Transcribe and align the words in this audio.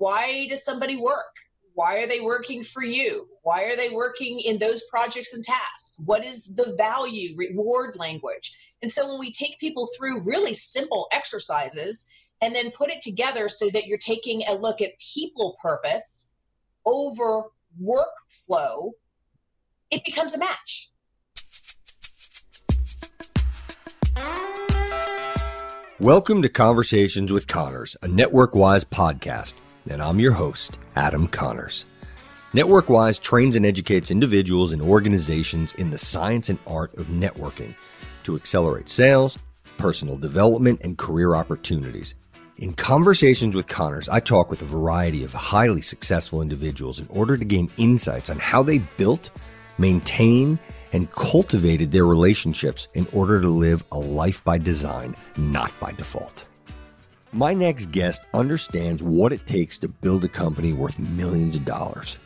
why 0.00 0.46
does 0.48 0.64
somebody 0.64 0.96
work? 0.96 1.36
Why 1.74 1.98
are 1.98 2.06
they 2.06 2.20
working 2.20 2.64
for 2.64 2.82
you? 2.82 3.26
Why 3.42 3.64
are 3.64 3.76
they 3.76 3.90
working 3.90 4.40
in 4.40 4.56
those 4.56 4.82
projects 4.90 5.34
and 5.34 5.44
tasks? 5.44 5.94
What 6.02 6.24
is 6.24 6.54
the 6.54 6.74
value 6.78 7.36
reward 7.36 7.96
language? 7.96 8.56
And 8.80 8.90
so 8.90 9.06
when 9.06 9.20
we 9.20 9.30
take 9.30 9.60
people 9.60 9.90
through 9.94 10.22
really 10.22 10.54
simple 10.54 11.06
exercises 11.12 12.06
and 12.40 12.54
then 12.54 12.70
put 12.70 12.88
it 12.88 13.02
together 13.02 13.50
so 13.50 13.68
that 13.74 13.86
you're 13.86 13.98
taking 13.98 14.42
a 14.48 14.54
look 14.54 14.80
at 14.80 14.92
people 15.14 15.58
purpose 15.62 16.30
over 16.86 17.50
workflow, 17.78 18.92
it 19.90 20.02
becomes 20.06 20.34
a 20.34 20.38
match. 20.38 20.90
Welcome 25.98 26.40
to 26.40 26.48
Conversations 26.48 27.30
with 27.30 27.46
Connors, 27.46 27.96
a 28.00 28.06
NetworkWise 28.06 28.86
podcast, 28.86 29.52
and 29.90 30.00
I'm 30.00 30.20
your 30.20 30.32
host, 30.32 30.78
Adam 30.96 31.26
Connors. 31.26 31.84
NetworkWise 32.54 33.20
trains 33.20 33.56
and 33.56 33.66
educates 33.66 34.10
individuals 34.10 34.72
and 34.72 34.80
organizations 34.80 35.72
in 35.74 35.90
the 35.90 35.98
science 35.98 36.48
and 36.48 36.58
art 36.66 36.96
of 36.96 37.08
networking 37.08 37.74
to 38.22 38.36
accelerate 38.36 38.88
sales, 38.88 39.38
personal 39.78 40.16
development, 40.16 40.80
and 40.82 40.98
career 40.98 41.34
opportunities. 41.34 42.14
In 42.58 42.72
Conversations 42.72 43.56
with 43.56 43.66
Connors, 43.66 44.08
I 44.08 44.20
talk 44.20 44.50
with 44.50 44.62
a 44.62 44.66
variety 44.66 45.24
of 45.24 45.32
highly 45.32 45.80
successful 45.80 46.42
individuals 46.42 47.00
in 47.00 47.06
order 47.08 47.36
to 47.36 47.44
gain 47.44 47.70
insights 47.76 48.30
on 48.30 48.38
how 48.38 48.62
they 48.62 48.78
built, 48.96 49.30
maintained, 49.78 50.58
and 50.92 51.10
cultivated 51.12 51.90
their 51.90 52.04
relationships 52.04 52.88
in 52.94 53.06
order 53.12 53.40
to 53.40 53.48
live 53.48 53.84
a 53.92 53.98
life 53.98 54.42
by 54.44 54.58
design, 54.58 55.16
not 55.36 55.72
by 55.80 55.92
default. 55.92 56.44
My 57.32 57.54
next 57.54 57.92
guest 57.92 58.22
understands 58.34 59.04
what 59.04 59.32
it 59.32 59.46
takes 59.46 59.78
to 59.78 59.88
build 59.88 60.24
a 60.24 60.28
company 60.28 60.72
worth 60.72 60.98
millions 60.98 61.54
of 61.54 61.64
dollars. 61.64 62.18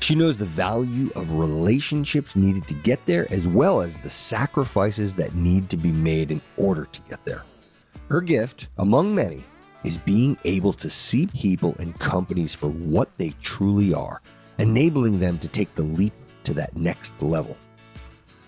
She 0.00 0.14
knows 0.14 0.38
the 0.38 0.46
value 0.46 1.10
of 1.14 1.30
relationships 1.34 2.36
needed 2.36 2.66
to 2.68 2.74
get 2.74 3.04
there, 3.04 3.30
as 3.30 3.46
well 3.46 3.82
as 3.82 3.98
the 3.98 4.08
sacrifices 4.08 5.14
that 5.16 5.34
need 5.34 5.68
to 5.68 5.76
be 5.76 5.92
made 5.92 6.30
in 6.30 6.40
order 6.56 6.86
to 6.86 7.00
get 7.02 7.22
there. 7.26 7.42
Her 8.08 8.22
gift, 8.22 8.68
among 8.78 9.14
many, 9.14 9.44
is 9.84 9.98
being 9.98 10.38
able 10.46 10.72
to 10.72 10.88
see 10.88 11.26
people 11.26 11.76
and 11.78 11.98
companies 12.00 12.54
for 12.54 12.68
what 12.68 13.14
they 13.18 13.34
truly 13.42 13.92
are, 13.92 14.22
enabling 14.58 15.20
them 15.20 15.38
to 15.40 15.48
take 15.48 15.74
the 15.74 15.82
leap 15.82 16.14
to 16.44 16.54
that 16.54 16.74
next 16.74 17.20
level. 17.20 17.58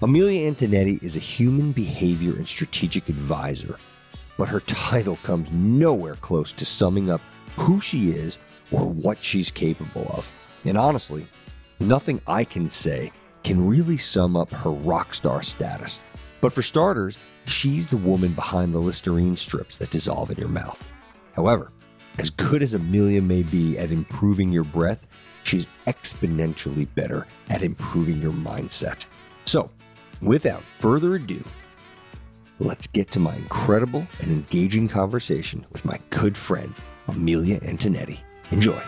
Amilya 0.01 0.55
Antonetti 0.55 1.03
is 1.03 1.17
a 1.17 1.21
human 1.21 1.73
behavior 1.73 2.33
and 2.33 2.49
strategic 2.49 3.11
advisor, 3.11 3.79
but 4.39 4.49
her 4.49 4.61
title 4.61 5.17
comes 5.23 5.53
nowhere 5.53 6.15
close 6.15 6.53
to 6.53 6.65
summing 6.65 7.11
up 7.11 7.21
who 7.57 7.81
she 7.81 8.11
is 8.11 8.39
or 8.73 8.87
what 8.87 9.23
she's 9.23 9.51
capable 9.51 10.07
of. 10.13 10.31
And 10.65 10.79
honestly, 10.79 11.27
nothing 11.81 12.23
I 12.27 12.45
can 12.45 12.71
say 12.71 13.11
can 13.45 13.67
really 13.67 13.99
sum 13.99 14.37
up 14.37 14.51
her 14.51 14.71
rock 14.71 15.13
star 15.13 15.43
status. 15.43 16.01
But 16.41 16.55
for 16.55 16.63
starters, 16.63 17.19
she's 17.45 17.87
the 17.87 17.97
woman 17.99 18.33
behind 18.33 18.73
the 18.73 18.79
Listerine 18.79 19.37
strips 19.37 19.77
that 19.79 19.91
dissolve 19.91 20.31
in 20.31 20.39
your 20.39 20.49
mouth. 20.49 20.87
However, 21.35 21.71
as 22.19 22.31
good 22.31 22.63
as 22.63 22.75
Amilya 22.75 23.23
may 23.23 23.43
be 23.43 23.77
at 23.77 23.91
improving 23.91 24.51
your 24.51 24.65
breath, 24.65 25.07
she's 25.43 25.69
exponentially 25.87 26.89
better 26.95 27.27
at 27.51 27.63
improving 27.63 28.23
your 28.23 28.33
mindset. 28.33 29.05
So, 29.45 29.71
Without 30.21 30.65
further 30.81 31.15
ado, 31.15 31.45
let's 32.59 32.87
get 32.87 33.11
to 33.13 33.21
my 33.21 33.37
incredible 33.37 34.07
and 34.21 34.31
engaging 34.31 34.89
conversation 34.89 35.65
with 35.73 35.85
my 35.85 35.99
good 36.11 36.37
friend, 36.37 36.75
Amilya 37.07 37.61
Antonetti. 37.61 38.21
Enjoy. 38.51 38.81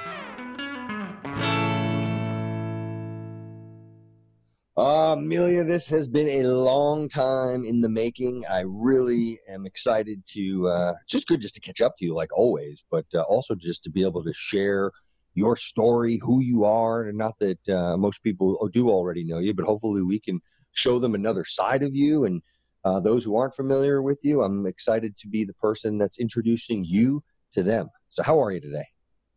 Uh, 4.77 5.15
Amilya, 5.15 5.67
this 5.67 5.91
has 5.91 6.09
been 6.09 6.29
a 6.29 6.49
long 6.49 7.09
time 7.09 7.65
in 7.65 7.83
the 7.83 7.89
making. 7.89 8.43
I 8.51 8.63
really 8.67 9.39
am 9.49 9.67
excited 9.67 10.23
to, 10.29 10.69
uh, 10.69 10.95
just 11.07 11.27
good 11.27 11.43
just 11.43 11.55
to 11.57 11.61
catch 11.61 11.81
up 11.83 11.97
to 11.99 12.05
you 12.07 12.15
like 12.15 12.37
always, 12.37 12.85
but 12.91 13.05
uh, 13.13 13.23
also 13.23 13.55
just 13.55 13.85
to 13.85 13.91
be 13.91 14.03
able 14.03 14.25
to 14.25 14.33
share 14.33 14.91
your 15.35 15.55
story, 15.57 16.19
who 16.23 16.41
you 16.41 16.65
are, 16.65 17.05
and 17.05 17.19
not 17.19 17.39
that 17.41 17.69
uh, 17.69 17.97
most 17.97 18.23
people 18.23 18.69
do 18.73 18.89
already 18.89 19.23
know 19.23 19.39
you, 19.39 19.53
but 19.53 19.67
hopefully 19.67 20.03
we 20.03 20.19
can 20.19 20.41
show 20.73 20.99
them 20.99 21.15
another 21.15 21.45
side 21.45 21.83
of 21.83 21.95
you. 21.95 22.25
And 22.25 22.41
uh, 22.85 23.01
those 23.01 23.25
who 23.25 23.37
aren't 23.37 23.55
familiar 23.55 24.03
with 24.03 24.19
you, 24.23 24.43
I'm 24.43 24.67
excited 24.67 25.17
to 25.19 25.29
be 25.29 25.45
the 25.45 25.55
person 25.55 25.99
that's 25.99 26.19
introducing 26.19 26.85
you 26.85 27.23
to 27.53 27.63
them. 27.63 27.89
So, 28.11 28.23
how 28.23 28.41
are 28.43 28.51
you 28.51 28.61
today? 28.61 28.85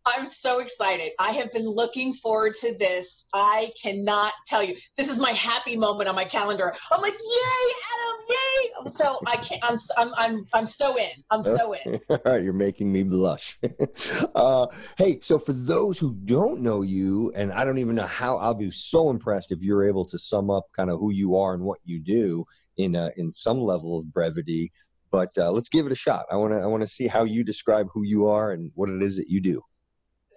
I'm 0.06 0.28
so 0.28 0.60
excited. 0.60 1.12
I 1.18 1.32
have 1.32 1.52
been 1.54 1.68
looking 1.68 2.14
forward 2.14 2.56
to 2.56 2.78
this. 2.78 3.28
I 3.34 3.72
cannot 3.82 4.34
tell 4.46 4.62
you. 4.62 4.76
This 4.98 5.10
is 5.10 5.18
my 5.18 5.32
happy 5.32 5.78
moment 5.78 6.10
on 6.10 6.16
my 6.16 6.26
calendar. 6.26 6.74
I'm 6.92 7.02
like, 7.02 7.14
yay, 7.14 7.74
Adam, 7.94 8.26
yay! 8.30 8.90
So 8.90 9.20
I 9.26 9.38
can't. 9.38 9.64
I'm 9.64 9.78
I'm 9.98 10.14
I'm 10.18 10.46
I'm 10.54 10.68
so 10.68 10.98
in. 10.98 11.24
I'm 11.32 11.44
so 11.44 11.74
in. 11.74 12.00
All 12.10 12.20
right, 12.26 12.44
you're 12.44 12.52
making 12.52 12.92
me 12.92 13.04
blush. 13.04 13.58
uh, 14.36 14.68
hey, 14.98 15.20
so 15.22 15.40
for 15.40 15.54
those 15.54 16.00
who 16.00 16.14
don't 16.14 16.60
know 16.60 16.82
you, 16.82 17.32
and 17.34 17.54
I 17.54 17.64
don't 17.64 17.78
even 17.78 17.96
know 17.96 18.06
how, 18.06 18.38
I'll 18.38 18.54
be 18.54 18.72
so 18.72 19.10
impressed 19.10 19.54
if 19.54 19.62
you're 19.62 19.88
able 19.88 20.06
to 20.06 20.18
sum 20.18 20.50
up 20.50 20.66
kind 20.76 20.90
of 20.90 21.00
who 21.00 21.12
you 21.12 21.38
are 21.38 21.54
and 21.54 21.64
what 21.64 21.80
you 21.86 22.00
do 22.00 22.46
in 22.78 22.96
uh, 22.96 23.12
in 23.18 23.34
some 23.34 23.60
level 23.60 23.98
of 23.98 24.12
brevity. 24.14 24.72
But 25.12 25.30
uh, 25.38 25.52
let's 25.52 25.70
give 25.70 25.86
it 25.86 25.92
a 25.92 25.96
shot. 25.96 26.26
I 26.32 26.36
want 26.38 26.54
to 26.54 26.60
I 26.60 26.66
want 26.66 26.82
to 26.82 26.88
see 26.88 27.08
how 27.08 27.24
you 27.24 27.44
describe 27.44 27.88
who 27.94 28.04
you 28.04 28.28
are 28.28 28.52
and 28.52 28.72
what 28.76 28.90
it 28.90 29.02
is 29.02 29.18
that 29.18 29.30
you 29.30 29.42
do. 29.42 29.62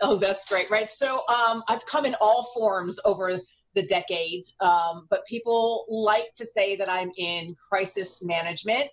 Oh, 0.03 0.17
that's 0.17 0.47
great, 0.47 0.71
right? 0.71 0.91
So 0.91 1.23
um, 1.29 1.63
I've 1.69 1.87
come 1.87 2.05
in 2.05 2.15
all 2.21 2.45
forms 2.55 3.01
over 3.05 3.41
the 3.75 3.87
decades, 3.87 4.57
um, 4.61 5.07
but 5.09 5.27
people 5.27 5.87
like 5.89 6.35
to 6.35 6.45
say 6.45 6.77
that 6.77 6.91
I'm 6.91 7.11
in 7.17 7.55
crisis 7.69 8.23
management 8.23 8.89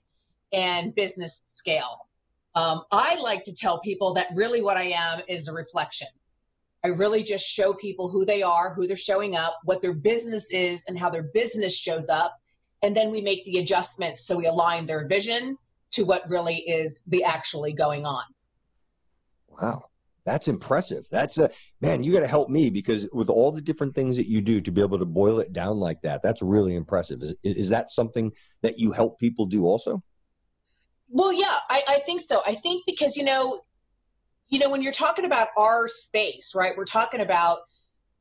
and 0.53 0.95
business 0.95 1.41
scale. 1.43 2.07
Um, 2.55 2.83
I 2.91 3.19
like 3.19 3.43
to 3.43 3.55
tell 3.55 3.79
people 3.81 4.13
that 4.13 4.27
really 4.35 4.61
what 4.61 4.77
I 4.77 4.93
am 4.95 5.21
is 5.27 5.47
a 5.47 5.53
reflection. 5.53 6.07
I 6.85 6.89
really 6.89 7.23
just 7.23 7.45
show 7.45 7.73
people 7.73 8.09
who 8.09 8.25
they 8.25 8.43
are, 8.43 8.73
who 8.73 8.85
they're 8.85 8.97
showing 8.97 9.35
up, 9.35 9.57
what 9.63 9.81
their 9.81 9.93
business 9.93 10.51
is, 10.51 10.83
and 10.87 10.99
how 10.99 11.09
their 11.09 11.23
business 11.33 11.77
shows 11.77 12.09
up. 12.09 12.37
And 12.83 12.95
then 12.95 13.09
we 13.09 13.21
make 13.21 13.45
the 13.45 13.57
adjustments 13.57 14.27
so 14.27 14.37
we 14.37 14.45
align 14.45 14.85
their 14.85 15.07
vision 15.07 15.57
to 15.91 16.03
what 16.03 16.21
really 16.29 16.57
is 16.57 17.03
the 17.07 17.23
actually 17.23 17.73
going 17.73 18.05
on. 18.05 18.23
Wow. 19.47 19.85
That's 20.25 20.47
impressive. 20.47 21.05
That's 21.11 21.37
a 21.37 21.49
man, 21.81 22.03
you 22.03 22.13
got 22.13 22.21
to 22.21 22.27
help 22.27 22.49
me 22.49 22.69
because 22.69 23.09
with 23.11 23.29
all 23.29 23.51
the 23.51 23.61
different 23.61 23.93
things 23.93 24.15
that 24.17 24.27
you 24.27 24.41
do 24.41 24.61
to 24.61 24.71
be 24.71 24.81
able 24.81 24.99
to 24.99 25.05
boil 25.05 25.39
it 25.39 25.51
down 25.51 25.79
like 25.79 26.01
that, 26.03 26.21
that's 26.21 26.41
really 26.41 26.75
impressive. 26.75 27.21
Is, 27.21 27.35
is 27.43 27.69
that 27.69 27.89
something 27.89 28.31
that 28.61 28.79
you 28.79 28.93
help 28.93 29.19
people 29.19 29.45
do 29.45 29.65
also? 29.65 30.01
Well, 31.09 31.33
yeah, 31.33 31.57
I, 31.69 31.83
I 31.87 31.99
think 31.99 32.21
so. 32.21 32.41
I 32.47 32.55
think 32.55 32.83
because, 32.87 33.17
you 33.17 33.23
know, 33.23 33.61
you 34.47 34.59
know, 34.59 34.69
when 34.69 34.81
you're 34.81 34.93
talking 34.93 35.25
about 35.25 35.49
our 35.57 35.87
space, 35.87 36.53
right, 36.55 36.73
we're 36.77 36.85
talking 36.85 37.19
about 37.19 37.59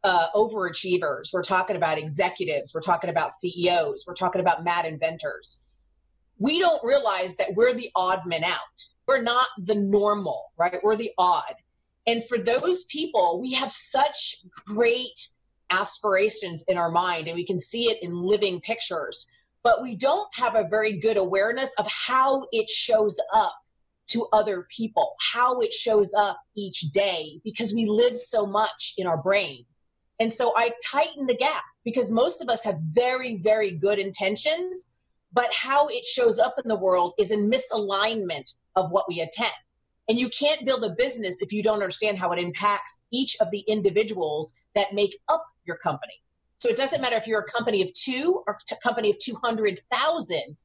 uh, 0.04 0.26
overachievers, 0.34 1.32
we're 1.32 1.42
talking 1.42 1.76
about 1.76 1.98
executives, 1.98 2.72
we're 2.74 2.80
talking 2.80 3.10
about 3.10 3.32
CEOs, 3.32 4.04
we're 4.06 4.14
talking 4.14 4.40
about 4.40 4.64
mad 4.64 4.84
inventors. 4.84 5.64
We 6.38 6.58
don't 6.58 6.84
realize 6.84 7.36
that 7.36 7.54
we're 7.54 7.74
the 7.74 7.90
odd 7.94 8.26
men 8.26 8.42
out. 8.42 8.84
We're 9.06 9.22
not 9.22 9.46
the 9.58 9.76
normal, 9.76 10.52
right? 10.58 10.78
We're 10.82 10.96
the 10.96 11.12
odd. 11.18 11.54
And 12.06 12.24
for 12.24 12.38
those 12.38 12.84
people, 12.84 13.40
we 13.40 13.52
have 13.52 13.70
such 13.70 14.36
great 14.66 15.28
aspirations 15.70 16.64
in 16.68 16.76
our 16.76 16.90
mind 16.90 17.28
and 17.28 17.36
we 17.36 17.46
can 17.46 17.58
see 17.58 17.84
it 17.84 18.02
in 18.02 18.14
living 18.14 18.60
pictures, 18.60 19.28
but 19.62 19.82
we 19.82 19.94
don't 19.94 20.28
have 20.34 20.54
a 20.56 20.68
very 20.68 20.98
good 20.98 21.16
awareness 21.16 21.74
of 21.78 21.86
how 21.86 22.46
it 22.52 22.68
shows 22.68 23.20
up 23.34 23.54
to 24.08 24.26
other 24.32 24.66
people, 24.68 25.14
how 25.32 25.60
it 25.60 25.72
shows 25.72 26.12
up 26.12 26.40
each 26.56 26.80
day 26.92 27.40
because 27.44 27.72
we 27.72 27.86
live 27.86 28.16
so 28.16 28.44
much 28.44 28.94
in 28.98 29.06
our 29.06 29.22
brain. 29.22 29.64
And 30.20 30.32
so 30.32 30.52
I 30.56 30.72
tighten 30.84 31.26
the 31.26 31.34
gap 31.34 31.64
because 31.84 32.10
most 32.10 32.40
of 32.40 32.48
us 32.48 32.64
have 32.64 32.78
very, 32.92 33.36
very 33.36 33.70
good 33.70 33.98
intentions, 33.98 34.96
but 35.32 35.52
how 35.52 35.88
it 35.88 36.04
shows 36.04 36.38
up 36.38 36.54
in 36.62 36.68
the 36.68 36.78
world 36.78 37.14
is 37.18 37.30
in 37.30 37.50
misalignment 37.50 38.52
of 38.76 38.92
what 38.92 39.06
we 39.08 39.20
attend. 39.20 39.52
And 40.08 40.18
you 40.18 40.28
can't 40.28 40.66
build 40.66 40.84
a 40.84 40.94
business 40.96 41.40
if 41.40 41.52
you 41.52 41.62
don't 41.62 41.76
understand 41.76 42.18
how 42.18 42.32
it 42.32 42.38
impacts 42.38 43.06
each 43.10 43.36
of 43.40 43.50
the 43.50 43.60
individuals 43.60 44.54
that 44.74 44.92
make 44.92 45.18
up 45.28 45.44
your 45.64 45.76
company. 45.76 46.14
So 46.56 46.68
it 46.68 46.76
doesn't 46.76 47.00
matter 47.00 47.16
if 47.16 47.26
you're 47.26 47.40
a 47.40 47.52
company 47.52 47.82
of 47.82 47.92
two 47.92 48.42
or 48.46 48.58
a 48.70 48.76
company 48.82 49.10
of 49.10 49.18
200,000, 49.18 50.56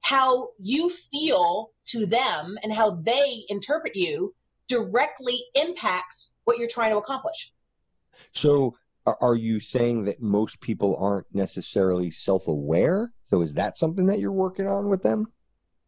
how 0.00 0.48
you 0.58 0.88
feel 0.88 1.72
to 1.86 2.06
them 2.06 2.56
and 2.62 2.72
how 2.72 2.92
they 2.92 3.44
interpret 3.48 3.96
you 3.96 4.34
directly 4.68 5.42
impacts 5.54 6.38
what 6.44 6.58
you're 6.58 6.68
trying 6.68 6.92
to 6.92 6.98
accomplish. 6.98 7.52
So 8.32 8.76
are 9.06 9.34
you 9.34 9.60
saying 9.60 10.04
that 10.04 10.22
most 10.22 10.60
people 10.60 10.96
aren't 10.96 11.34
necessarily 11.34 12.10
self-aware? 12.10 13.12
So 13.22 13.42
is 13.42 13.54
that 13.54 13.76
something 13.76 14.06
that 14.06 14.18
you're 14.18 14.32
working 14.32 14.66
on 14.66 14.88
with 14.88 15.02
them? 15.02 15.26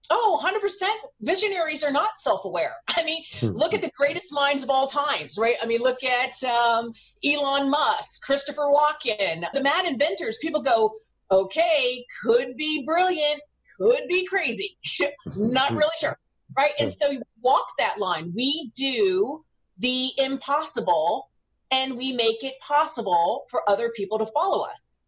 Oh, 0.09 0.41
100% 0.45 0.89
visionaries 1.21 1.83
are 1.83 1.91
not 1.91 2.19
self 2.19 2.45
aware. 2.45 2.75
I 2.97 3.03
mean, 3.05 3.23
hmm. 3.41 3.49
look 3.49 3.75
at 3.75 3.83
the 3.83 3.91
greatest 3.97 4.33
minds 4.33 4.63
of 4.63 4.71
all 4.71 4.87
times, 4.87 5.39
right? 5.39 5.57
I 5.63 5.67
mean, 5.67 5.81
look 5.81 6.03
at 6.05 6.43
um, 6.45 6.93
Elon 7.25 7.71
Musk, 7.71 8.23
Christopher 8.23 8.65
Walken, 8.65 9.45
the 9.53 9.62
mad 9.62 9.87
inventors. 9.87 10.39
People 10.41 10.62
go, 10.62 10.95
okay, 11.31 12.05
could 12.23 12.57
be 12.57 12.85
brilliant, 12.85 13.41
could 13.79 14.07
be 14.09 14.27
crazy. 14.27 14.77
not 15.37 15.73
really 15.73 15.91
sure, 15.99 16.19
right? 16.57 16.73
And 16.79 16.93
so 16.93 17.11
you 17.11 17.23
walk 17.43 17.67
that 17.79 17.99
line. 17.99 18.33
We 18.35 18.73
do 18.77 19.45
the 19.79 20.11
impossible 20.19 21.31
and 21.71 21.97
we 21.97 22.13
make 22.13 22.43
it 22.45 22.55
possible 22.61 23.45
for 23.51 23.69
other 23.69 23.91
people 23.97 24.19
to 24.19 24.27
follow 24.27 24.67
us. 24.67 25.01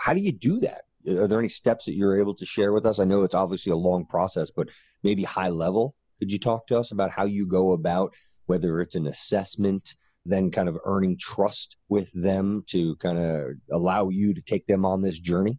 How 0.00 0.14
do 0.14 0.20
you 0.20 0.32
do 0.32 0.60
that? 0.60 0.82
Are 1.06 1.26
there 1.26 1.38
any 1.38 1.48
steps 1.48 1.84
that 1.84 1.94
you're 1.94 2.18
able 2.18 2.34
to 2.34 2.46
share 2.46 2.72
with 2.72 2.86
us? 2.86 2.98
I 2.98 3.04
know 3.04 3.22
it's 3.22 3.34
obviously 3.34 3.72
a 3.72 3.76
long 3.76 4.06
process, 4.06 4.50
but 4.50 4.68
maybe 5.02 5.22
high 5.22 5.50
level. 5.50 5.94
Could 6.18 6.32
you 6.32 6.38
talk 6.38 6.66
to 6.68 6.78
us 6.78 6.92
about 6.92 7.10
how 7.10 7.24
you 7.24 7.46
go 7.46 7.72
about 7.72 8.14
whether 8.46 8.80
it's 8.80 8.94
an 8.94 9.06
assessment, 9.06 9.96
then 10.24 10.50
kind 10.50 10.68
of 10.68 10.78
earning 10.84 11.16
trust 11.18 11.76
with 11.88 12.10
them 12.12 12.64
to 12.68 12.96
kind 12.96 13.18
of 13.18 13.50
allow 13.70 14.08
you 14.08 14.32
to 14.34 14.40
take 14.40 14.66
them 14.66 14.84
on 14.84 15.02
this 15.02 15.20
journey? 15.20 15.58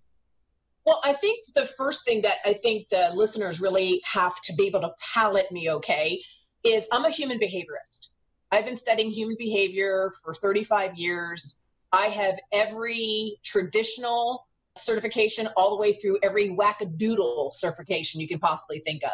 Well, 0.85 1.01
I 1.03 1.13
think 1.13 1.45
the 1.55 1.65
first 1.65 2.05
thing 2.05 2.21
that 2.21 2.37
I 2.45 2.53
think 2.53 2.89
the 2.89 3.11
listeners 3.13 3.59
really 3.59 4.01
have 4.05 4.39
to 4.43 4.53
be 4.53 4.67
able 4.67 4.81
to 4.81 4.91
palate 5.13 5.51
me 5.51 5.69
okay 5.71 6.21
is 6.63 6.87
I'm 6.91 7.05
a 7.05 7.09
human 7.09 7.39
behaviorist. 7.39 8.09
I've 8.51 8.65
been 8.65 8.77
studying 8.77 9.11
human 9.11 9.35
behavior 9.37 10.11
for 10.23 10.33
35 10.33 10.97
years. 10.97 11.61
I 11.91 12.07
have 12.07 12.39
every 12.51 13.37
traditional 13.43 14.47
certification 14.77 15.47
all 15.55 15.71
the 15.71 15.81
way 15.81 15.93
through 15.93 16.19
every 16.21 16.49
wackadoodle 16.49 17.53
certification 17.53 18.19
you 18.19 18.27
can 18.27 18.39
possibly 18.39 18.79
think 18.79 19.03
of. 19.03 19.11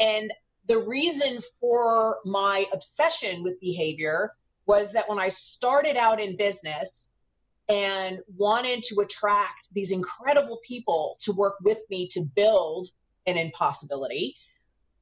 And 0.00 0.32
the 0.66 0.78
reason 0.78 1.40
for 1.60 2.18
my 2.24 2.66
obsession 2.72 3.42
with 3.42 3.60
behavior 3.60 4.32
was 4.66 4.92
that 4.92 5.08
when 5.08 5.18
I 5.18 5.28
started 5.28 5.96
out 5.96 6.20
in 6.20 6.36
business 6.36 7.12
and 7.68 8.20
wanted 8.36 8.82
to 8.84 9.00
attract 9.00 9.68
these 9.72 9.92
incredible 9.92 10.58
people 10.66 11.16
to 11.20 11.32
work 11.32 11.54
with 11.62 11.82
me 11.90 12.08
to 12.08 12.22
build 12.34 12.88
an 13.26 13.36
impossibility, 13.36 14.36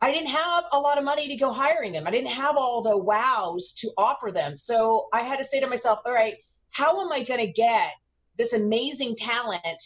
I 0.03 0.13
didn't 0.13 0.31
have 0.31 0.65
a 0.73 0.79
lot 0.79 0.99
of 0.99 1.05
money 1.05 1.29
to 1.29 1.37
go 1.37 1.53
hiring 1.53 1.93
them. 1.93 2.07
I 2.07 2.11
didn't 2.11 2.33
have 2.33 2.57
all 2.57 2.83
the 2.83 2.99
wows 2.99 3.73
to 3.75 3.91
offer 3.97 4.31
them. 4.31 4.57
So 4.57 5.07
I 5.13 5.21
had 5.21 5.39
to 5.39 5.45
say 5.45 5.61
to 5.61 5.67
myself, 5.67 6.01
all 6.05 6.13
right, 6.13 6.35
how 6.71 7.01
am 7.01 7.13
I 7.13 7.23
going 7.23 7.41
to 7.41 7.51
get 7.51 7.93
this 8.37 8.53
amazing 8.53 9.15
talent 9.17 9.83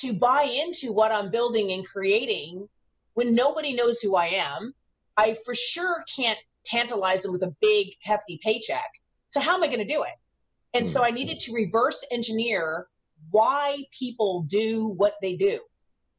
to 0.00 0.14
buy 0.14 0.42
into 0.42 0.92
what 0.92 1.12
I'm 1.12 1.30
building 1.30 1.72
and 1.72 1.86
creating 1.86 2.68
when 3.14 3.34
nobody 3.34 3.74
knows 3.74 4.00
who 4.00 4.16
I 4.16 4.26
am. 4.26 4.74
I 5.16 5.36
for 5.44 5.54
sure 5.54 6.04
can't 6.14 6.38
tantalize 6.64 7.22
them 7.22 7.32
with 7.32 7.42
a 7.42 7.54
big, 7.60 7.88
hefty 8.02 8.38
paycheck. 8.42 8.88
So, 9.28 9.40
how 9.40 9.54
am 9.54 9.62
I 9.62 9.66
going 9.66 9.80
to 9.80 9.84
do 9.84 10.02
it? 10.02 10.14
And 10.72 10.88
so, 10.88 11.00
hmm. 11.00 11.06
I 11.06 11.10
needed 11.10 11.40
to 11.40 11.52
reverse 11.52 12.04
engineer 12.10 12.86
why 13.30 13.84
people 13.92 14.44
do 14.48 14.86
what 14.96 15.14
they 15.20 15.36
do 15.36 15.60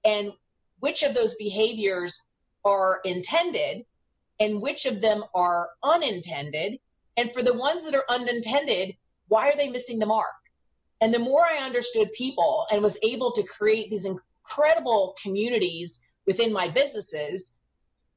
and 0.04 0.32
which 0.80 1.04
of 1.04 1.16
those 1.16 1.36
behaviors 1.36 2.30
are 2.66 3.00
intended 3.06 3.86
and 4.40 4.62
which 4.62 4.86
of 4.86 5.02
them 5.02 5.24
are 5.36 5.70
unintended. 5.84 6.80
And 7.18 7.32
for 7.34 7.44
the 7.44 7.58
ones 7.58 7.86
that 7.86 7.96
are 7.96 8.06
unintended, 8.10 8.96
why 9.28 9.50
are 9.50 9.56
they 9.56 9.70
missing 9.70 10.00
the 10.00 10.06
mark? 10.06 10.26
And 11.00 11.14
the 11.14 11.20
more 11.20 11.46
I 11.46 11.64
understood 11.64 12.12
people 12.14 12.68
and 12.72 12.82
was 12.82 13.00
able 13.04 13.32
to 13.32 13.44
create 13.44 13.90
these 13.90 14.06
incredible 14.06 15.16
communities 15.22 16.06
within 16.26 16.54
my 16.54 16.70
businesses, 16.70 17.58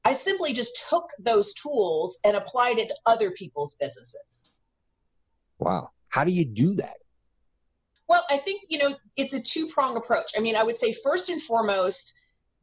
I 0.03 0.13
simply 0.13 0.53
just 0.53 0.87
took 0.89 1.09
those 1.19 1.53
tools 1.53 2.19
and 2.23 2.35
applied 2.35 2.77
it 2.77 2.89
to 2.89 2.95
other 3.05 3.31
people's 3.31 3.75
businesses. 3.75 4.57
Wow. 5.57 5.91
How 6.09 6.23
do 6.23 6.31
you 6.31 6.45
do 6.45 6.75
that? 6.75 6.97
Well, 8.07 8.23
I 8.29 8.37
think, 8.37 8.63
you 8.69 8.77
know, 8.77 8.93
it's 9.17 9.33
a 9.33 9.41
two 9.41 9.67
prong 9.67 9.97
approach. 9.97 10.31
I 10.37 10.39
mean, 10.39 10.55
I 10.55 10.63
would 10.63 10.77
say 10.77 10.93
first 10.93 11.29
and 11.29 11.41
foremost, 11.41 12.17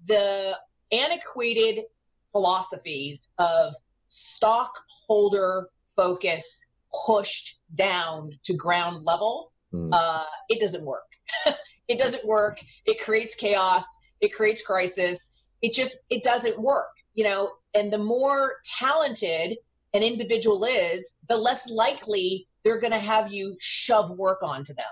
the 0.06 0.56
antiquated 0.92 1.84
philosophies 2.30 3.32
of 3.38 3.74
stockholder 4.06 5.68
focus 5.96 6.70
pushed 7.06 7.58
down 7.74 8.30
to 8.44 8.54
ground 8.54 9.02
level 9.04 9.52
mm. 9.72 9.90
uh, 9.92 10.24
it 10.48 10.60
doesn't 10.60 10.84
work. 10.84 11.02
it 11.88 11.98
doesn't 11.98 12.24
work. 12.26 12.60
It 12.84 13.00
creates 13.00 13.34
chaos. 13.34 13.84
It 14.20 14.32
creates 14.32 14.64
crisis. 14.64 15.34
It 15.62 15.72
just 15.72 16.04
it 16.10 16.22
doesn't 16.22 16.60
work. 16.60 16.90
You 17.14 17.24
know, 17.24 17.50
and 17.74 17.92
the 17.92 17.98
more 17.98 18.54
talented 18.78 19.58
an 19.94 20.02
individual 20.02 20.64
is, 20.64 21.18
the 21.28 21.36
less 21.36 21.70
likely 21.70 22.48
they're 22.64 22.80
going 22.80 22.92
to 22.92 22.98
have 22.98 23.30
you 23.30 23.56
shove 23.60 24.10
work 24.12 24.42
onto 24.42 24.72
them. 24.74 24.86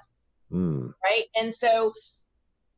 Mm. 0.52 0.92
Right. 1.02 1.24
And 1.36 1.54
so 1.54 1.92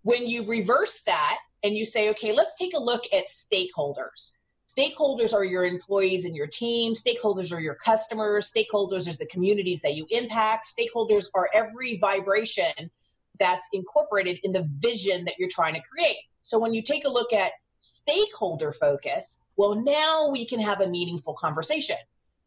when 0.02 0.28
you 0.28 0.46
reverse 0.46 1.02
that 1.06 1.38
and 1.62 1.76
you 1.76 1.84
say, 1.84 2.10
okay, 2.10 2.32
let's 2.32 2.56
take 2.56 2.74
a 2.74 2.80
look 2.80 3.04
at 3.12 3.26
stakeholders. 3.26 4.38
Stakeholders 4.66 5.34
are 5.34 5.44
your 5.44 5.64
employees 5.64 6.24
and 6.24 6.34
your 6.34 6.46
team. 6.46 6.94
Stakeholders 6.94 7.52
are 7.52 7.60
your 7.60 7.74
customers. 7.74 8.50
Stakeholders 8.50 9.08
are 9.08 9.16
the 9.16 9.26
communities 9.26 9.82
that 9.82 9.94
you 9.94 10.06
impact. 10.10 10.66
Stakeholders 10.66 11.26
are 11.34 11.50
every 11.52 11.98
vibration 11.98 12.90
that's 13.38 13.68
incorporated 13.72 14.38
in 14.44 14.52
the 14.52 14.68
vision 14.78 15.24
that 15.24 15.34
you're 15.38 15.48
trying 15.50 15.74
to 15.74 15.80
create. 15.80 16.18
So 16.40 16.58
when 16.58 16.72
you 16.74 16.82
take 16.82 17.04
a 17.04 17.10
look 17.10 17.32
at 17.32 17.52
stakeholder 17.78 18.72
focus, 18.72 19.44
well, 19.56 19.74
now 19.74 20.28
we 20.30 20.46
can 20.46 20.60
have 20.60 20.80
a 20.80 20.88
meaningful 20.88 21.34
conversation 21.34 21.96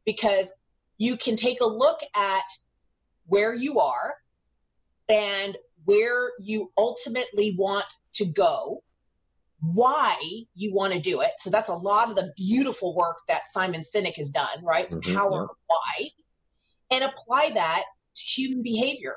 because 0.05 0.53
you 0.97 1.17
can 1.17 1.35
take 1.35 1.61
a 1.61 1.65
look 1.65 1.99
at 2.15 2.43
where 3.27 3.53
you 3.53 3.79
are 3.79 4.15
and 5.09 5.57
where 5.83 6.31
you 6.39 6.71
ultimately 6.77 7.55
want 7.57 7.85
to 8.13 8.25
go 8.25 8.81
why 9.73 10.17
you 10.53 10.73
want 10.73 10.93
to 10.93 10.99
do 10.99 11.21
it. 11.21 11.31
So 11.39 11.49
that's 11.49 11.69
a 11.69 11.75
lot 11.75 12.09
of 12.09 12.15
the 12.15 12.31
beautiful 12.35 12.95
work 12.95 13.17
that 13.27 13.49
Simon 13.49 13.81
Sinek 13.81 14.17
has 14.17 14.29
done, 14.29 14.63
right? 14.63 14.89
The 14.89 14.97
mm-hmm, 14.97 15.15
power 15.15 15.31
yeah. 15.31 15.41
of 15.43 15.49
why. 15.67 16.09
And 16.91 17.03
apply 17.03 17.51
that 17.53 17.83
to 18.15 18.23
human 18.23 18.61
behavior. 18.61 19.15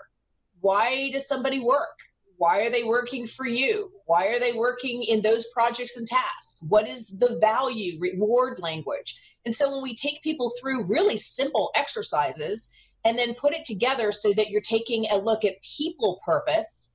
Why 0.60 1.10
does 1.10 1.28
somebody 1.28 1.60
work? 1.60 1.98
Why 2.36 2.62
are 2.62 2.70
they 2.70 2.84
working 2.84 3.26
for 3.26 3.46
you? 3.46 3.90
Why 4.06 4.28
are 4.28 4.38
they 4.38 4.52
working 4.52 5.02
in 5.02 5.22
those 5.22 5.46
projects 5.52 5.96
and 5.96 6.06
tasks? 6.06 6.58
What 6.68 6.88
is 6.88 7.18
the 7.18 7.36
value 7.40 7.98
reward 8.00 8.60
language? 8.60 9.20
And 9.44 9.54
so 9.54 9.72
when 9.72 9.82
we 9.82 9.94
take 9.94 10.22
people 10.22 10.52
through 10.60 10.86
really 10.86 11.16
simple 11.16 11.70
exercises 11.74 12.72
and 13.04 13.18
then 13.18 13.34
put 13.34 13.54
it 13.54 13.64
together 13.64 14.12
so 14.12 14.32
that 14.34 14.50
you're 14.50 14.60
taking 14.60 15.06
a 15.10 15.16
look 15.16 15.44
at 15.44 15.62
people 15.62 16.20
purpose 16.25 16.92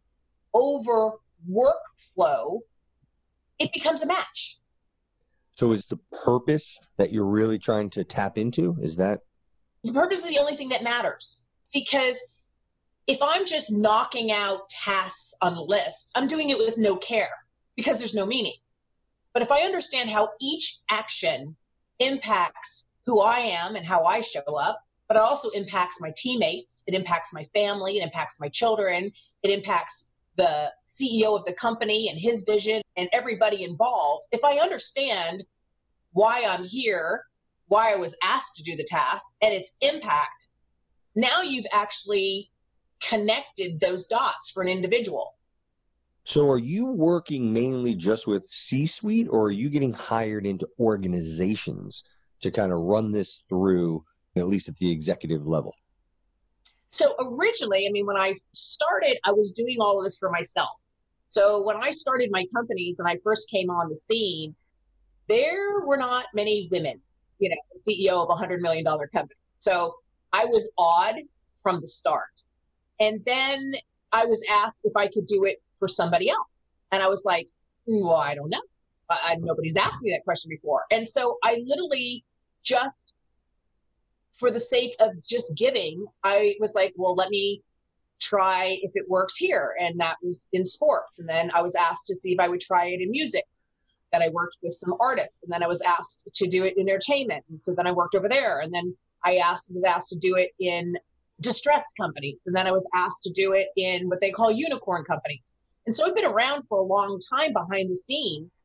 over 0.53 1.13
workflow 1.49 2.59
it 3.59 3.71
becomes 3.73 4.03
a 4.03 4.07
match. 4.07 4.59
So 5.51 5.71
is 5.71 5.85
the 5.85 5.99
purpose 6.25 6.79
that 6.97 7.11
you're 7.11 7.25
really 7.25 7.59
trying 7.59 7.89
to 7.91 8.03
tap 8.03 8.37
into? 8.37 8.75
Is 8.81 8.95
that 8.97 9.21
the 9.83 9.93
purpose 9.93 10.23
is 10.23 10.29
the 10.29 10.39
only 10.39 10.55
thing 10.55 10.69
that 10.69 10.83
matters 10.83 11.45
because 11.73 12.35
if 13.05 13.19
I'm 13.21 13.45
just 13.45 13.71
knocking 13.71 14.31
out 14.31 14.69
tasks 14.69 15.35
on 15.41 15.55
the 15.55 15.61
list, 15.61 16.11
I'm 16.15 16.27
doing 16.27 16.49
it 16.49 16.57
with 16.57 16.77
no 16.77 16.95
care 16.95 17.45
because 17.75 17.99
there's 17.99 18.15
no 18.15 18.25
meaning. 18.25 18.55
But 19.33 19.43
if 19.43 19.51
I 19.51 19.61
understand 19.61 20.09
how 20.09 20.29
each 20.39 20.79
action 20.89 21.55
impacts 21.99 22.89
who 23.05 23.19
I 23.19 23.39
am 23.39 23.75
and 23.75 23.85
how 23.85 24.03
I 24.03 24.21
show 24.21 24.41
up, 24.59 24.79
but 25.07 25.17
it 25.17 25.23
also 25.23 25.49
impacts 25.49 25.99
my 25.99 26.13
teammates, 26.15 26.83
it 26.87 26.93
impacts 26.93 27.33
my 27.33 27.43
family, 27.53 27.97
it 27.97 28.03
impacts 28.03 28.39
my 28.39 28.47
children, 28.47 29.11
it 29.41 29.51
impacts 29.51 30.12
the 30.37 30.71
CEO 30.85 31.37
of 31.37 31.45
the 31.45 31.53
company 31.53 32.09
and 32.09 32.19
his 32.19 32.43
vision 32.43 32.81
and 32.97 33.09
everybody 33.13 33.63
involved, 33.63 34.25
if 34.31 34.43
I 34.43 34.57
understand 34.57 35.43
why 36.11 36.43
I'm 36.47 36.63
here, 36.63 37.25
why 37.67 37.93
I 37.93 37.97
was 37.97 38.15
asked 38.23 38.55
to 38.57 38.63
do 38.63 38.75
the 38.75 38.83
task, 38.83 39.35
and 39.41 39.53
its 39.53 39.75
impact, 39.81 40.47
now 41.15 41.41
you've 41.41 41.65
actually 41.71 42.51
connected 43.01 43.79
those 43.79 44.07
dots 44.07 44.51
for 44.51 44.63
an 44.63 44.69
individual. 44.69 45.35
So, 46.25 46.49
are 46.49 46.59
you 46.59 46.85
working 46.85 47.51
mainly 47.51 47.95
just 47.95 48.27
with 48.27 48.47
C 48.47 48.85
suite, 48.85 49.27
or 49.29 49.47
are 49.47 49.51
you 49.51 49.69
getting 49.69 49.91
hired 49.91 50.45
into 50.45 50.67
organizations 50.79 52.03
to 52.41 52.49
kind 52.49 52.71
of 52.71 52.79
run 52.79 53.11
this 53.11 53.43
through, 53.49 54.05
at 54.35 54.47
least 54.47 54.69
at 54.69 54.77
the 54.77 54.89
executive 54.89 55.45
level? 55.45 55.75
So 56.93 57.15
originally, 57.19 57.87
I 57.87 57.91
mean, 57.91 58.05
when 58.05 58.19
I 58.19 58.35
started, 58.53 59.17
I 59.25 59.31
was 59.31 59.51
doing 59.51 59.77
all 59.79 59.97
of 59.97 60.03
this 60.03 60.19
for 60.19 60.29
myself. 60.29 60.69
So 61.27 61.63
when 61.63 61.75
I 61.77 61.89
started 61.89 62.29
my 62.31 62.45
companies 62.55 62.99
and 62.99 63.09
I 63.09 63.17
first 63.23 63.49
came 63.49 63.71
on 63.71 63.89
the 63.89 63.95
scene, 63.95 64.53
there 65.27 65.79
were 65.79 65.97
not 65.97 66.27
many 66.35 66.69
women, 66.71 67.01
you 67.39 67.49
know, 67.49 67.55
CEO 67.75 68.23
of 68.23 68.29
a 68.29 68.35
hundred 68.35 68.61
million 68.61 68.83
dollar 68.83 69.07
company. 69.07 69.39
So 69.57 69.95
I 70.33 70.45
was 70.45 70.69
odd 70.77 71.15
from 71.63 71.81
the 71.81 71.87
start. 71.87 72.29
And 72.99 73.25
then 73.25 73.73
I 74.11 74.25
was 74.25 74.45
asked 74.47 74.81
if 74.83 74.95
I 74.95 75.07
could 75.07 75.25
do 75.25 75.45
it 75.45 75.63
for 75.79 75.87
somebody 75.87 76.29
else. 76.29 76.67
And 76.91 77.01
I 77.01 77.07
was 77.07 77.25
like, 77.25 77.49
hmm, 77.87 78.05
well, 78.05 78.17
I 78.17 78.35
don't 78.35 78.51
know. 78.51 78.61
I, 79.09 79.37
nobody's 79.39 79.75
asked 79.77 80.03
me 80.03 80.11
that 80.11 80.23
question 80.25 80.49
before. 80.49 80.83
And 80.91 81.09
so 81.09 81.39
I 81.43 81.63
literally 81.65 82.23
just, 82.61 83.13
for 84.33 84.51
the 84.51 84.59
sake 84.59 84.95
of 84.99 85.11
just 85.23 85.55
giving, 85.55 86.05
I 86.23 86.55
was 86.59 86.75
like, 86.75 86.93
well, 86.97 87.15
let 87.15 87.29
me 87.29 87.61
try 88.19 88.77
if 88.81 88.91
it 88.95 89.09
works 89.09 89.35
here. 89.35 89.75
And 89.79 89.99
that 89.99 90.17
was 90.21 90.47
in 90.53 90.65
sports. 90.65 91.19
And 91.19 91.27
then 91.27 91.51
I 91.53 91.61
was 91.61 91.75
asked 91.75 92.07
to 92.07 92.15
see 92.15 92.33
if 92.33 92.39
I 92.39 92.47
would 92.47 92.61
try 92.61 92.87
it 92.87 93.01
in 93.01 93.11
music. 93.11 93.45
That 94.11 94.21
I 94.21 94.29
worked 94.29 94.57
with 94.61 94.73
some 94.73 94.93
artists. 94.99 95.41
And 95.41 95.51
then 95.51 95.63
I 95.63 95.67
was 95.67 95.81
asked 95.81 96.27
to 96.35 96.47
do 96.47 96.63
it 96.63 96.75
in 96.77 96.87
entertainment. 96.87 97.43
And 97.49 97.59
so 97.59 97.73
then 97.73 97.87
I 97.87 97.91
worked 97.91 98.13
over 98.13 98.29
there. 98.29 98.59
And 98.59 98.71
then 98.71 98.95
I 99.25 99.37
asked 99.37 99.71
was 99.73 99.83
asked 99.83 100.09
to 100.09 100.19
do 100.19 100.35
it 100.35 100.51
in 100.59 100.95
distressed 101.41 101.95
companies. 101.99 102.43
And 102.45 102.55
then 102.55 102.67
I 102.67 102.71
was 102.71 102.87
asked 102.93 103.23
to 103.23 103.31
do 103.31 103.53
it 103.53 103.67
in 103.75 104.07
what 104.09 104.19
they 104.21 104.29
call 104.29 104.51
unicorn 104.51 105.03
companies. 105.03 105.57
And 105.85 105.95
so 105.95 106.05
I've 106.05 106.15
been 106.15 106.25
around 106.25 106.63
for 106.67 106.77
a 106.77 106.83
long 106.83 107.19
time 107.33 107.53
behind 107.53 107.89
the 107.89 107.95
scenes. 107.95 108.63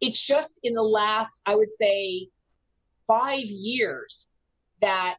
It's 0.00 0.26
just 0.26 0.58
in 0.62 0.72
the 0.72 0.82
last, 0.82 1.42
I 1.44 1.54
would 1.54 1.70
say, 1.70 2.28
five 3.06 3.44
years 3.44 4.30
that 4.80 5.16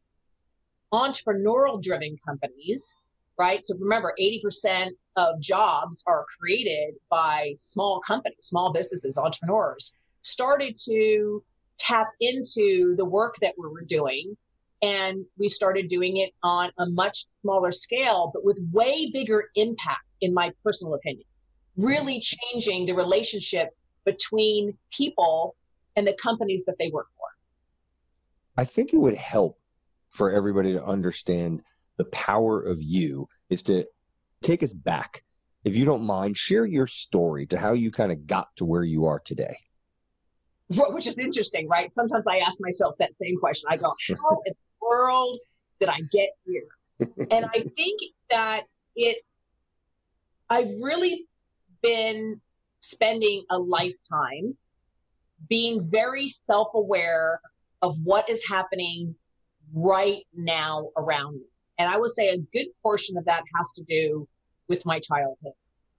entrepreneurial 0.94 1.82
driven 1.82 2.18
companies, 2.26 3.00
right? 3.38 3.64
So 3.64 3.76
remember, 3.80 4.14
80% 4.20 4.90
of 5.16 5.40
jobs 5.40 6.04
are 6.08 6.26
created 6.40 6.96
by 7.10 7.54
small 7.56 8.02
companies, 8.02 8.38
small 8.40 8.72
businesses, 8.74 9.18
entrepreneurs, 9.18 9.94
started 10.22 10.76
to 10.86 11.44
tap 11.78 12.08
into 12.20 12.96
the 12.98 13.06
work 13.06 13.36
that 13.42 13.56
we 13.58 13.68
were 13.70 13.86
doing. 13.88 14.36
And 14.82 15.26
we 15.38 15.50
started 15.50 15.90
doing 15.90 16.18
it 16.18 16.32
on 16.42 16.72
a 16.78 16.90
much 16.90 17.26
smaller 17.28 17.72
scale, 17.72 18.32
but 18.34 18.46
with 18.46 18.62
way 18.72 19.12
bigger 19.12 19.50
impact, 19.56 20.18
in 20.22 20.34
my 20.34 20.54
personal 20.64 20.94
opinion, 20.94 21.26
really 21.78 22.22
changing 22.22 22.86
the 22.86 22.94
relationship 22.94 23.70
between 24.06 24.78
people 24.92 25.56
and 25.96 26.08
the 26.08 26.18
companies 26.22 26.64
that 26.66 26.76
they 26.80 26.90
work 26.92 27.08
for. 27.18 27.19
I 28.60 28.66
think 28.66 28.94
it 28.94 28.98
would 28.98 29.16
help 29.16 29.58
for 30.10 30.34
everybody 30.34 30.74
to 30.74 30.84
understand 30.84 31.62
the 31.96 32.04
power 32.04 32.62
of 32.62 32.82
you 32.82 33.30
is 33.50 33.64
to 33.64 33.86
take 34.42 34.64
us 34.64 34.74
back. 34.74 35.24
If 35.64 35.78
you 35.78 35.86
don't 35.86 36.04
mind, 36.04 36.36
share 36.36 36.66
your 36.66 36.86
story 36.86 37.46
to 37.48 37.58
how 37.58 37.72
you 37.72 37.90
kind 37.90 38.12
of 38.12 38.28
got 38.28 38.54
to 38.58 38.66
where 38.66 38.84
you 38.84 39.06
are 39.06 39.22
today. 39.22 39.56
Which 40.90 41.08
is 41.08 41.18
interesting, 41.20 41.70
right? 41.70 41.94
Sometimes 41.94 42.26
I 42.28 42.40
ask 42.40 42.60
myself 42.60 42.96
that 43.00 43.16
same 43.16 43.38
question. 43.38 43.70
I 43.72 43.78
go, 43.78 43.94
how 44.10 44.42
in 44.46 44.52
the 44.52 44.86
world 44.86 45.38
did 45.80 45.88
I 45.88 46.02
get 46.12 46.32
here? 46.46 46.68
and 47.32 47.46
I 47.46 47.64
think 47.78 48.02
that 48.30 48.64
it's, 48.94 49.40
I've 50.50 50.72
really 50.82 51.28
been 51.82 52.42
spending 52.80 53.46
a 53.52 53.58
lifetime 53.58 54.58
being 55.48 55.80
very 55.90 56.28
self 56.28 56.68
aware 56.74 57.40
of 57.82 57.96
what 58.04 58.30
is 58.30 58.46
happening 58.48 59.16
right 59.74 60.24
now 60.34 60.90
around 60.98 61.36
me. 61.36 61.46
And 61.78 61.90
I 61.90 61.98
will 61.98 62.10
say 62.10 62.30
a 62.30 62.38
good 62.38 62.68
portion 62.84 63.18
of 63.18 63.26
that 63.26 63.44
has 63.56 63.74
to 63.74 63.84
do 63.84 64.28
with 64.68 64.86
my 64.86 65.00
childhood, 65.00 65.54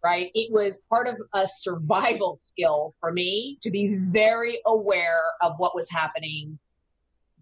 right? 0.04 0.30
It 0.34 0.52
was 0.52 0.82
part 0.88 1.08
of 1.08 1.16
a 1.34 1.46
survival 1.46 2.34
skill 2.36 2.92
for 3.00 3.12
me 3.12 3.58
to 3.62 3.70
be 3.70 3.96
very 3.96 4.58
aware 4.66 5.22
of 5.40 5.54
what 5.58 5.74
was 5.74 5.90
happening 5.90 6.58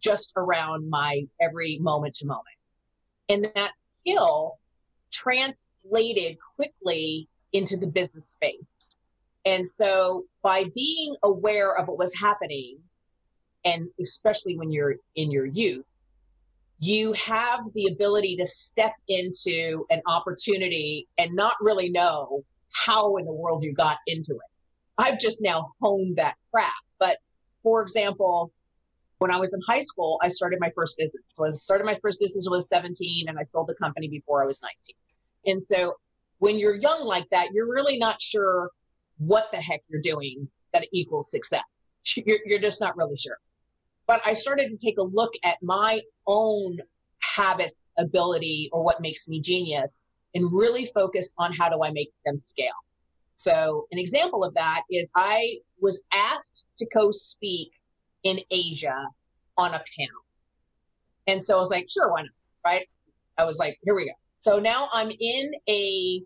just 0.01 0.33
around 0.37 0.89
my 0.89 1.23
every 1.41 1.79
moment 1.81 2.15
to 2.15 2.27
moment. 2.27 2.45
And 3.29 3.51
that 3.55 3.73
skill 3.77 4.59
translated 5.11 6.39
quickly 6.57 7.29
into 7.53 7.77
the 7.77 7.87
business 7.87 8.29
space. 8.29 8.97
And 9.45 9.67
so 9.67 10.25
by 10.43 10.67
being 10.75 11.15
aware 11.23 11.77
of 11.77 11.89
what 11.89 11.99
was 11.99 12.15
happening, 12.15 12.79
and 13.65 13.89
especially 14.01 14.57
when 14.57 14.71
you're 14.71 14.97
in 15.17 15.31
your 15.31 15.47
youth, 15.47 15.99
you 16.81 17.13
have 17.15 17.61
the 17.75 17.87
ability 17.87 18.37
to 18.37 18.45
step 18.45 18.93
into 19.09 19.85
an 19.91 20.01
opportunity 20.07 21.09
and 21.19 21.35
not 21.35 21.55
really 21.61 21.91
know 21.91 22.45
how 22.73 23.17
in 23.17 23.25
the 23.25 23.33
world 23.33 23.65
you 23.65 23.73
got 23.73 23.99
into 24.07 24.33
it. 24.33 24.51
I've 24.97 25.19
just 25.19 25.43
now 25.43 25.73
honed 25.81 26.17
that 26.17 26.37
craft. 26.53 26.93
But 26.99 27.19
for 27.63 27.83
example, 27.83 28.53
when 29.19 29.33
I 29.33 29.39
was 29.39 29.53
in 29.53 29.61
high 29.67 29.81
school, 29.81 30.19
I 30.23 30.29
started 30.29 30.61
my 30.61 30.71
first 30.75 30.97
business. 30.97 31.25
So 31.27 31.45
I 31.45 31.51
started 31.51 31.85
my 31.85 31.99
first 32.01 32.21
business 32.21 32.47
when 32.47 32.57
I 32.57 32.59
was 32.59 32.69
17 32.69 33.29
and 33.29 33.39
I 33.39 33.43
sold 33.43 33.67
the 33.67 33.75
company 33.75 34.09
before 34.09 34.43
I 34.43 34.47
was 34.47 34.63
19. 34.63 35.55
And 35.55 35.63
so 35.63 35.95
when 36.39 36.59
you're 36.59 36.77
young 36.77 37.05
like 37.05 37.29
that, 37.31 37.49
you're 37.53 37.69
really 37.69 37.99
not 37.99 38.21
sure 38.21 38.71
what 39.19 39.51
the 39.51 39.59
heck 39.59 39.81
you're 39.89 40.01
doing 40.01 40.49
that 40.73 40.87
equals 40.93 41.31
success. 41.31 41.85
You're, 42.15 42.39
you're 42.47 42.61
just 42.61 42.81
not 42.81 42.97
really 42.97 43.17
sure. 43.19 43.37
But 44.09 44.23
I 44.25 44.33
started 44.33 44.71
to 44.71 44.77
take 44.77 44.99
a 44.99 45.03
look 45.03 45.33
at 45.45 45.63
my 45.63 46.01
own 46.27 46.79
habits, 47.21 47.81
ability, 47.99 48.71
or 48.73 48.83
what 48.85 49.01
makes 49.01 49.29
me 49.29 49.41
genius, 49.41 50.09
and 50.35 50.53
really 50.53 50.87
focused 50.87 51.35
on 51.39 51.53
how 51.53 51.69
do 51.69 51.83
I 51.85 51.93
make 51.93 52.11
them 52.27 52.37
scale. 52.37 52.73
So, 53.35 53.87
an 53.93 53.99
example 53.99 54.43
of 54.43 54.55
that 54.55 54.83
is 54.91 55.13
I 55.15 55.59
was 55.81 56.05
asked 56.13 56.67
to 56.79 56.87
co 56.93 57.13
speak 57.13 57.71
in 58.25 58.41
Asia 58.51 59.09
on 59.57 59.75
a 59.75 59.83
panel. 59.97 60.25
And 61.27 61.43
so 61.43 61.57
I 61.57 61.61
was 61.61 61.71
like, 61.71 61.89
sure, 61.91 62.11
why 62.11 62.23
not? 62.23 62.31
Right? 62.65 62.89
I 63.37 63.45
was 63.45 63.59
like, 63.59 63.79
here 63.83 63.95
we 63.95 64.07
go. 64.07 64.13
So 64.39 64.59
now 64.59 64.89
I'm 64.93 65.11
in 65.21 65.53
a 65.69 66.23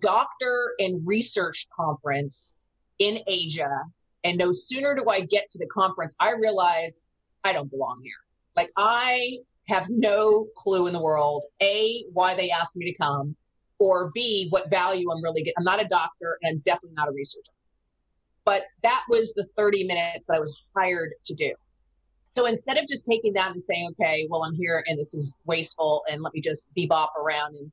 doctor 0.00 0.72
and 0.78 1.06
research 1.06 1.66
conference 1.76 2.56
in 2.98 3.18
Asia. 3.26 3.82
And 4.24 4.38
no 4.38 4.52
sooner 4.52 4.94
do 4.94 5.08
I 5.08 5.20
get 5.20 5.50
to 5.50 5.58
the 5.58 5.66
conference, 5.66 6.16
I 6.18 6.32
realize 6.32 7.04
I 7.44 7.52
don't 7.52 7.70
belong 7.70 8.00
here. 8.02 8.12
Like 8.56 8.70
I 8.76 9.38
have 9.68 9.86
no 9.90 10.46
clue 10.56 10.86
in 10.86 10.92
the 10.92 11.02
world, 11.02 11.44
A, 11.62 12.04
why 12.12 12.34
they 12.34 12.50
asked 12.50 12.76
me 12.76 12.90
to 12.90 12.96
come, 12.98 13.36
or 13.78 14.10
B, 14.14 14.48
what 14.50 14.70
value 14.70 15.10
I'm 15.10 15.22
really 15.22 15.42
getting. 15.42 15.54
I'm 15.58 15.64
not 15.64 15.82
a 15.82 15.88
doctor 15.88 16.38
and 16.42 16.56
I'm 16.56 16.58
definitely 16.64 16.94
not 16.96 17.08
a 17.08 17.12
researcher. 17.12 17.52
But 18.44 18.64
that 18.82 19.04
was 19.08 19.32
the 19.34 19.46
30 19.56 19.84
minutes 19.84 20.26
that 20.26 20.36
I 20.36 20.38
was 20.40 20.56
hired 20.76 21.10
to 21.24 21.34
do. 21.34 21.52
So 22.30 22.46
instead 22.46 22.76
of 22.76 22.86
just 22.86 23.06
taking 23.06 23.32
that 23.32 23.52
and 23.52 23.62
saying, 23.62 23.92
okay, 23.92 24.26
well, 24.30 24.44
I'm 24.44 24.54
here 24.54 24.84
and 24.86 24.98
this 24.98 25.14
is 25.14 25.38
wasteful 25.46 26.02
and 26.08 26.22
let 26.22 26.34
me 26.34 26.40
just 26.40 26.70
bebop 26.76 27.08
around 27.18 27.56
and 27.56 27.72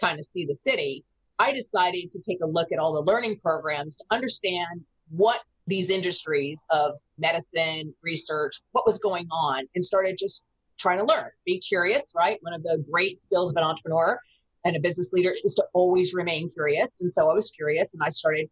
kind 0.00 0.18
of 0.18 0.26
see 0.26 0.44
the 0.44 0.54
city, 0.54 1.04
I 1.38 1.52
decided 1.52 2.10
to 2.10 2.20
take 2.20 2.38
a 2.42 2.46
look 2.46 2.72
at 2.72 2.78
all 2.78 2.92
the 2.92 3.10
learning 3.10 3.38
programs 3.38 3.96
to 3.98 4.04
understand 4.10 4.84
what 5.10 5.40
these 5.66 5.90
industries 5.90 6.66
of 6.70 6.94
medicine, 7.18 7.94
research, 8.02 8.60
what 8.72 8.86
was 8.86 8.98
going 8.98 9.26
on, 9.30 9.64
and 9.74 9.84
started 9.84 10.16
just 10.18 10.46
trying 10.78 10.98
to 10.98 11.04
learn. 11.04 11.30
Be 11.46 11.60
curious, 11.60 12.12
right? 12.16 12.38
One 12.42 12.52
of 12.52 12.62
the 12.62 12.84
great 12.90 13.18
skills 13.18 13.50
of 13.50 13.56
an 13.56 13.62
entrepreneur 13.62 14.18
and 14.64 14.76
a 14.76 14.80
business 14.80 15.12
leader 15.12 15.34
is 15.44 15.54
to 15.54 15.64
always 15.72 16.14
remain 16.14 16.50
curious. 16.50 17.00
And 17.00 17.12
so 17.12 17.30
I 17.30 17.34
was 17.34 17.50
curious 17.50 17.94
and 17.94 18.02
I 18.02 18.08
started 18.08 18.48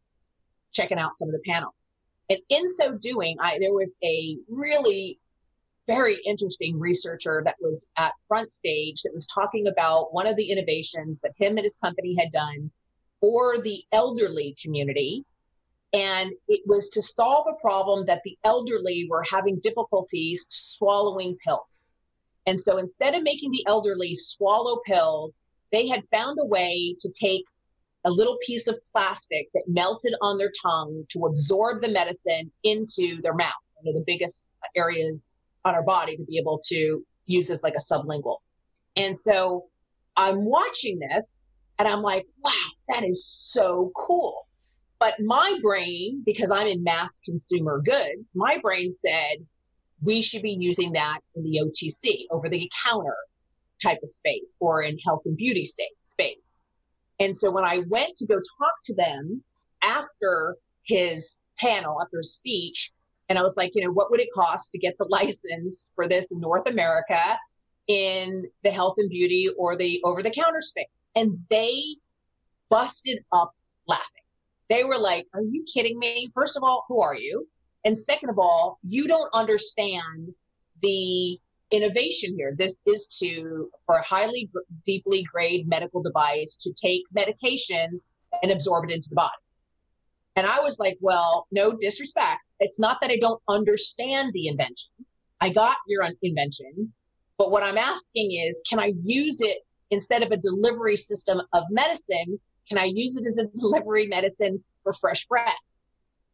checking 0.72 0.98
out 0.98 1.14
some 1.14 1.28
of 1.28 1.34
the 1.34 1.42
panels. 1.46 1.96
And 2.30 2.38
in 2.48 2.68
so 2.68 2.96
doing, 2.98 3.36
I 3.40 3.58
there 3.58 3.72
was 3.72 3.96
a 4.04 4.38
really 4.48 5.18
very 5.88 6.18
interesting 6.24 6.78
researcher 6.78 7.42
that 7.44 7.56
was 7.60 7.90
at 7.98 8.12
front 8.28 8.50
stage 8.50 9.02
that 9.02 9.12
was 9.12 9.26
talking 9.26 9.66
about 9.66 10.14
one 10.14 10.26
of 10.26 10.36
the 10.36 10.50
innovations 10.50 11.20
that 11.20 11.32
him 11.36 11.56
and 11.56 11.64
his 11.64 11.76
company 11.76 12.16
had 12.18 12.32
done 12.32 12.70
for 13.20 13.58
the 13.58 13.82
elderly 13.92 14.56
community 14.62 15.24
and 15.92 16.32
it 16.48 16.62
was 16.66 16.88
to 16.90 17.02
solve 17.02 17.46
a 17.48 17.60
problem 17.60 18.06
that 18.06 18.22
the 18.24 18.36
elderly 18.44 19.06
were 19.10 19.24
having 19.30 19.60
difficulties 19.62 20.46
swallowing 20.48 21.36
pills. 21.44 21.92
And 22.46 22.58
so 22.58 22.78
instead 22.78 23.14
of 23.14 23.22
making 23.22 23.50
the 23.50 23.64
elderly 23.66 24.14
swallow 24.14 24.80
pills, 24.86 25.40
they 25.70 25.86
had 25.86 26.04
found 26.10 26.38
a 26.40 26.46
way 26.46 26.94
to 26.98 27.10
take 27.12 27.44
a 28.04 28.10
little 28.10 28.36
piece 28.44 28.66
of 28.66 28.78
plastic 28.92 29.48
that 29.54 29.64
melted 29.68 30.14
on 30.20 30.38
their 30.38 30.50
tongue 30.62 31.04
to 31.10 31.26
absorb 31.26 31.82
the 31.82 31.88
medicine 31.88 32.50
into 32.64 33.20
their 33.22 33.34
mouth, 33.34 33.52
one 33.74 33.88
of 33.88 33.94
the 33.94 34.04
biggest 34.06 34.54
areas 34.74 35.32
on 35.64 35.74
our 35.74 35.84
body 35.84 36.16
to 36.16 36.24
be 36.24 36.38
able 36.38 36.60
to 36.68 37.04
use 37.26 37.50
as 37.50 37.62
like 37.62 37.74
a 37.74 37.94
sublingual. 37.94 38.38
And 38.96 39.16
so 39.18 39.66
I'm 40.16 40.44
watching 40.44 40.98
this 40.98 41.46
and 41.78 41.86
I'm 41.86 42.02
like, 42.02 42.24
wow, 42.42 42.50
that 42.88 43.04
is 43.04 43.24
so 43.24 43.92
cool. 43.96 44.46
But 45.02 45.14
my 45.18 45.58
brain, 45.60 46.22
because 46.24 46.52
I'm 46.52 46.68
in 46.68 46.84
mass 46.84 47.18
consumer 47.18 47.82
goods, 47.84 48.34
my 48.36 48.58
brain 48.62 48.92
said 48.92 49.44
we 50.00 50.22
should 50.22 50.42
be 50.42 50.56
using 50.56 50.92
that 50.92 51.18
in 51.34 51.42
the 51.42 51.60
OTC, 51.60 52.26
over 52.30 52.48
the 52.48 52.70
counter 52.84 53.16
type 53.82 53.98
of 54.00 54.08
space, 54.08 54.54
or 54.60 54.80
in 54.80 54.96
health 55.00 55.22
and 55.24 55.36
beauty 55.36 55.64
state, 55.64 55.90
space. 56.04 56.62
And 57.18 57.36
so 57.36 57.50
when 57.50 57.64
I 57.64 57.82
went 57.88 58.14
to 58.14 58.26
go 58.28 58.36
talk 58.36 58.74
to 58.84 58.94
them 58.94 59.42
after 59.82 60.54
his 60.84 61.40
panel, 61.58 62.00
after 62.00 62.18
his 62.18 62.36
speech, 62.36 62.92
and 63.28 63.40
I 63.40 63.42
was 63.42 63.56
like, 63.56 63.72
you 63.74 63.84
know, 63.84 63.90
what 63.90 64.08
would 64.12 64.20
it 64.20 64.32
cost 64.32 64.70
to 64.70 64.78
get 64.78 64.94
the 65.00 65.06
license 65.10 65.90
for 65.96 66.06
this 66.06 66.30
in 66.30 66.38
North 66.38 66.68
America 66.68 67.40
in 67.88 68.44
the 68.62 68.70
health 68.70 68.94
and 68.98 69.10
beauty 69.10 69.48
or 69.58 69.74
the 69.74 70.00
over 70.04 70.22
the 70.22 70.30
counter 70.30 70.60
space? 70.60 70.86
And 71.16 71.40
they 71.50 71.96
busted 72.70 73.18
up 73.32 73.50
laughing 73.88 74.21
they 74.72 74.84
were 74.84 74.98
like, 74.98 75.26
Are 75.34 75.42
you 75.42 75.64
kidding 75.72 75.98
me? 75.98 76.30
First 76.34 76.56
of 76.56 76.62
all, 76.62 76.84
who 76.88 77.00
are 77.00 77.14
you? 77.14 77.46
And 77.84 77.98
second 77.98 78.30
of 78.30 78.38
all, 78.38 78.78
you 78.86 79.06
don't 79.06 79.28
understand 79.34 80.32
the 80.80 81.38
innovation 81.70 82.34
here. 82.36 82.54
This 82.56 82.82
is 82.86 83.06
to, 83.20 83.68
for 83.86 83.96
a 83.96 84.04
highly 84.04 84.50
deeply 84.86 85.24
grade 85.24 85.68
medical 85.68 86.02
device, 86.02 86.56
to 86.56 86.72
take 86.72 87.02
medications 87.16 88.10
and 88.42 88.52
absorb 88.52 88.88
it 88.88 88.94
into 88.94 89.08
the 89.08 89.16
body. 89.16 89.30
And 90.36 90.46
I 90.46 90.60
was 90.60 90.78
like, 90.78 90.96
well, 91.00 91.46
no 91.50 91.76
disrespect. 91.76 92.48
It's 92.60 92.80
not 92.80 92.98
that 93.00 93.10
I 93.10 93.18
don't 93.18 93.42
understand 93.48 94.32
the 94.32 94.48
invention. 94.48 94.90
I 95.40 95.50
got 95.50 95.76
your 95.86 96.06
invention. 96.22 96.92
But 97.36 97.50
what 97.50 97.62
I'm 97.62 97.78
asking 97.78 98.32
is, 98.32 98.62
can 98.68 98.78
I 98.78 98.92
use 99.02 99.40
it 99.40 99.58
instead 99.90 100.22
of 100.22 100.30
a 100.30 100.36
delivery 100.36 100.96
system 100.96 101.42
of 101.52 101.64
medicine? 101.70 102.38
Can 102.68 102.78
I 102.78 102.84
use 102.84 103.16
it 103.16 103.26
as 103.26 103.38
a 103.38 103.46
delivery 103.60 104.06
medicine 104.06 104.62
for 104.82 104.92
fresh 104.92 105.26
breath? 105.26 105.54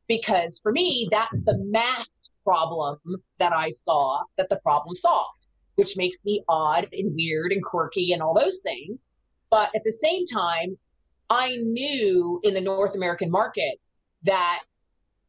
Because 0.09 0.59
for 0.63 0.73
me, 0.73 1.09
that's 1.11 1.45
the 1.45 1.59
mass 1.59 2.33
problem 2.43 2.99
that 3.39 3.53
I 3.53 3.69
saw 3.71 4.23
that 4.39 4.49
the 4.49 4.59
problem 4.61 4.95
solved, 4.95 5.47
which 5.75 5.97
makes 5.97 6.25
me 6.25 6.43
odd 6.49 6.89
and 6.93 7.15
weird 7.15 7.53
and 7.53 7.63
quirky 7.63 8.13
and 8.13 8.23
all 8.23 8.35
those 8.35 8.61
things. 8.63 9.11
But 9.51 9.71
at 9.75 9.83
the 9.85 9.93
same 9.93 10.25
time, 10.27 10.79
I 11.31 11.57
knew 11.57 12.41
in 12.43 12.55
the 12.55 12.61
North 12.61 12.97
American 12.97 13.31
market 13.31 13.79
that 14.23 14.63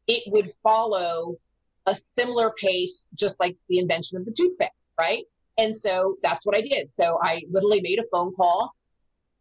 it 0.06 0.22
would 0.28 0.48
follow 0.62 1.36
a 1.86 1.94
similar 1.94 2.52
pace, 2.58 3.12
just 3.14 3.38
like 3.38 3.56
the 3.68 3.78
invention 3.78 4.18
of 4.18 4.24
the 4.24 4.32
toothpick, 4.32 4.72
right? 4.98 5.24
And 5.58 5.74
so 5.74 6.16
that's 6.22 6.46
what 6.46 6.56
I 6.56 6.62
did. 6.62 6.88
So 6.88 7.18
I 7.22 7.42
literally 7.50 7.80
made 7.82 7.98
a 7.98 8.04
phone 8.12 8.32
call. 8.34 8.72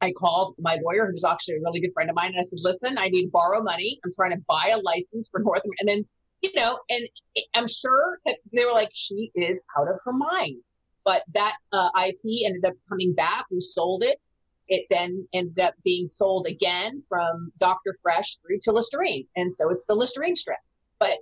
I 0.01 0.11
called 0.13 0.55
my 0.59 0.77
lawyer, 0.83 1.05
who 1.05 1.13
was 1.13 1.25
actually 1.25 1.55
a 1.55 1.61
really 1.61 1.81
good 1.81 1.93
friend 1.93 2.09
of 2.09 2.15
mine, 2.15 2.29
and 2.29 2.39
I 2.39 2.43
said, 2.43 2.59
"Listen, 2.61 2.97
I 2.97 3.09
need 3.09 3.25
to 3.25 3.31
borrow 3.31 3.61
money. 3.61 3.99
I'm 4.03 4.11
trying 4.11 4.31
to 4.31 4.43
buy 4.47 4.71
a 4.73 4.79
license 4.79 5.29
for 5.29 5.39
North 5.39 5.61
America." 5.63 5.77
And 5.79 5.89
then, 5.89 6.05
you 6.41 6.51
know, 6.55 6.79
and 6.89 7.07
I'm 7.55 7.67
sure 7.67 8.19
that 8.25 8.37
they 8.53 8.65
were 8.65 8.71
like, 8.71 8.91
"She 8.93 9.31
is 9.35 9.63
out 9.77 9.89
of 9.89 9.99
her 10.05 10.13
mind." 10.13 10.61
But 11.03 11.23
that 11.33 11.57
uh, 11.71 11.89
IP 12.07 12.45
ended 12.45 12.65
up 12.65 12.73
coming 12.87 13.13
back. 13.13 13.45
We 13.51 13.59
sold 13.59 14.03
it. 14.03 14.23
It 14.67 14.85
then 14.89 15.27
ended 15.33 15.59
up 15.59 15.73
being 15.83 16.07
sold 16.07 16.45
again 16.45 17.01
from 17.09 17.51
Dr. 17.57 17.93
Fresh 18.01 18.37
through 18.37 18.59
to 18.63 18.71
Listerine, 18.71 19.27
and 19.35 19.51
so 19.51 19.69
it's 19.69 19.85
the 19.85 19.95
Listerine 19.95 20.35
strip. 20.35 20.59
But 20.99 21.17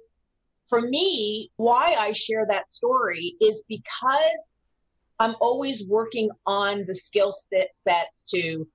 for 0.67 0.81
me, 0.81 1.49
why 1.55 1.95
I 1.97 2.11
share 2.11 2.45
that 2.47 2.69
story 2.69 3.35
is 3.41 3.65
because 3.67 4.55
I'm 5.19 5.35
always 5.41 5.87
working 5.87 6.29
on 6.45 6.85
the 6.85 6.93
skill 6.93 7.31
sets 7.31 8.23
to 8.35 8.67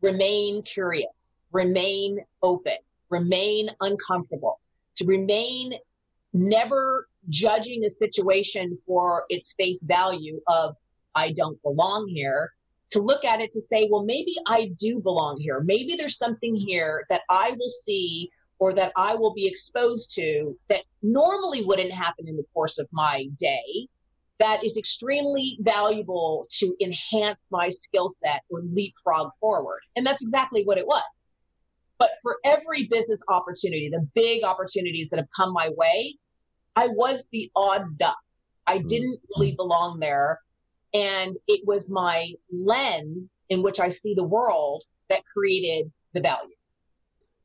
remain 0.00 0.62
curious, 0.62 1.32
remain 1.52 2.18
open, 2.42 2.76
remain 3.10 3.70
uncomfortable, 3.80 4.60
to 4.96 5.06
remain 5.06 5.74
never 6.32 7.08
judging 7.28 7.84
a 7.84 7.90
situation 7.90 8.76
for 8.84 9.24
its 9.28 9.54
face 9.54 9.84
value 9.84 10.40
of 10.48 10.74
I 11.14 11.30
don't 11.30 11.62
belong 11.62 12.08
here, 12.08 12.52
to 12.90 13.00
look 13.00 13.24
at 13.24 13.40
it 13.40 13.52
to 13.52 13.60
say, 13.60 13.88
well, 13.90 14.04
maybe 14.04 14.34
I 14.48 14.72
do 14.78 14.98
belong 14.98 15.38
here. 15.40 15.60
Maybe 15.60 15.94
there's 15.94 16.18
something 16.18 16.56
here 16.56 17.04
that 17.08 17.22
I 17.30 17.52
will 17.58 17.68
see 17.68 18.30
or 18.58 18.72
that 18.72 18.92
I 18.96 19.14
will 19.14 19.32
be 19.32 19.46
exposed 19.46 20.12
to 20.16 20.56
that 20.68 20.82
normally 21.02 21.64
wouldn't 21.64 21.92
happen 21.92 22.26
in 22.26 22.36
the 22.36 22.46
course 22.52 22.78
of 22.78 22.88
my 22.92 23.26
day 23.38 23.88
that 24.40 24.64
is 24.64 24.76
extremely 24.76 25.58
valuable 25.60 26.46
to 26.50 26.74
enhance 26.80 27.50
my 27.52 27.68
skill 27.68 28.08
set 28.08 28.42
or 28.50 28.62
leapfrog 28.62 29.30
forward. 29.40 29.80
And 29.96 30.06
that's 30.06 30.22
exactly 30.22 30.64
what 30.64 30.78
it 30.78 30.86
was. 30.86 31.30
But 31.98 32.10
for 32.22 32.38
every 32.44 32.88
business 32.90 33.22
opportunity, 33.28 33.88
the 33.90 34.06
big 34.14 34.42
opportunities 34.42 35.10
that 35.10 35.18
have 35.18 35.28
come 35.34 35.52
my 35.52 35.70
way, 35.76 36.16
I 36.74 36.88
was 36.88 37.26
the 37.30 37.50
odd 37.54 37.96
duck. 37.96 38.18
I 38.66 38.78
hmm. 38.78 38.86
didn't 38.88 39.20
really 39.36 39.52
belong 39.52 40.00
there. 40.00 40.40
And 40.92 41.36
it 41.48 41.60
was 41.64 41.90
my 41.90 42.32
lens 42.52 43.40
in 43.48 43.62
which 43.62 43.80
I 43.80 43.88
see 43.88 44.14
the 44.14 44.24
world 44.24 44.84
that 45.08 45.22
created 45.24 45.90
the 46.12 46.20
value. 46.20 46.54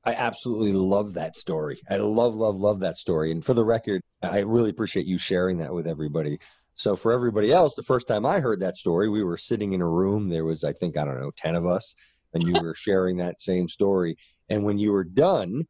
I 0.03 0.13
absolutely 0.13 0.73
love 0.73 1.15
that 1.15 1.35
story. 1.35 1.79
I 1.89 1.97
love, 1.97 2.33
love, 2.33 2.55
love 2.55 2.79
that 2.79 2.95
story. 2.95 3.31
And 3.31 3.43
for 3.43 3.53
the 3.53 3.65
record, 3.65 4.01
I 4.23 4.39
really 4.39 4.69
appreciate 4.69 5.05
you 5.05 5.17
sharing 5.17 5.57
that 5.57 5.73
with 5.73 5.87
everybody. 5.87 6.39
So 6.79 6.95
for 6.95 7.11
everybody 7.11 7.51
else, 7.51 7.75
the 7.75 7.83
first 7.83 8.07
time 8.07 8.25
I 8.25 8.39
heard 8.39 8.61
that 8.61 8.77
story, 8.77 9.09
we 9.09 9.21
were 9.21 9.35
sitting 9.35 9.73
in 9.73 9.81
a 9.81 9.87
room. 9.87 10.29
There 10.29 10.45
was, 10.45 10.63
I 10.63 10.71
think, 10.71 10.97
I 10.97 11.03
don't 11.03 11.19
know, 11.19 11.33
10 11.35 11.55
of 11.55 11.65
us, 11.65 11.93
and 12.33 12.41
you 12.41 12.53
were 12.53 12.73
sharing 12.73 13.17
that 13.17 13.41
same 13.41 13.67
story. 13.67 14.17
And 14.47 14.63
when 14.63 14.79
you 14.79 14.93
were 14.93 15.03
done, 15.03 15.65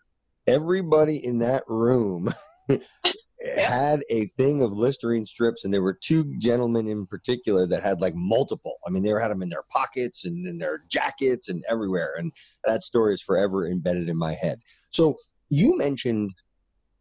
everybody 0.45 1.17
in 1.17 1.39
that 1.39 1.63
room 1.67 2.31
had 3.57 4.03
a 4.11 4.27
thing 4.27 4.61
of 4.61 4.71
Listerine 4.71 5.25
strips, 5.25 5.65
and 5.65 5.73
there 5.73 5.81
were 5.81 5.97
two 5.99 6.31
gentlemen 6.37 6.87
in 6.87 7.07
particular 7.07 7.65
that 7.65 7.81
had 7.81 8.01
like 8.01 8.13
multiple. 8.13 8.75
I 8.85 8.91
mean, 8.91 9.01
they 9.01 9.09
had 9.09 9.31
them 9.31 9.41
in 9.41 9.49
their 9.49 9.65
pockets 9.71 10.25
and 10.25 10.45
in 10.45 10.59
their 10.59 10.83
jackets 10.89 11.49
and 11.49 11.63
everywhere. 11.67 12.13
And 12.19 12.31
that 12.65 12.83
story 12.83 13.15
is 13.15 13.21
forever 13.23 13.65
embedded 13.67 14.09
in 14.09 14.17
my 14.17 14.33
head. 14.33 14.59
So 14.91 15.17
you 15.49 15.75
mentioned 15.75 16.35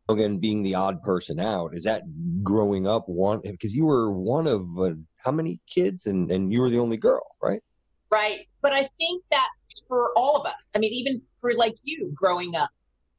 again 0.08 0.38
being 0.38 0.62
the 0.62 0.74
odd 0.74 1.02
person 1.02 1.38
out 1.38 1.74
is 1.74 1.84
that 1.84 2.02
growing 2.42 2.86
up 2.86 3.08
one 3.08 3.40
because 3.42 3.74
you 3.74 3.84
were 3.84 4.10
one 4.10 4.46
of 4.46 4.62
uh, 4.78 4.94
how 5.16 5.30
many 5.30 5.60
kids? 5.66 6.06
And 6.06 6.30
and 6.30 6.52
you 6.52 6.60
were 6.60 6.70
the 6.70 6.78
only 6.78 6.96
girl 6.96 7.26
right? 7.42 7.62
Right. 8.10 8.46
But 8.62 8.72
i 8.72 8.84
think 8.98 9.22
that's 9.30 9.84
for 9.86 10.10
all 10.16 10.36
of 10.36 10.46
us. 10.46 10.70
I 10.74 10.78
mean 10.78 10.92
even 10.92 11.20
for 11.40 11.54
like 11.54 11.76
you 11.84 12.10
growing 12.14 12.56
up 12.56 12.70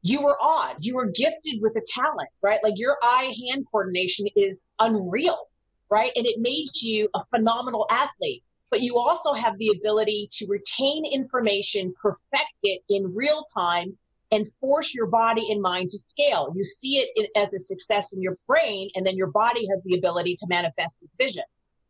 you 0.01 0.21
were 0.23 0.37
odd. 0.41 0.77
You 0.79 0.95
were 0.95 1.11
gifted 1.11 1.61
with 1.61 1.75
a 1.75 1.83
talent 1.93 2.29
right? 2.41 2.59
Like 2.63 2.75
your 2.77 2.97
eye 3.03 3.33
hand 3.47 3.65
coordination 3.71 4.27
is 4.35 4.67
unreal 4.79 5.49
right? 5.89 6.11
And 6.15 6.25
it 6.25 6.39
made 6.39 6.69
you 6.81 7.09
a 7.15 7.19
phenomenal 7.31 7.85
athlete. 7.89 8.43
But 8.71 8.81
you 8.81 8.97
also 8.97 9.33
have 9.33 9.57
the 9.57 9.69
ability 9.69 10.27
to 10.33 10.45
retain 10.47 11.03
information 11.11 11.93
perfect 11.99 12.53
it 12.61 12.81
in 12.87 13.15
real 13.15 13.43
time 13.53 13.97
and 14.31 14.45
force 14.59 14.93
your 14.93 15.07
body 15.07 15.51
and 15.51 15.61
mind 15.61 15.89
to 15.89 15.97
scale. 15.97 16.53
You 16.55 16.63
see 16.63 16.97
it 16.97 17.29
as 17.35 17.53
a 17.53 17.59
success 17.59 18.13
in 18.13 18.21
your 18.21 18.37
brain, 18.47 18.89
and 18.95 19.05
then 19.05 19.15
your 19.15 19.31
body 19.31 19.67
has 19.71 19.81
the 19.83 19.97
ability 19.97 20.35
to 20.35 20.47
manifest 20.47 21.03
its 21.03 21.15
vision, 21.17 21.43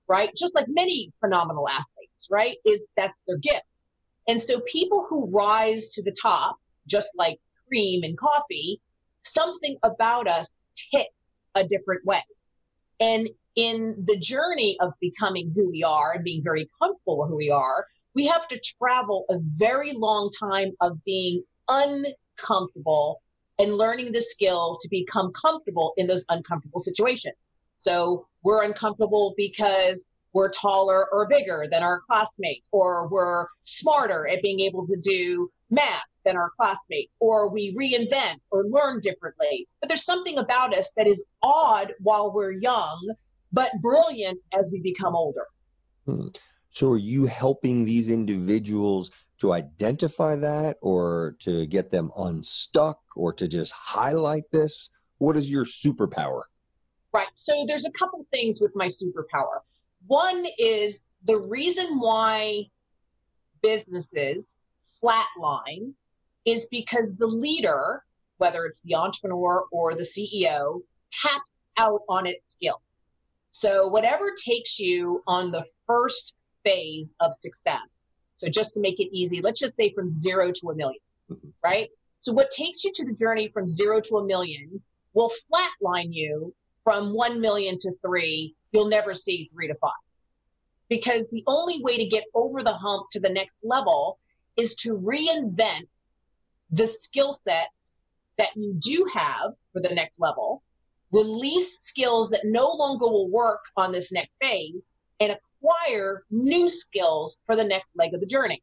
right? 0.07 0.31
Just 0.37 0.55
like 0.55 0.65
many 0.69 1.11
phenomenal 1.19 1.67
athletes, 1.67 2.29
right? 2.31 2.57
Is 2.65 2.87
that's 2.95 3.21
their 3.27 3.37
gift. 3.37 3.63
And 4.27 4.41
so 4.41 4.61
people 4.61 5.05
who 5.09 5.29
rise 5.29 5.89
to 5.89 6.03
the 6.03 6.15
top, 6.21 6.57
just 6.87 7.11
like 7.17 7.39
cream 7.67 8.03
and 8.03 8.17
coffee, 8.17 8.79
something 9.23 9.77
about 9.83 10.29
us 10.29 10.59
tick 10.75 11.07
a 11.55 11.65
different 11.65 12.05
way. 12.05 12.23
And 12.99 13.29
in 13.55 13.95
the 14.05 14.17
journey 14.17 14.77
of 14.79 14.93
becoming 15.01 15.51
who 15.53 15.69
we 15.69 15.83
are 15.83 16.13
and 16.13 16.23
being 16.23 16.41
very 16.43 16.69
comfortable 16.79 17.19
with 17.19 17.29
who 17.29 17.37
we 17.37 17.49
are, 17.49 17.85
we 18.15 18.25
have 18.27 18.47
to 18.47 18.61
travel 18.77 19.25
a 19.29 19.37
very 19.57 19.93
long 19.93 20.29
time 20.39 20.71
of 20.81 21.03
being 21.03 21.43
un 21.67 22.05
comfortable 22.45 23.21
and 23.59 23.75
learning 23.75 24.11
the 24.11 24.21
skill 24.21 24.77
to 24.81 24.89
become 24.89 25.31
comfortable 25.33 25.93
in 25.97 26.07
those 26.07 26.25
uncomfortable 26.29 26.79
situations. 26.79 27.51
So 27.77 28.27
we're 28.43 28.63
uncomfortable 28.63 29.33
because 29.37 30.07
we're 30.33 30.51
taller 30.51 31.07
or 31.11 31.27
bigger 31.27 31.65
than 31.69 31.83
our 31.83 31.99
classmates, 32.05 32.69
or 32.71 33.09
we're 33.09 33.47
smarter 33.63 34.27
at 34.27 34.41
being 34.41 34.59
able 34.59 34.85
to 34.85 34.97
do 35.01 35.49
math 35.69 36.03
than 36.25 36.37
our 36.37 36.49
classmates, 36.55 37.17
or 37.19 37.51
we 37.51 37.75
reinvent 37.75 38.47
or 38.51 38.65
learn 38.65 38.99
differently. 39.01 39.67
But 39.81 39.87
there's 39.87 40.05
something 40.05 40.37
about 40.37 40.75
us 40.75 40.93
that 40.97 41.07
is 41.07 41.25
odd 41.41 41.93
while 41.99 42.31
we're 42.31 42.51
young, 42.51 43.13
but 43.51 43.71
brilliant 43.81 44.41
as 44.57 44.71
we 44.71 44.81
become 44.81 45.15
older. 45.15 45.45
Hmm. 46.05 46.27
So, 46.69 46.91
are 46.91 46.97
you 46.97 47.25
helping 47.25 47.85
these 47.85 48.09
individuals 48.09 49.11
to 49.39 49.53
identify 49.53 50.35
that 50.35 50.77
or 50.81 51.35
to 51.39 51.65
get 51.65 51.89
them 51.89 52.11
unstuck 52.17 52.99
or 53.15 53.33
to 53.33 53.47
just 53.47 53.73
highlight 53.73 54.51
this? 54.51 54.89
What 55.17 55.35
is 55.35 55.51
your 55.51 55.65
superpower? 55.65 56.43
Right. 57.11 57.27
So 57.33 57.65
there's 57.67 57.85
a 57.85 57.91
couple 57.91 58.21
things 58.31 58.61
with 58.61 58.71
my 58.75 58.87
superpower. 58.87 59.61
One 60.07 60.45
is 60.57 61.05
the 61.25 61.37
reason 61.37 61.99
why 61.99 62.65
businesses 63.61 64.57
flatline 65.03 65.93
is 66.45 66.67
because 66.67 67.17
the 67.17 67.27
leader, 67.27 68.03
whether 68.37 68.65
it's 68.65 68.81
the 68.81 68.95
entrepreneur 68.95 69.65
or 69.71 69.95
the 69.95 70.03
CEO, 70.03 70.81
taps 71.11 71.61
out 71.77 72.01
on 72.07 72.27
its 72.27 72.53
skills. 72.53 73.09
So 73.51 73.87
whatever 73.87 74.31
takes 74.45 74.79
you 74.79 75.23
on 75.27 75.51
the 75.51 75.65
first 75.87 76.35
phase 76.63 77.15
of 77.19 77.33
success 77.33 77.99
so 78.39 78.47
just 78.47 78.73
to 78.75 78.79
make 78.79 79.01
it 79.01 79.09
easy, 79.11 79.41
let's 79.41 79.59
just 79.59 79.75
say 79.75 79.91
from 79.93 80.09
zero 80.09 80.49
to 80.49 80.69
a 80.69 80.73
1000000 80.73 80.93
mm-hmm. 81.29 81.49
right? 81.61 81.89
So 82.21 82.31
what 82.31 82.49
takes 82.51 82.85
you 82.85 82.91
to 82.95 83.05
the 83.05 83.13
journey 83.13 83.49
from 83.53 83.67
zero 83.67 83.99
to 83.99 84.17
a 84.17 84.25
million 84.25 84.81
will 85.13 85.29
flatline 85.29 86.09
you 86.11 86.55
from 86.81 87.13
1 87.13 87.41
million 87.41 87.77
to 87.79 87.91
three. 88.01 88.55
You'll 88.71 88.87
never 88.87 89.13
see 89.13 89.49
three 89.53 89.67
to 89.67 89.75
five 89.75 89.91
because 90.87 91.27
the 91.29 91.43
only 91.47 91.81
way 91.83 91.97
to 91.97 92.05
get 92.05 92.23
over 92.33 92.63
the 92.63 92.73
hump 92.73 93.07
to 93.11 93.19
the 93.19 93.29
next 93.29 93.59
level 93.65 94.19
is 94.55 94.73
to 94.75 94.97
reinvent 94.97 96.05
the 96.71 96.87
skill 96.87 97.33
sets 97.33 97.99
that 98.37 98.55
you 98.55 98.73
do 98.79 99.05
have 99.13 99.51
for 99.73 99.81
the 99.81 99.93
next 99.93 100.21
level, 100.21 100.63
release 101.11 101.79
skills 101.79 102.29
that 102.29 102.45
no 102.45 102.71
longer 102.71 103.05
will 103.05 103.29
work 103.29 103.65
on 103.75 103.91
this 103.91 104.13
next 104.13 104.37
phase, 104.41 104.93
and 105.19 105.33
acquire 105.33 106.23
new 106.31 106.69
skills 106.69 107.41
for 107.45 107.55
the 107.55 107.63
next 107.63 107.97
leg 107.97 108.13
of 108.13 108.19
the 108.19 108.25
journey. 108.25 108.61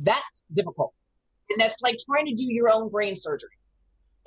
That's 0.00 0.46
difficult. 0.52 1.00
And 1.50 1.60
that's 1.60 1.80
like 1.82 1.96
trying 2.04 2.26
to 2.26 2.34
do 2.34 2.44
your 2.44 2.70
own 2.70 2.88
brain 2.88 3.16
surgery. 3.16 3.56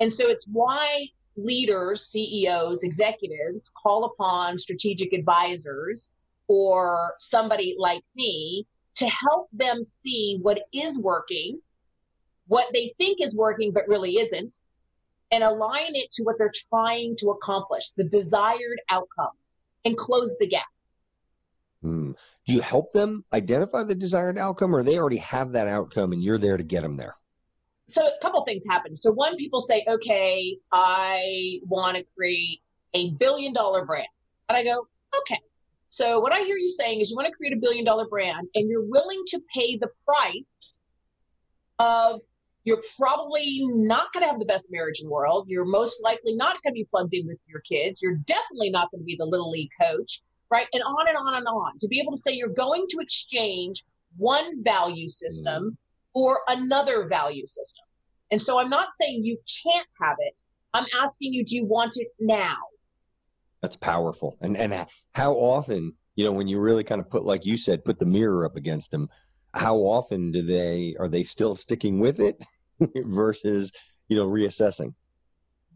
And 0.00 0.12
so 0.12 0.28
it's 0.28 0.46
why 0.46 1.06
leaders, 1.36 2.06
CEOs, 2.06 2.82
executives 2.82 3.72
call 3.80 4.04
upon 4.04 4.58
strategic 4.58 5.12
advisors 5.12 6.10
or 6.48 7.14
somebody 7.18 7.76
like 7.78 8.02
me 8.16 8.66
to 8.94 9.06
help 9.06 9.48
them 9.52 9.82
see 9.82 10.38
what 10.42 10.60
is 10.72 11.02
working, 11.02 11.60
what 12.48 12.66
they 12.74 12.92
think 12.98 13.22
is 13.22 13.36
working 13.36 13.72
but 13.72 13.88
really 13.88 14.18
isn't, 14.18 14.62
and 15.30 15.42
align 15.42 15.94
it 15.94 16.10
to 16.10 16.22
what 16.24 16.36
they're 16.36 16.52
trying 16.68 17.16
to 17.16 17.30
accomplish, 17.30 17.90
the 17.90 18.04
desired 18.04 18.80
outcome, 18.90 19.30
and 19.84 19.96
close 19.96 20.36
the 20.38 20.46
gap. 20.46 20.66
Hmm. 21.82 22.12
Do 22.46 22.54
you 22.54 22.60
help 22.60 22.92
them 22.92 23.24
identify 23.32 23.82
the 23.82 23.94
desired 23.94 24.38
outcome, 24.38 24.74
or 24.74 24.82
they 24.82 24.98
already 24.98 25.16
have 25.18 25.52
that 25.52 25.66
outcome 25.66 26.12
and 26.12 26.22
you're 26.22 26.38
there 26.38 26.56
to 26.56 26.62
get 26.62 26.82
them 26.82 26.96
there? 26.96 27.14
So, 27.88 28.06
a 28.06 28.12
couple 28.22 28.44
things 28.44 28.64
happen. 28.68 28.96
So, 28.96 29.12
one, 29.12 29.36
people 29.36 29.60
say, 29.60 29.84
okay, 29.88 30.56
I 30.70 31.60
want 31.66 31.96
to 31.96 32.04
create 32.16 32.60
a 32.94 33.10
billion 33.12 33.52
dollar 33.52 33.84
brand. 33.84 34.06
And 34.48 34.56
I 34.56 34.62
go, 34.62 34.86
okay. 35.18 35.38
So, 35.88 36.20
what 36.20 36.32
I 36.32 36.40
hear 36.40 36.56
you 36.56 36.70
saying 36.70 37.00
is 37.00 37.10
you 37.10 37.16
want 37.16 37.26
to 37.26 37.36
create 37.36 37.52
a 37.52 37.60
billion 37.60 37.84
dollar 37.84 38.06
brand 38.08 38.48
and 38.54 38.70
you're 38.70 38.86
willing 38.86 39.22
to 39.26 39.40
pay 39.54 39.76
the 39.76 39.88
price 40.06 40.80
of 41.80 42.20
you're 42.64 42.82
probably 42.96 43.60
not 43.64 44.12
going 44.12 44.22
to 44.22 44.30
have 44.30 44.38
the 44.38 44.46
best 44.46 44.68
marriage 44.70 45.00
in 45.00 45.08
the 45.08 45.12
world. 45.12 45.46
You're 45.48 45.64
most 45.64 46.02
likely 46.04 46.36
not 46.36 46.62
going 46.62 46.72
to 46.72 46.74
be 46.74 46.86
plugged 46.88 47.12
in 47.12 47.26
with 47.26 47.38
your 47.48 47.60
kids. 47.60 48.00
You're 48.00 48.18
definitely 48.24 48.70
not 48.70 48.90
going 48.92 49.00
to 49.00 49.04
be 49.04 49.16
the 49.16 49.26
little 49.26 49.50
league 49.50 49.70
coach, 49.80 50.22
right? 50.52 50.66
And 50.72 50.82
on 50.82 51.08
and 51.08 51.16
on 51.16 51.34
and 51.34 51.46
on. 51.46 51.78
To 51.80 51.88
be 51.88 51.98
able 51.98 52.12
to 52.12 52.18
say 52.18 52.32
you're 52.32 52.48
going 52.48 52.84
to 52.90 52.98
exchange 53.00 53.82
one 54.18 54.62
value 54.62 55.08
system 55.08 55.62
mm-hmm. 55.62 56.20
or 56.20 56.40
another 56.48 57.08
value 57.08 57.46
system. 57.46 57.84
And 58.30 58.40
so 58.40 58.60
I'm 58.60 58.70
not 58.70 58.88
saying 59.00 59.24
you 59.24 59.38
can't 59.64 59.92
have 60.02 60.16
it. 60.18 60.40
I'm 60.74 60.86
asking 61.00 61.32
you, 61.32 61.44
do 61.44 61.56
you 61.56 61.64
want 61.64 61.94
it 61.96 62.08
now? 62.20 62.56
That's 63.62 63.76
powerful. 63.76 64.36
And 64.40 64.56
and 64.56 64.86
how 65.14 65.32
often, 65.32 65.94
you 66.16 66.24
know, 66.24 66.32
when 66.32 66.48
you 66.48 66.58
really 66.60 66.84
kind 66.84 67.00
of 67.00 67.08
put, 67.08 67.24
like 67.24 67.46
you 67.46 67.56
said, 67.56 67.84
put 67.84 67.98
the 67.98 68.06
mirror 68.06 68.44
up 68.44 68.56
against 68.56 68.90
them, 68.90 69.08
how 69.54 69.76
often 69.76 70.32
do 70.32 70.42
they 70.42 70.94
are 70.98 71.08
they 71.08 71.22
still 71.22 71.54
sticking 71.54 72.00
with 72.00 72.20
it 72.20 72.42
versus 73.06 73.72
you 74.08 74.16
know 74.16 74.26
reassessing 74.26 74.94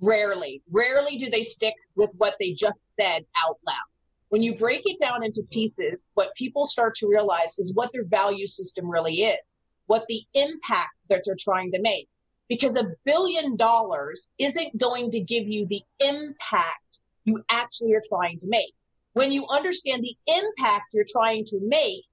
rarely 0.02 0.62
rarely 0.72 1.16
do 1.16 1.28
they 1.28 1.42
stick 1.42 1.74
with 1.94 2.12
what 2.18 2.34
they 2.40 2.52
just 2.52 2.92
said 2.98 3.24
out 3.42 3.58
loud 3.66 3.95
when 4.28 4.42
you 4.42 4.54
break 4.54 4.82
it 4.84 4.98
down 5.00 5.24
into 5.24 5.42
pieces 5.50 5.94
what 6.14 6.34
people 6.36 6.66
start 6.66 6.94
to 6.96 7.08
realize 7.08 7.54
is 7.58 7.74
what 7.74 7.90
their 7.92 8.04
value 8.04 8.46
system 8.46 8.88
really 8.88 9.22
is 9.22 9.58
what 9.86 10.04
the 10.08 10.22
impact 10.34 10.94
that 11.08 11.22
they're 11.24 11.36
trying 11.38 11.70
to 11.70 11.80
make 11.80 12.08
because 12.48 12.76
a 12.76 12.92
billion 13.04 13.56
dollars 13.56 14.32
isn't 14.38 14.78
going 14.78 15.10
to 15.10 15.20
give 15.20 15.46
you 15.46 15.66
the 15.66 15.82
impact 16.00 17.00
you 17.24 17.42
actually 17.50 17.92
are 17.94 18.02
trying 18.08 18.38
to 18.38 18.48
make 18.48 18.74
when 19.14 19.32
you 19.32 19.46
understand 19.48 20.02
the 20.02 20.16
impact 20.26 20.92
you're 20.92 21.04
trying 21.10 21.44
to 21.44 21.58
make 21.62 22.04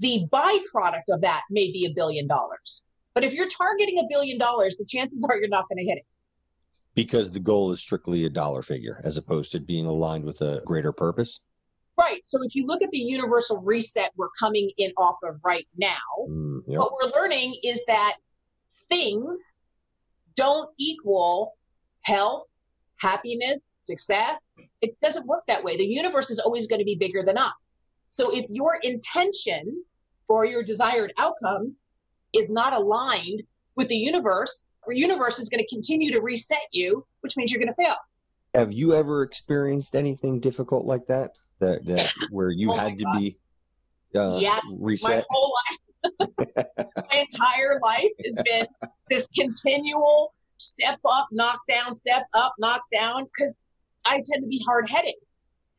the 0.00 0.26
byproduct 0.32 1.08
of 1.10 1.20
that 1.20 1.42
may 1.50 1.70
be 1.70 1.86
a 1.86 1.94
billion 1.94 2.26
dollars. 2.26 2.84
But 3.14 3.24
if 3.24 3.34
you're 3.34 3.48
targeting 3.48 3.98
a 3.98 4.08
billion 4.08 4.38
dollars, 4.38 4.76
the 4.76 4.84
chances 4.84 5.26
are 5.28 5.36
you're 5.36 5.48
not 5.48 5.68
going 5.68 5.78
to 5.78 5.84
hit 5.84 5.98
it. 5.98 6.06
Because 6.94 7.30
the 7.30 7.40
goal 7.40 7.70
is 7.70 7.80
strictly 7.80 8.24
a 8.24 8.30
dollar 8.30 8.62
figure 8.62 9.00
as 9.04 9.16
opposed 9.16 9.52
to 9.52 9.60
being 9.60 9.86
aligned 9.86 10.24
with 10.24 10.40
a 10.40 10.62
greater 10.66 10.92
purpose? 10.92 11.40
Right. 12.00 12.24
So 12.24 12.42
if 12.42 12.54
you 12.54 12.66
look 12.66 12.80
at 12.82 12.90
the 12.90 12.98
universal 12.98 13.62
reset 13.62 14.10
we're 14.16 14.30
coming 14.38 14.70
in 14.78 14.90
off 14.96 15.16
of 15.22 15.38
right 15.44 15.68
now, 15.76 15.88
mm, 16.26 16.62
yep. 16.66 16.78
what 16.78 16.92
we're 16.92 17.10
learning 17.10 17.54
is 17.62 17.84
that 17.86 18.16
things 18.88 19.52
don't 20.34 20.70
equal 20.78 21.56
health, 22.02 22.60
happiness, 22.96 23.70
success. 23.82 24.54
It 24.80 24.98
doesn't 25.00 25.26
work 25.26 25.42
that 25.46 25.62
way. 25.62 25.76
The 25.76 25.86
universe 25.86 26.30
is 26.30 26.38
always 26.38 26.66
going 26.66 26.78
to 26.78 26.86
be 26.86 26.94
bigger 26.94 27.22
than 27.22 27.36
us. 27.36 27.74
So 28.08 28.34
if 28.34 28.48
your 28.48 28.78
intention 28.82 29.84
or 30.28 30.46
your 30.46 30.62
desired 30.62 31.12
outcome 31.18 31.76
is 32.32 32.50
not 32.50 32.72
aligned 32.72 33.42
with 33.76 33.88
the 33.88 33.96
universe, 33.96 34.66
the 34.86 34.96
universe 34.96 35.38
is 35.38 35.50
going 35.50 35.62
to 35.62 35.68
continue 35.68 36.12
to 36.12 36.20
reset 36.20 36.66
you, 36.72 37.04
which 37.20 37.36
means 37.36 37.52
you're 37.52 37.60
going 37.60 37.74
to 37.74 37.84
fail. 37.84 37.96
Have 38.54 38.72
you 38.72 38.94
ever 38.94 39.22
experienced 39.22 39.94
anything 39.94 40.40
difficult 40.40 40.86
like 40.86 41.06
that? 41.06 41.32
That, 41.60 41.84
that 41.86 42.12
where 42.30 42.50
you 42.50 42.72
oh 42.72 42.76
had 42.76 42.98
to 42.98 43.04
be 43.16 43.36
uh, 44.14 44.38
yes, 44.40 44.78
reset? 44.82 45.18
My 45.18 45.24
whole 45.30 45.54
life, 45.68 46.28
my 47.10 47.18
entire 47.18 47.78
life 47.82 48.10
has 48.24 48.38
been 48.44 48.66
this 49.08 49.26
continual 49.36 50.32
step 50.56 50.98
up, 51.04 51.28
knock 51.30 51.60
down, 51.68 51.94
step 51.94 52.24
up, 52.34 52.54
knock 52.58 52.82
down, 52.92 53.24
because 53.24 53.62
I 54.04 54.14
tend 54.14 54.42
to 54.42 54.48
be 54.48 54.62
hard 54.66 54.88
headed. 54.88 55.14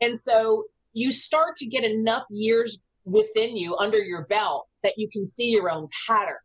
And 0.01 0.17
so 0.17 0.65
you 0.93 1.11
start 1.11 1.55
to 1.57 1.65
get 1.65 1.83
enough 1.83 2.25
years 2.29 2.79
within 3.05 3.55
you 3.57 3.75
under 3.77 3.99
your 3.99 4.25
belt 4.25 4.67
that 4.83 4.97
you 4.97 5.09
can 5.09 5.25
see 5.25 5.49
your 5.49 5.69
own 5.69 5.87
pattern. 6.07 6.37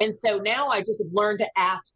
And 0.00 0.14
so 0.14 0.38
now 0.38 0.68
I 0.68 0.80
just 0.80 1.02
have 1.02 1.12
learned 1.12 1.38
to 1.40 1.48
ask 1.56 1.94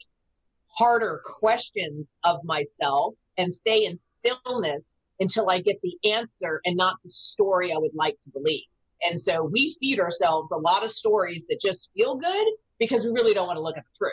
harder 0.68 1.20
questions 1.38 2.14
of 2.24 2.42
myself 2.44 3.14
and 3.38 3.52
stay 3.52 3.84
in 3.84 3.96
stillness 3.96 4.98
until 5.22 5.48
I 5.48 5.60
get 5.60 5.80
the 5.82 5.96
answer 6.12 6.60
and 6.64 6.76
not 6.76 6.96
the 7.02 7.08
story 7.08 7.72
I 7.72 7.78
would 7.78 7.94
like 7.94 8.18
to 8.22 8.30
believe. 8.30 8.64
And 9.04 9.18
so 9.18 9.44
we 9.44 9.74
feed 9.80 10.00
ourselves 10.00 10.52
a 10.52 10.58
lot 10.58 10.84
of 10.84 10.90
stories 10.90 11.46
that 11.48 11.60
just 11.60 11.90
feel 11.94 12.16
good 12.16 12.46
because 12.78 13.04
we 13.04 13.12
really 13.12 13.32
don't 13.32 13.46
want 13.46 13.56
to 13.56 13.62
look 13.62 13.76
at 13.76 13.84
the 13.84 13.96
truth. 13.96 14.12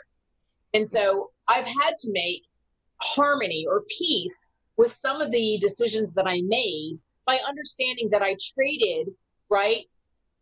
And 0.73 0.87
so 0.87 1.31
I've 1.47 1.65
had 1.65 1.95
to 1.99 2.11
make 2.11 2.43
harmony 3.01 3.65
or 3.67 3.83
peace 3.97 4.51
with 4.77 4.91
some 4.91 5.19
of 5.19 5.31
the 5.31 5.57
decisions 5.59 6.13
that 6.13 6.27
I 6.27 6.41
made 6.45 6.99
by 7.25 7.39
understanding 7.47 8.09
that 8.11 8.21
I 8.21 8.35
traded, 8.55 9.13
right? 9.49 9.85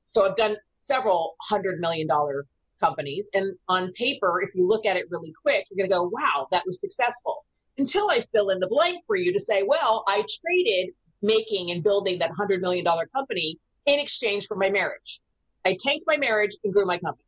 So 0.06 0.30
I've 0.30 0.36
done 0.36 0.58
several 0.77 1.36
hundred 1.41 1.80
million 1.80 2.08
dollar 2.08 2.45
companies. 2.82 3.30
And 3.34 3.58
on 3.67 3.91
paper, 3.93 4.41
if 4.41 4.53
you 4.53 4.67
look 4.67 4.86
at 4.86 4.97
it 4.97 5.06
really 5.10 5.34
quick, 5.41 5.65
you're 5.69 5.88
going 5.88 5.89
to 5.89 5.95
go, 5.95 6.12
wow, 6.13 6.47
that 6.51 6.63
was 6.65 6.80
successful. 6.80 7.45
Until 7.77 8.09
I 8.09 8.25
fill 8.33 8.49
in 8.49 8.59
the 8.59 8.67
blank 8.67 9.03
for 9.05 9.15
you 9.15 9.31
to 9.33 9.39
say, 9.39 9.63
well, 9.63 10.03
I 10.07 10.23
traded 10.41 10.93
making 11.21 11.71
and 11.71 11.83
building 11.83 12.19
that 12.19 12.31
$100 12.31 12.61
million 12.61 12.85
company 13.13 13.57
in 13.85 13.99
exchange 13.99 14.45
for 14.47 14.55
my 14.55 14.69
marriage. 14.69 15.21
I 15.65 15.77
tanked 15.79 16.05
my 16.07 16.17
marriage 16.17 16.55
and 16.63 16.73
grew 16.73 16.85
my 16.85 16.97
company. 16.99 17.25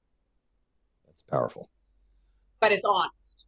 That's 1.05 1.23
powerful. 1.29 1.69
But 2.59 2.71
it's 2.71 2.85
honest. 2.85 3.47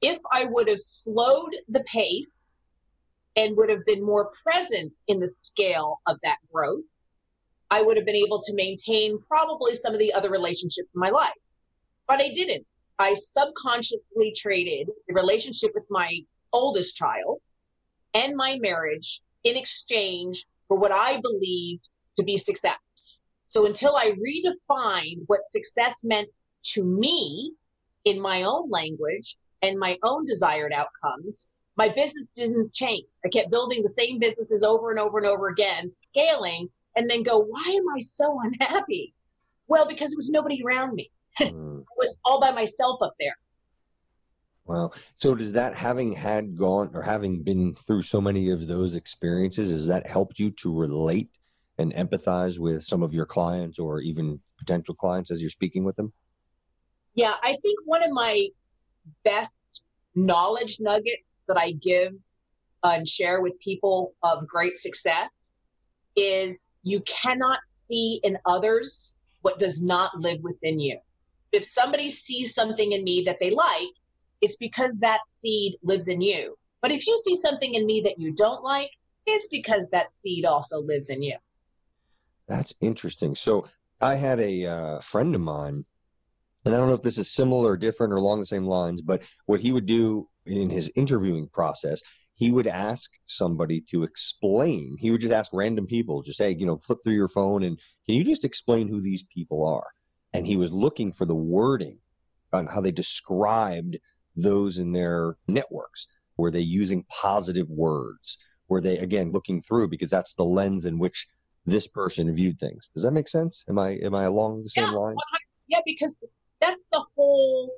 If 0.00 0.18
I 0.32 0.46
would 0.50 0.68
have 0.68 0.78
slowed 0.78 1.54
the 1.68 1.82
pace 1.84 2.60
and 3.36 3.56
would 3.56 3.70
have 3.70 3.84
been 3.86 4.04
more 4.04 4.30
present 4.42 4.94
in 5.08 5.20
the 5.20 5.28
scale 5.28 6.00
of 6.06 6.18
that 6.22 6.38
growth, 6.52 6.94
I 7.70 7.82
would 7.82 7.96
have 7.96 8.06
been 8.06 8.14
able 8.16 8.40
to 8.40 8.54
maintain 8.54 9.18
probably 9.20 9.74
some 9.74 9.92
of 9.92 9.98
the 9.98 10.12
other 10.12 10.30
relationships 10.30 10.94
in 10.94 11.00
my 11.00 11.10
life. 11.10 11.32
But 12.06 12.20
I 12.20 12.30
didn't. 12.30 12.66
I 12.98 13.14
subconsciously 13.14 14.32
traded 14.36 14.88
the 15.06 15.14
relationship 15.14 15.70
with 15.74 15.84
my 15.88 16.20
oldest 16.52 16.96
child 16.96 17.40
and 18.14 18.34
my 18.36 18.58
marriage 18.60 19.22
in 19.44 19.56
exchange 19.56 20.46
for 20.66 20.78
what 20.78 20.92
I 20.92 21.20
believed 21.20 21.88
to 22.16 22.24
be 22.24 22.36
success. 22.36 23.24
So 23.46 23.66
until 23.66 23.96
I 23.96 24.12
redefined 24.12 25.22
what 25.26 25.44
success 25.44 26.04
meant 26.04 26.28
to 26.74 26.84
me 26.84 27.52
in 28.04 28.20
my 28.20 28.42
own 28.42 28.68
language 28.70 29.36
and 29.62 29.78
my 29.78 29.96
own 30.02 30.24
desired 30.24 30.72
outcomes, 30.72 31.50
my 31.76 31.88
business 31.88 32.32
didn't 32.32 32.74
change. 32.74 33.06
I 33.24 33.28
kept 33.28 33.50
building 33.50 33.82
the 33.82 33.88
same 33.88 34.18
businesses 34.18 34.62
over 34.64 34.90
and 34.90 34.98
over 34.98 35.18
and 35.18 35.26
over 35.26 35.48
again, 35.48 35.88
scaling, 35.88 36.68
and 36.96 37.08
then 37.08 37.22
go, 37.22 37.38
why 37.38 37.64
am 37.68 37.84
I 37.96 38.00
so 38.00 38.40
unhappy? 38.42 39.14
Well, 39.68 39.86
because 39.86 40.10
there 40.10 40.18
was 40.18 40.30
nobody 40.30 40.62
around 40.64 40.94
me. 40.94 41.10
Hmm. 41.36 41.64
I 41.80 41.94
was 41.96 42.20
all 42.24 42.40
by 42.40 42.50
myself 42.50 43.00
up 43.02 43.14
there. 43.20 43.36
Wow. 44.64 44.90
So 45.16 45.34
does 45.34 45.52
that 45.54 45.74
having 45.74 46.12
had 46.12 46.56
gone 46.56 46.90
or 46.92 47.02
having 47.02 47.42
been 47.42 47.74
through 47.74 48.02
so 48.02 48.20
many 48.20 48.50
of 48.50 48.68
those 48.68 48.96
experiences, 48.96 49.70
has 49.70 49.86
that 49.86 50.06
helped 50.06 50.38
you 50.38 50.50
to 50.50 50.78
relate 50.78 51.30
and 51.78 51.94
empathize 51.94 52.58
with 52.58 52.84
some 52.84 53.02
of 53.02 53.14
your 53.14 53.24
clients 53.24 53.78
or 53.78 54.00
even 54.00 54.40
potential 54.58 54.94
clients 54.94 55.30
as 55.30 55.40
you're 55.40 55.48
speaking 55.48 55.84
with 55.84 55.96
them? 55.96 56.12
Yeah, 57.14 57.34
I 57.42 57.56
think 57.62 57.78
one 57.86 58.02
of 58.02 58.10
my 58.10 58.48
best 59.24 59.82
knowledge 60.14 60.78
nuggets 60.80 61.40
that 61.48 61.56
I 61.56 61.72
give 61.72 62.12
and 62.84 63.08
share 63.08 63.40
with 63.40 63.58
people 63.60 64.14
of 64.22 64.46
great 64.46 64.76
success 64.76 65.46
is 66.14 66.68
you 66.82 67.00
cannot 67.02 67.60
see 67.64 68.20
in 68.22 68.36
others 68.44 69.14
what 69.42 69.58
does 69.58 69.84
not 69.84 70.18
live 70.18 70.40
within 70.42 70.78
you. 70.78 70.98
If 71.52 71.64
somebody 71.64 72.10
sees 72.10 72.54
something 72.54 72.92
in 72.92 73.04
me 73.04 73.22
that 73.26 73.38
they 73.40 73.50
like, 73.50 73.94
it's 74.40 74.56
because 74.56 74.98
that 75.00 75.20
seed 75.26 75.76
lives 75.82 76.08
in 76.08 76.20
you. 76.20 76.56
But 76.80 76.92
if 76.92 77.06
you 77.06 77.16
see 77.16 77.36
something 77.36 77.74
in 77.74 77.86
me 77.86 78.00
that 78.02 78.18
you 78.18 78.32
don't 78.32 78.62
like, 78.62 78.90
it's 79.26 79.48
because 79.48 79.88
that 79.90 80.12
seed 80.12 80.44
also 80.44 80.78
lives 80.78 81.10
in 81.10 81.22
you. 81.22 81.36
That's 82.46 82.74
interesting. 82.80 83.34
So 83.34 83.66
I 84.00 84.14
had 84.14 84.40
a 84.40 84.66
uh, 84.66 84.98
friend 85.00 85.34
of 85.34 85.40
mine, 85.40 85.84
and 86.64 86.74
I 86.74 86.78
don't 86.78 86.88
know 86.88 86.94
if 86.94 87.02
this 87.02 87.18
is 87.18 87.30
similar 87.30 87.72
or 87.72 87.76
different 87.76 88.12
or 88.12 88.16
along 88.16 88.40
the 88.40 88.46
same 88.46 88.66
lines, 88.66 89.02
but 89.02 89.22
what 89.46 89.60
he 89.60 89.72
would 89.72 89.86
do 89.86 90.28
in 90.46 90.70
his 90.70 90.90
interviewing 90.96 91.48
process, 91.48 92.00
he 92.34 92.50
would 92.50 92.66
ask 92.66 93.10
somebody 93.26 93.80
to 93.90 94.04
explain. 94.04 94.96
He 94.98 95.10
would 95.10 95.20
just 95.20 95.32
ask 95.32 95.50
random 95.52 95.86
people, 95.86 96.22
just 96.22 96.38
hey, 96.38 96.54
you 96.56 96.66
know, 96.66 96.78
flip 96.78 96.98
through 97.02 97.14
your 97.14 97.28
phone 97.28 97.64
and 97.64 97.78
can 98.06 98.14
you 98.14 98.24
just 98.24 98.44
explain 98.44 98.88
who 98.88 99.00
these 99.00 99.24
people 99.24 99.66
are? 99.66 99.88
And 100.32 100.46
he 100.46 100.56
was 100.56 100.72
looking 100.72 101.12
for 101.12 101.24
the 101.24 101.34
wording 101.34 101.98
on 102.52 102.66
how 102.66 102.80
they 102.80 102.90
described 102.90 103.96
those 104.36 104.78
in 104.78 104.92
their 104.92 105.36
networks. 105.46 106.06
Were 106.36 106.50
they 106.50 106.60
using 106.60 107.04
positive 107.08 107.68
words? 107.68 108.38
Were 108.68 108.80
they 108.80 108.98
again 108.98 109.32
looking 109.32 109.60
through 109.60 109.88
because 109.88 110.10
that's 110.10 110.34
the 110.34 110.44
lens 110.44 110.84
in 110.84 110.98
which 110.98 111.26
this 111.68 111.86
person 111.86 112.34
viewed 112.34 112.58
things. 112.58 112.90
Does 112.94 113.02
that 113.04 113.12
make 113.12 113.28
sense? 113.28 113.64
Am 113.68 113.78
I 113.78 113.90
am 114.02 114.14
I 114.14 114.24
along 114.24 114.62
the 114.62 114.68
same 114.68 114.84
yeah, 114.84 114.90
line? 114.90 115.16
Yeah, 115.68 115.80
because 115.84 116.18
that's 116.60 116.86
the 116.90 117.04
whole 117.14 117.70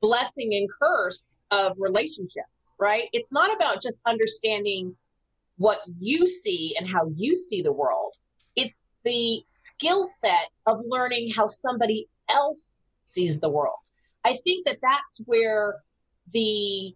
blessing 0.00 0.54
and 0.54 0.68
curse 0.80 1.38
of 1.50 1.74
relationships, 1.78 2.74
right? 2.78 3.08
It's 3.12 3.32
not 3.32 3.52
about 3.54 3.82
just 3.82 4.00
understanding 4.06 4.94
what 5.56 5.80
you 5.98 6.28
see 6.28 6.76
and 6.78 6.88
how 6.88 7.10
you 7.16 7.34
see 7.34 7.62
the 7.62 7.72
world. 7.72 8.14
It's 8.54 8.80
the 9.04 9.42
skill 9.44 10.02
set 10.02 10.50
of 10.66 10.80
learning 10.86 11.32
how 11.32 11.46
somebody 11.46 12.08
else 12.30 12.82
sees 13.02 13.38
the 13.38 13.50
world. 13.50 13.78
I 14.24 14.36
think 14.44 14.66
that 14.66 14.78
that's 14.82 15.20
where 15.26 15.76
the 16.32 16.94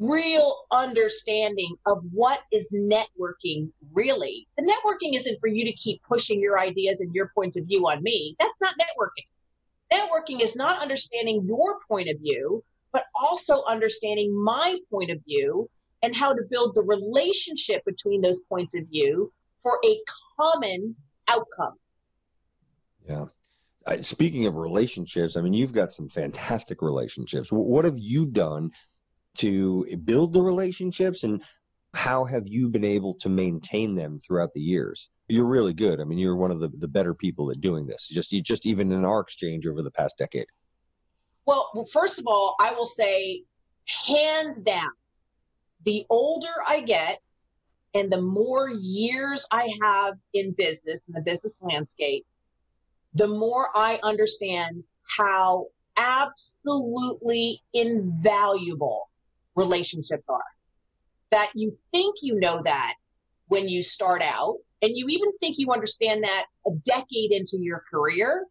real 0.00 0.64
understanding 0.70 1.74
of 1.86 2.02
what 2.12 2.40
is 2.50 2.74
networking 2.74 3.70
really. 3.92 4.46
The 4.56 4.64
networking 4.64 5.14
isn't 5.14 5.38
for 5.40 5.48
you 5.48 5.64
to 5.64 5.72
keep 5.72 6.02
pushing 6.02 6.40
your 6.40 6.58
ideas 6.58 7.00
and 7.00 7.14
your 7.14 7.30
points 7.34 7.58
of 7.58 7.66
view 7.66 7.86
on 7.86 8.02
me. 8.02 8.36
That's 8.38 8.60
not 8.60 8.74
networking. 8.78 9.26
Networking 9.92 10.42
is 10.42 10.56
not 10.56 10.80
understanding 10.80 11.44
your 11.46 11.78
point 11.86 12.08
of 12.08 12.18
view, 12.18 12.64
but 12.92 13.04
also 13.14 13.62
understanding 13.64 14.34
my 14.34 14.78
point 14.90 15.10
of 15.10 15.22
view 15.24 15.68
and 16.02 16.16
how 16.16 16.32
to 16.32 16.42
build 16.50 16.74
the 16.74 16.82
relationship 16.82 17.84
between 17.84 18.20
those 18.20 18.40
points 18.48 18.76
of 18.76 18.86
view 18.88 19.32
for 19.62 19.78
a 19.84 19.98
common 20.36 20.96
outcome. 21.28 21.74
Yeah. 23.08 23.26
speaking 24.00 24.46
of 24.46 24.56
relationships, 24.56 25.36
I 25.36 25.40
mean, 25.40 25.54
you've 25.54 25.72
got 25.72 25.92
some 25.92 26.08
fantastic 26.08 26.82
relationships. 26.82 27.50
What 27.50 27.84
have 27.84 27.98
you 27.98 28.26
done 28.26 28.70
to 29.38 29.86
build 30.04 30.32
the 30.32 30.42
relationships 30.42 31.24
and 31.24 31.42
how 31.94 32.24
have 32.24 32.46
you 32.46 32.68
been 32.68 32.84
able 32.84 33.14
to 33.14 33.28
maintain 33.28 33.94
them 33.94 34.18
throughout 34.18 34.52
the 34.54 34.60
years? 34.60 35.10
You're 35.28 35.46
really 35.46 35.74
good. 35.74 36.00
I 36.00 36.04
mean, 36.04 36.18
you're 36.18 36.36
one 36.36 36.50
of 36.50 36.60
the, 36.60 36.68
the 36.68 36.88
better 36.88 37.14
people 37.14 37.50
at 37.50 37.60
doing 37.60 37.86
this. 37.86 38.08
Just 38.08 38.30
just 38.30 38.66
even 38.66 38.92
in 38.92 39.04
our 39.04 39.20
exchange 39.20 39.66
over 39.66 39.82
the 39.82 39.90
past 39.90 40.16
decade. 40.18 40.46
Well, 41.46 41.70
well, 41.74 41.84
first 41.84 42.18
of 42.18 42.26
all, 42.26 42.54
I 42.60 42.72
will 42.72 42.86
say, 42.86 43.42
hands 43.86 44.60
down, 44.60 44.90
the 45.84 46.06
older 46.08 46.52
I 46.66 46.80
get, 46.80 47.20
and 47.94 48.10
the 48.10 48.20
more 48.20 48.70
years 48.70 49.46
I 49.50 49.68
have 49.82 50.14
in 50.32 50.52
business 50.52 51.08
in 51.08 51.14
the 51.14 51.20
business 51.20 51.58
landscape, 51.60 52.24
the 53.14 53.28
more 53.28 53.68
I 53.74 54.00
understand 54.02 54.84
how 55.16 55.66
absolutely 55.96 57.62
invaluable 57.74 59.10
relationships 59.54 60.28
are. 60.28 60.40
That 61.30 61.50
you 61.54 61.70
think 61.92 62.16
you 62.22 62.38
know 62.38 62.62
that 62.62 62.94
when 63.48 63.68
you 63.68 63.82
start 63.82 64.22
out, 64.22 64.56
and 64.80 64.96
you 64.96 65.06
even 65.08 65.30
think 65.38 65.56
you 65.58 65.70
understand 65.70 66.24
that 66.24 66.44
a 66.66 66.70
decade 66.84 67.30
into 67.30 67.58
your 67.60 67.84
career. 67.90 68.46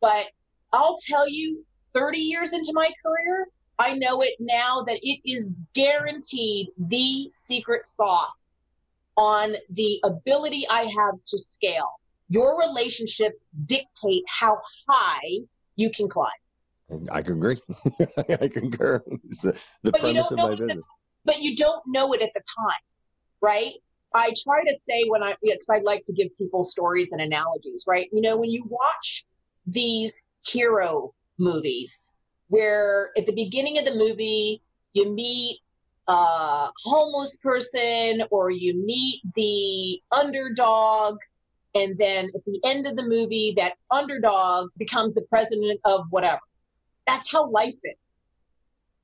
But 0.00 0.26
I'll 0.72 0.96
tell 1.06 1.28
you, 1.28 1.64
30 1.94 2.18
years 2.18 2.54
into 2.54 2.72
my 2.74 2.90
career, 3.04 3.46
I 3.78 3.94
know 3.94 4.22
it 4.22 4.34
now 4.40 4.82
that 4.86 4.98
it 5.02 5.20
is 5.24 5.56
guaranteed 5.74 6.68
the 6.76 7.30
secret 7.32 7.86
sauce 7.86 8.43
on 9.16 9.56
the 9.70 10.00
ability 10.04 10.66
I 10.70 10.82
have 10.82 11.22
to 11.24 11.38
scale. 11.38 11.88
Your 12.28 12.58
relationships 12.58 13.46
dictate 13.66 14.22
how 14.28 14.58
high 14.88 15.40
you 15.76 15.90
can 15.90 16.08
climb. 16.08 16.30
I 17.10 17.22
can 17.22 17.34
agree. 17.34 17.60
I 18.40 18.48
concur. 18.48 19.02
It's 19.28 19.42
the, 19.42 19.58
the 19.82 19.92
premise 19.92 20.30
of 20.30 20.38
my 20.38 20.50
business. 20.50 20.76
The, 20.76 20.82
but 21.24 21.40
you 21.40 21.56
don't 21.56 21.82
know 21.86 22.12
it 22.12 22.22
at 22.22 22.30
the 22.34 22.40
time, 22.40 22.80
right? 23.40 23.72
I 24.14 24.32
try 24.44 24.62
to 24.62 24.76
say 24.76 25.04
when 25.08 25.22
I, 25.22 25.34
because 25.42 25.68
I 25.70 25.78
like 25.78 26.04
to 26.06 26.12
give 26.12 26.28
people 26.38 26.62
stories 26.62 27.08
and 27.10 27.20
analogies, 27.20 27.84
right? 27.88 28.08
You 28.12 28.20
know, 28.20 28.36
when 28.36 28.50
you 28.50 28.64
watch 28.68 29.24
these 29.66 30.24
hero 30.46 31.12
movies, 31.38 32.12
where 32.48 33.10
at 33.16 33.26
the 33.26 33.34
beginning 33.34 33.78
of 33.78 33.84
the 33.84 33.94
movie, 33.94 34.62
you 34.92 35.10
meet 35.10 35.60
a 36.08 36.70
homeless 36.84 37.36
person 37.38 38.22
or 38.30 38.50
you 38.50 38.74
meet 38.84 39.22
the 39.34 40.00
underdog 40.16 41.18
and 41.74 41.96
then 41.98 42.30
at 42.34 42.44
the 42.44 42.60
end 42.64 42.86
of 42.86 42.96
the 42.96 43.06
movie 43.06 43.52
that 43.56 43.74
underdog 43.90 44.68
becomes 44.76 45.14
the 45.14 45.26
president 45.28 45.80
of 45.84 46.06
whatever 46.10 46.40
that's 47.06 47.30
how 47.30 47.48
life 47.50 47.74
is. 47.84 48.16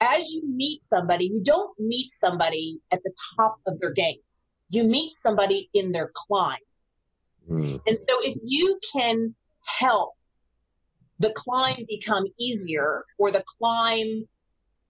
As 0.00 0.32
you 0.32 0.42
meet 0.46 0.82
somebody, 0.82 1.26
you 1.26 1.42
don't 1.42 1.78
meet 1.78 2.12
somebody 2.12 2.80
at 2.90 3.02
the 3.02 3.12
top 3.36 3.60
of 3.66 3.78
their 3.80 3.92
game. 3.92 4.18
You 4.70 4.84
meet 4.84 5.14
somebody 5.14 5.68
in 5.74 5.92
their 5.92 6.10
climb. 6.14 6.58
Mm. 7.50 7.80
And 7.86 7.98
so 7.98 8.14
if 8.22 8.38
you 8.42 8.78
can 8.92 9.34
help 9.64 10.14
the 11.18 11.32
climb 11.36 11.84
become 11.86 12.24
easier 12.38 13.04
or 13.18 13.30
the 13.30 13.44
climb 13.58 14.26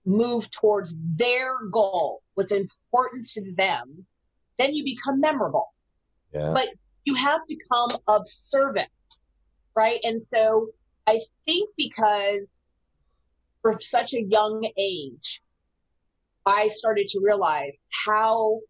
move 0.06 0.50
towards 0.50 0.96
their 1.16 1.56
goal, 1.70 2.22
what's 2.34 2.52
important 2.52 3.26
to 3.26 3.52
them, 3.56 4.06
then 4.58 4.74
you 4.74 4.84
become 4.84 5.20
memorable. 5.20 5.72
Yeah. 6.32 6.52
But 6.54 6.68
you 7.04 7.14
have 7.14 7.40
to 7.48 7.56
come 7.70 7.90
of 8.06 8.26
service, 8.26 9.24
right? 9.74 10.00
And 10.02 10.20
so 10.20 10.68
I 11.06 11.20
think 11.44 11.70
because 11.76 12.62
for 13.62 13.76
such 13.80 14.14
a 14.14 14.22
young 14.22 14.68
age, 14.78 15.42
I 16.46 16.68
started 16.68 17.08
to 17.08 17.20
realize 17.22 17.82
how 18.06 18.60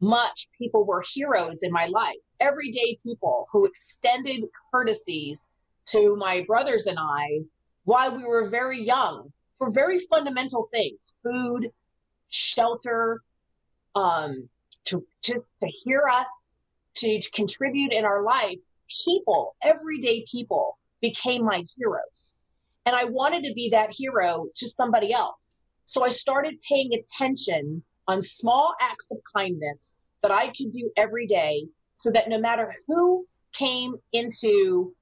much 0.00 0.48
people 0.58 0.84
were 0.84 1.02
heroes 1.14 1.62
in 1.62 1.72
my 1.72 1.86
life. 1.86 2.16
Everyday 2.40 2.98
people 3.02 3.46
who 3.52 3.64
extended 3.64 4.44
courtesies 4.70 5.48
to 5.86 6.16
my 6.16 6.44
brothers 6.46 6.86
and 6.86 6.98
I 6.98 7.40
while 7.84 8.16
we 8.16 8.24
were 8.24 8.48
very 8.48 8.82
young 8.82 9.32
for 9.56 9.70
very 9.70 9.98
fundamental 9.98 10.68
things 10.72 11.16
food, 11.22 11.70
shelter, 12.28 13.22
um, 13.94 14.48
to 14.86 15.04
just 15.22 15.56
to 15.60 15.68
hear 15.68 16.04
us, 16.10 16.60
to 16.96 17.20
contribute 17.32 17.92
in 17.92 18.04
our 18.04 18.22
life. 18.22 18.60
People, 19.04 19.56
everyday 19.62 20.24
people, 20.30 20.78
became 21.00 21.44
my 21.44 21.62
heroes. 21.76 22.36
And 22.86 22.94
I 22.94 23.04
wanted 23.04 23.44
to 23.44 23.54
be 23.54 23.70
that 23.70 23.94
hero 23.94 24.46
to 24.54 24.68
somebody 24.68 25.12
else. 25.12 25.64
So 25.86 26.04
I 26.04 26.08
started 26.08 26.54
paying 26.68 26.90
attention 26.92 27.82
on 28.08 28.22
small 28.22 28.74
acts 28.80 29.10
of 29.10 29.18
kindness 29.34 29.96
that 30.22 30.30
I 30.30 30.48
could 30.48 30.70
do 30.70 30.90
every 30.96 31.26
day 31.26 31.66
so 31.96 32.10
that 32.10 32.28
no 32.28 32.38
matter 32.38 32.74
who 32.86 33.26
came 33.52 33.94
into 34.12 34.94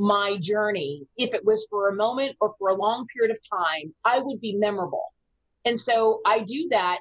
my 0.00 0.38
journey, 0.38 1.06
if 1.18 1.34
it 1.34 1.44
was 1.44 1.66
for 1.70 1.88
a 1.88 1.94
moment 1.94 2.34
or 2.40 2.52
for 2.58 2.70
a 2.70 2.74
long 2.74 3.06
period 3.14 3.30
of 3.30 3.38
time, 3.48 3.94
I 4.04 4.18
would 4.18 4.40
be 4.40 4.56
memorable. 4.56 5.12
And 5.66 5.78
so 5.78 6.22
I 6.26 6.40
do 6.40 6.68
that 6.70 7.00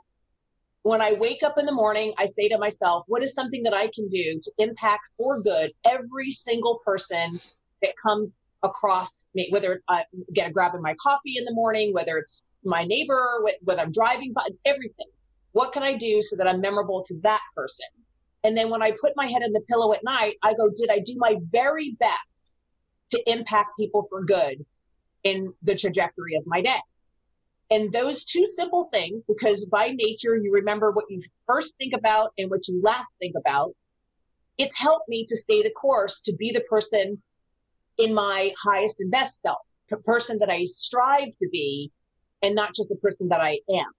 when 0.84 1.02
I 1.02 1.14
wake 1.14 1.42
up 1.44 1.58
in 1.58 1.66
the 1.66 1.74
morning, 1.74 2.14
I 2.18 2.26
say 2.26 2.50
to 2.50 2.58
myself, 2.58 3.04
what 3.08 3.24
is 3.24 3.34
something 3.34 3.64
that 3.64 3.74
I 3.74 3.90
can 3.94 4.08
do 4.10 4.40
to 4.42 4.52
impact 4.58 5.12
for 5.18 5.42
good 5.42 5.72
every 5.86 6.30
single 6.30 6.80
person 6.86 7.40
that 7.82 7.94
comes 8.06 8.46
across 8.64 9.28
me, 9.34 9.48
whether 9.52 9.82
I 9.88 10.04
get 10.34 10.50
a 10.50 10.52
grab 10.52 10.76
in 10.76 10.82
my 10.82 10.96
coffee 11.02 11.38
in 11.38 11.46
the 11.46 11.54
morning, 11.54 11.94
whether 11.94 12.18
it's 12.18 12.46
my 12.66 12.84
neighbor, 12.84 13.46
whether 13.62 13.82
I'm 13.82 13.92
driving 13.92 14.34
by, 14.34 14.48
everything. 14.66 15.08
What 15.54 15.72
can 15.72 15.84
I 15.84 15.96
do 15.96 16.22
so 16.22 16.36
that 16.36 16.48
I'm 16.48 16.60
memorable 16.60 17.02
to 17.04 17.16
that 17.24 17.42
person? 17.56 17.88
And 18.44 18.58
then 18.58 18.70
when 18.70 18.82
I 18.82 18.92
put 19.00 19.14
my 19.16 19.28
head 19.28 19.42
in 19.42 19.54
the 19.54 19.62
pillow 19.70 19.94
at 19.94 20.04
night, 20.04 20.36
I 20.44 20.54
go, 20.54 20.70
did 20.74 20.90
I 20.90 21.00
do 21.00 21.16
my 21.18 21.36
very 21.52 21.96
best 22.00 22.58
to 23.12 23.32
impact 23.32 23.72
people 23.78 24.06
for 24.10 24.22
good 24.24 24.66
in 25.24 25.54
the 25.64 25.76
trajectory 25.76 26.36
of 26.36 26.44
my 26.46 26.62
day? 26.62 26.80
And 27.72 27.92
those 27.92 28.26
two 28.26 28.48
simple 28.48 28.90
things, 28.92 29.26
because 29.26 29.68
by 29.68 29.90
nature 29.90 30.36
you 30.36 30.52
remember 30.52 30.92
what 30.92 31.06
you 31.10 31.20
first 31.46 31.76
think 31.78 31.94
about 31.96 32.32
and 32.38 32.50
what 32.50 32.68
you 32.68 32.82
last 32.84 33.14
think 33.20 33.36
about, 33.38 33.74
it's 34.58 34.78
helped 34.78 35.08
me 35.08 35.26
to 35.28 35.38
stay 35.38 35.62
the 35.62 35.70
course 35.70 36.22
to 36.22 36.36
be 36.36 36.52
the 36.52 36.62
person 36.62 37.22
in 37.98 38.14
my 38.14 38.54
highest 38.64 39.00
and 39.00 39.12
best 39.12 39.42
self. 39.42 39.60
p- 39.90 39.96
person 40.06 40.38
that 40.40 40.50
I 40.50 40.66
strive 40.66 41.30
to 41.40 41.50
be 41.52 41.92
and 42.42 42.56
not 42.56 42.76
just 42.76 42.90
the 42.90 42.96
person 42.96 43.28
that 43.30 43.42
I 43.42 43.60
am. 43.70 43.92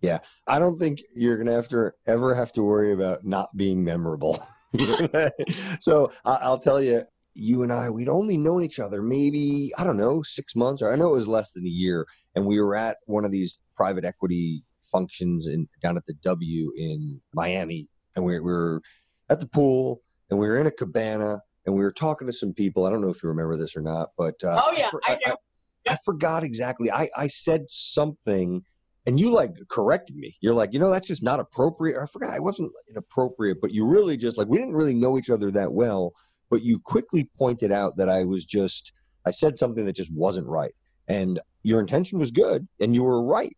Yeah, 0.00 0.18
I 0.46 0.58
don't 0.58 0.78
think 0.78 1.02
you're 1.14 1.36
gonna 1.36 1.52
have 1.52 1.68
to 1.68 1.92
ever 2.06 2.34
have 2.34 2.52
to 2.54 2.62
worry 2.62 2.92
about 2.92 3.24
not 3.24 3.48
being 3.56 3.84
memorable. 3.84 4.38
so 5.80 6.12
I'll 6.24 6.58
tell 6.58 6.80
you, 6.82 7.04
you 7.34 7.62
and 7.62 7.72
I, 7.72 7.90
we'd 7.90 8.08
only 8.08 8.36
known 8.36 8.62
each 8.62 8.78
other 8.78 9.02
maybe 9.02 9.70
I 9.78 9.84
don't 9.84 9.96
know 9.96 10.22
six 10.22 10.56
months, 10.56 10.82
or 10.82 10.92
I 10.92 10.96
know 10.96 11.10
it 11.10 11.16
was 11.16 11.28
less 11.28 11.52
than 11.52 11.64
a 11.64 11.70
year, 11.70 12.06
and 12.34 12.46
we 12.46 12.60
were 12.60 12.74
at 12.74 12.98
one 13.06 13.24
of 13.24 13.30
these 13.30 13.58
private 13.74 14.04
equity 14.04 14.62
functions 14.82 15.46
in 15.46 15.68
down 15.82 15.96
at 15.96 16.06
the 16.06 16.14
W 16.24 16.72
in 16.76 17.20
Miami, 17.34 17.88
and 18.16 18.24
we, 18.24 18.34
we 18.34 18.52
were 18.52 18.82
at 19.28 19.40
the 19.40 19.46
pool, 19.46 20.02
and 20.30 20.38
we 20.38 20.48
were 20.48 20.58
in 20.58 20.66
a 20.66 20.72
cabana, 20.72 21.42
and 21.66 21.74
we 21.74 21.82
were 21.82 21.92
talking 21.92 22.26
to 22.26 22.32
some 22.32 22.52
people. 22.52 22.84
I 22.84 22.90
don't 22.90 23.00
know 23.00 23.10
if 23.10 23.22
you 23.22 23.28
remember 23.28 23.56
this 23.56 23.76
or 23.76 23.82
not, 23.82 24.10
but 24.18 24.42
uh, 24.44 24.60
oh 24.64 24.74
yeah, 24.76 24.90
I, 25.04 25.12
I, 25.12 25.32
I, 25.32 25.92
I 25.92 25.96
forgot 26.04 26.42
exactly. 26.42 26.90
I 26.90 27.08
I 27.16 27.26
said 27.28 27.66
something 27.68 28.64
and 29.06 29.18
you 29.18 29.30
like 29.30 29.56
corrected 29.68 30.16
me. 30.16 30.36
You're 30.40 30.54
like, 30.54 30.72
you 30.72 30.78
know, 30.78 30.90
that's 30.90 31.06
just 31.06 31.22
not 31.22 31.40
appropriate. 31.40 32.00
I 32.00 32.06
forgot 32.06 32.36
it 32.36 32.42
wasn't 32.42 32.72
inappropriate, 32.88 33.60
but 33.60 33.72
you 33.72 33.86
really 33.86 34.16
just 34.16 34.36
like 34.36 34.48
we 34.48 34.58
didn't 34.58 34.74
really 34.74 34.94
know 34.94 35.18
each 35.18 35.30
other 35.30 35.50
that 35.52 35.72
well. 35.72 36.12
But 36.50 36.62
you 36.62 36.80
quickly 36.80 37.30
pointed 37.38 37.72
out 37.72 37.96
that 37.96 38.08
I 38.08 38.24
was 38.24 38.44
just 38.44 38.92
I 39.26 39.30
said 39.30 39.58
something 39.58 39.84
that 39.84 39.96
just 39.96 40.12
wasn't 40.12 40.48
right, 40.48 40.74
and 41.08 41.40
your 41.62 41.80
intention 41.80 42.18
was 42.18 42.30
good, 42.30 42.66
and 42.80 42.94
you 42.94 43.04
were 43.04 43.22
right. 43.22 43.56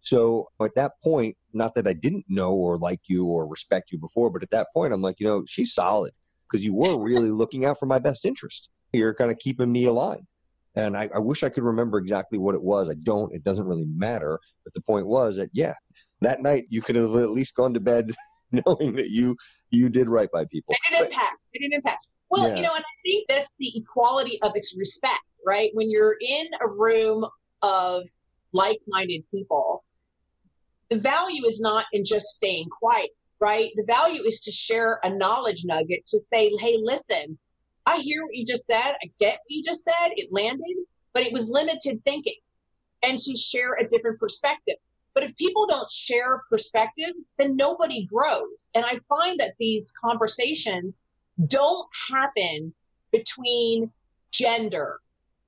So 0.00 0.50
at 0.62 0.76
that 0.76 0.92
point, 1.02 1.36
not 1.52 1.74
that 1.74 1.88
I 1.88 1.92
didn't 1.92 2.26
know 2.28 2.54
or 2.54 2.78
like 2.78 3.00
you 3.08 3.26
or 3.26 3.46
respect 3.46 3.90
you 3.90 3.98
before, 3.98 4.30
but 4.30 4.42
at 4.42 4.50
that 4.50 4.68
point, 4.72 4.92
I'm 4.92 5.02
like, 5.02 5.16
you 5.18 5.26
know, 5.26 5.44
she's 5.48 5.74
solid 5.74 6.12
because 6.48 6.64
you 6.64 6.74
were 6.74 6.96
really 6.96 7.30
looking 7.30 7.64
out 7.64 7.78
for 7.78 7.86
my 7.86 7.98
best 7.98 8.24
interest. 8.24 8.70
You're 8.92 9.14
kind 9.14 9.32
of 9.32 9.38
keeping 9.38 9.72
me 9.72 9.84
aligned. 9.86 10.26
And 10.76 10.96
I, 10.96 11.08
I, 11.14 11.18
wish 11.18 11.42
I 11.42 11.48
could 11.48 11.64
remember 11.64 11.98
exactly 11.98 12.38
what 12.38 12.54
it 12.54 12.62
was. 12.62 12.88
I 12.88 12.94
don't. 13.02 13.34
It 13.34 13.42
doesn't 13.42 13.66
really 13.66 13.86
matter. 13.86 14.38
But 14.62 14.74
the 14.74 14.82
point 14.82 15.06
was 15.06 15.38
that 15.38 15.50
yeah, 15.52 15.74
that 16.20 16.42
night 16.42 16.66
you 16.68 16.82
could 16.82 16.96
have 16.96 17.16
at 17.16 17.30
least 17.30 17.56
gone 17.56 17.74
to 17.74 17.80
bed 17.80 18.12
knowing 18.52 18.94
that 18.94 19.10
you 19.10 19.36
you 19.70 19.88
did 19.88 20.08
right 20.08 20.30
by 20.30 20.44
people. 20.44 20.74
It 20.74 20.90
did 20.90 21.06
impact. 21.06 21.46
It 21.52 21.60
did 21.60 21.74
impact. 21.74 22.06
Well, 22.30 22.48
yeah. 22.48 22.56
you 22.56 22.62
know, 22.62 22.74
and 22.74 22.84
I 22.84 22.96
think 23.04 23.28
that's 23.28 23.54
the 23.58 23.72
equality 23.76 24.38
of 24.42 24.52
its 24.54 24.76
respect, 24.78 25.22
right? 25.46 25.70
When 25.74 25.90
you're 25.90 26.16
in 26.20 26.46
a 26.64 26.68
room 26.68 27.24
of 27.62 28.08
like-minded 28.52 29.24
people, 29.30 29.84
the 30.90 30.96
value 30.96 31.44
is 31.46 31.60
not 31.60 31.86
in 31.92 32.04
just 32.04 32.26
staying 32.26 32.68
quiet, 32.68 33.10
right? 33.40 33.70
The 33.76 33.84
value 33.84 34.22
is 34.22 34.40
to 34.42 34.50
share 34.50 35.00
a 35.02 35.10
knowledge 35.10 35.64
nugget 35.64 36.04
to 36.06 36.20
say, 36.20 36.50
hey, 36.60 36.76
listen, 36.80 37.38
I 37.86 37.98
hear 37.98 38.24
what 38.24 38.34
you 38.34 38.44
just 38.44 38.66
said. 38.66 38.94
I 39.02 39.10
get 39.20 39.34
what 39.34 39.40
you 39.48 39.62
just 39.62 39.84
said. 39.84 40.10
It 40.16 40.32
landed, 40.32 40.76
but 41.12 41.22
it 41.22 41.32
was 41.32 41.50
limited 41.50 42.02
thinking 42.04 42.34
and 43.02 43.18
to 43.18 43.36
share 43.36 43.74
a 43.74 43.86
different 43.86 44.18
perspective. 44.18 44.76
But 45.14 45.24
if 45.24 45.36
people 45.36 45.66
don't 45.66 45.90
share 45.90 46.42
perspectives, 46.50 47.28
then 47.38 47.56
nobody 47.56 48.04
grows. 48.04 48.70
And 48.74 48.84
I 48.84 48.98
find 49.08 49.40
that 49.40 49.54
these 49.58 49.94
conversations 50.04 51.02
don't 51.46 51.88
happen 52.10 52.72
between 53.12 53.90
gender, 54.32 55.00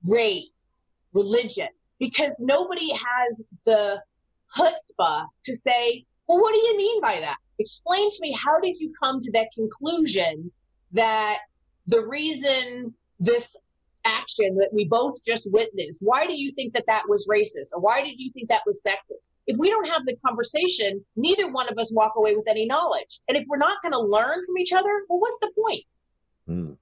race, 0.04 0.84
religion, 1.12 1.68
because 1.98 2.40
nobody 2.40 2.90
has 2.92 3.44
the 3.64 4.02
chutzpah 4.56 5.26
to 5.44 5.54
say, 5.54 6.04
well, 6.26 6.40
what 6.40 6.52
do 6.52 6.58
you 6.58 6.76
mean 6.76 7.00
by 7.00 7.18
that? 7.20 7.36
Explain 7.58 8.08
to 8.08 8.18
me, 8.20 8.36
how 8.44 8.60
did 8.60 8.76
you 8.78 8.92
come 9.02 9.20
to 9.20 9.32
that 9.32 9.48
conclusion 9.54 10.50
that 10.92 11.38
the 11.86 12.06
reason 12.06 12.94
this 13.18 13.56
action 14.04 14.56
that 14.56 14.70
we 14.72 14.86
both 14.86 15.24
just 15.24 15.50
witnessed, 15.52 16.02
why 16.02 16.26
do 16.26 16.34
you 16.34 16.50
think 16.50 16.72
that 16.74 16.84
that 16.86 17.04
was 17.08 17.28
racist? 17.28 17.70
Or 17.74 17.80
why 17.80 18.02
did 18.02 18.18
you 18.18 18.30
think 18.32 18.48
that 18.48 18.62
was 18.66 18.82
sexist? 18.86 19.30
If 19.46 19.58
we 19.58 19.70
don't 19.70 19.88
have 19.88 20.04
the 20.06 20.16
conversation, 20.24 21.04
neither 21.16 21.50
one 21.50 21.68
of 21.68 21.78
us 21.78 21.92
walk 21.92 22.12
away 22.16 22.36
with 22.36 22.48
any 22.48 22.66
knowledge. 22.66 23.20
And 23.28 23.36
if 23.36 23.44
we're 23.48 23.58
not 23.58 23.82
going 23.82 23.92
to 23.92 24.00
learn 24.00 24.44
from 24.44 24.58
each 24.58 24.72
other, 24.72 24.90
well, 25.08 25.20
what's 25.20 25.38
the 25.40 25.52
point? 25.56 25.84
Mm, 26.48 26.76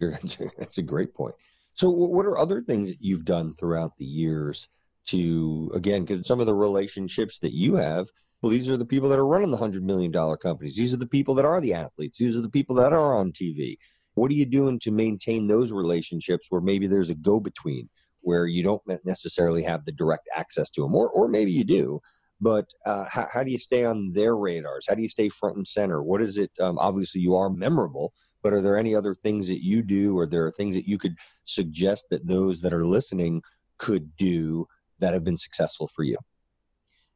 that's, 0.00 0.40
a, 0.40 0.48
that's 0.58 0.78
a 0.78 0.82
great 0.82 1.14
point. 1.14 1.34
So, 1.74 1.88
what 1.88 2.26
are 2.26 2.36
other 2.36 2.60
things 2.60 2.90
that 2.90 3.00
you've 3.00 3.24
done 3.24 3.54
throughout 3.54 3.96
the 3.96 4.04
years 4.04 4.68
to, 5.06 5.70
again, 5.74 6.02
because 6.02 6.26
some 6.26 6.38
of 6.38 6.46
the 6.46 6.54
relationships 6.54 7.38
that 7.38 7.54
you 7.54 7.76
have, 7.76 8.08
well, 8.42 8.50
these 8.50 8.68
are 8.68 8.76
the 8.76 8.84
people 8.84 9.08
that 9.08 9.18
are 9.18 9.26
running 9.26 9.50
the 9.50 9.56
$100 9.56 9.80
million 9.80 10.12
companies. 10.36 10.76
These 10.76 10.92
are 10.92 10.98
the 10.98 11.06
people 11.06 11.34
that 11.36 11.44
are 11.46 11.60
the 11.60 11.72
athletes. 11.74 12.18
These 12.18 12.36
are 12.36 12.42
the 12.42 12.50
people 12.50 12.76
that 12.76 12.92
are 12.92 13.16
on 13.16 13.32
TV 13.32 13.78
what 14.14 14.30
are 14.30 14.34
you 14.34 14.46
doing 14.46 14.78
to 14.80 14.90
maintain 14.90 15.46
those 15.46 15.72
relationships 15.72 16.46
where 16.50 16.60
maybe 16.60 16.86
there's 16.86 17.10
a 17.10 17.14
go 17.14 17.40
between 17.40 17.88
where 18.20 18.46
you 18.46 18.62
don't 18.62 18.82
necessarily 19.04 19.62
have 19.62 19.84
the 19.84 19.92
direct 19.92 20.28
access 20.36 20.70
to 20.70 20.82
them 20.82 20.94
or, 20.94 21.08
or 21.10 21.28
maybe 21.28 21.50
you 21.50 21.64
do 21.64 22.00
but 22.40 22.66
uh, 22.86 23.04
how, 23.08 23.28
how, 23.32 23.44
do 23.44 23.52
you 23.52 23.58
stay 23.58 23.84
on 23.84 24.12
their 24.14 24.34
radars? 24.34 24.86
How 24.88 24.96
do 24.96 25.02
you 25.02 25.08
stay 25.08 25.28
front 25.28 25.58
and 25.58 25.68
center? 25.68 26.02
What 26.02 26.20
is 26.20 26.38
it 26.38 26.50
um, 26.58 26.76
obviously 26.76 27.20
you 27.20 27.36
are 27.36 27.48
memorable 27.48 28.12
but 28.42 28.52
are 28.52 28.60
there 28.60 28.76
any 28.76 28.94
other 28.94 29.14
things 29.14 29.48
that 29.48 29.64
you 29.64 29.82
do 29.82 30.18
or 30.18 30.26
there 30.26 30.44
are 30.44 30.50
things 30.50 30.74
that 30.74 30.88
you 30.88 30.98
could 30.98 31.16
suggest 31.44 32.06
that 32.10 32.26
those 32.26 32.60
that 32.60 32.74
are 32.74 32.84
listening 32.84 33.42
could 33.78 34.16
do 34.16 34.66
that 34.98 35.14
have 35.14 35.24
been 35.24 35.38
successful 35.38 35.86
for 35.86 36.02
you? 36.02 36.18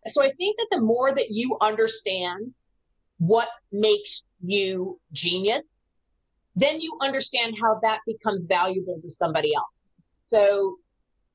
So 0.06 0.22
i 0.22 0.30
think 0.38 0.56
that 0.58 0.68
the 0.70 0.80
more 0.80 1.12
that 1.12 1.30
you 1.30 1.56
understand 1.60 2.54
what 3.18 3.48
makes 3.72 4.24
you 4.40 5.00
genius 5.12 5.76
then 6.56 6.80
you 6.80 6.96
understand 7.02 7.54
how 7.60 7.78
that 7.82 8.00
becomes 8.06 8.46
valuable 8.46 8.98
to 9.00 9.10
somebody 9.10 9.54
else. 9.54 9.98
So, 10.16 10.78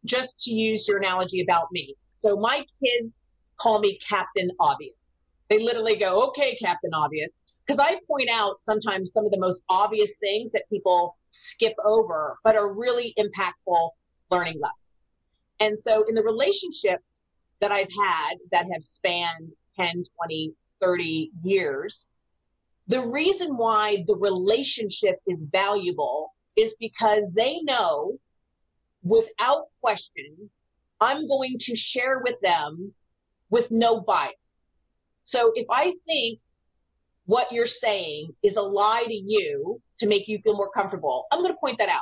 just 0.03 0.41
to 0.41 0.53
use 0.53 0.87
your 0.87 0.97
analogy 0.97 1.41
about 1.41 1.67
me. 1.71 1.95
So, 2.11 2.35
my 2.35 2.65
kids 2.83 3.21
call 3.57 3.79
me 3.79 3.99
Captain 3.99 4.49
Obvious. 4.59 5.25
They 5.49 5.59
literally 5.59 5.95
go, 5.95 6.27
okay, 6.29 6.55
Captain 6.55 6.91
Obvious. 6.93 7.37
Because 7.65 7.79
I 7.79 7.97
point 8.07 8.29
out 8.33 8.61
sometimes 8.61 9.13
some 9.13 9.25
of 9.25 9.31
the 9.31 9.39
most 9.39 9.63
obvious 9.69 10.17
things 10.17 10.51
that 10.51 10.67
people 10.69 11.15
skip 11.29 11.75
over, 11.85 12.37
but 12.43 12.55
are 12.55 12.73
really 12.73 13.13
impactful 13.19 13.91
learning 14.31 14.59
lessons. 14.59 14.85
And 15.59 15.77
so, 15.77 16.03
in 16.09 16.15
the 16.15 16.23
relationships 16.23 17.25
that 17.59 17.71
I've 17.71 17.91
had 17.95 18.37
that 18.51 18.65
have 18.73 18.83
spanned 18.83 19.51
10, 19.75 20.01
20, 20.17 20.53
30 20.81 21.31
years, 21.43 22.09
the 22.87 23.05
reason 23.07 23.57
why 23.57 24.03
the 24.07 24.15
relationship 24.15 25.15
is 25.27 25.45
valuable 25.51 26.33
is 26.55 26.75
because 26.79 27.27
they 27.33 27.59
know 27.61 28.17
without 29.03 29.65
question, 29.81 30.49
I'm 30.99 31.27
going 31.27 31.57
to 31.59 31.75
share 31.75 32.21
with 32.23 32.39
them 32.41 32.93
with 33.49 33.71
no 33.71 34.01
bias. 34.01 34.81
So 35.23 35.51
if 35.55 35.65
I 35.69 35.93
think 36.05 36.39
what 37.25 37.51
you're 37.51 37.65
saying 37.65 38.31
is 38.43 38.57
a 38.57 38.61
lie 38.61 39.05
to 39.07 39.13
you 39.13 39.81
to 39.99 40.07
make 40.07 40.27
you 40.27 40.39
feel 40.43 40.55
more 40.55 40.71
comfortable, 40.71 41.25
I'm 41.31 41.41
going 41.41 41.53
to 41.53 41.59
point 41.59 41.77
that 41.79 41.89
out. 41.89 42.01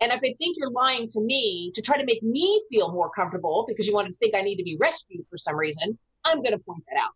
And 0.00 0.12
if 0.12 0.18
I 0.18 0.34
think 0.38 0.56
you're 0.56 0.70
lying 0.70 1.06
to 1.06 1.20
me 1.20 1.70
to 1.74 1.80
try 1.80 1.96
to 1.96 2.04
make 2.04 2.22
me 2.22 2.62
feel 2.70 2.92
more 2.92 3.10
comfortable 3.10 3.64
because 3.68 3.86
you 3.86 3.94
want 3.94 4.08
to 4.08 4.14
think 4.14 4.34
I 4.34 4.42
need 4.42 4.56
to 4.56 4.64
be 4.64 4.76
rescued 4.80 5.24
for 5.30 5.38
some 5.38 5.56
reason, 5.56 5.96
I'm 6.24 6.42
going 6.42 6.52
to 6.52 6.58
point 6.58 6.82
that 6.90 7.00
out. 7.00 7.12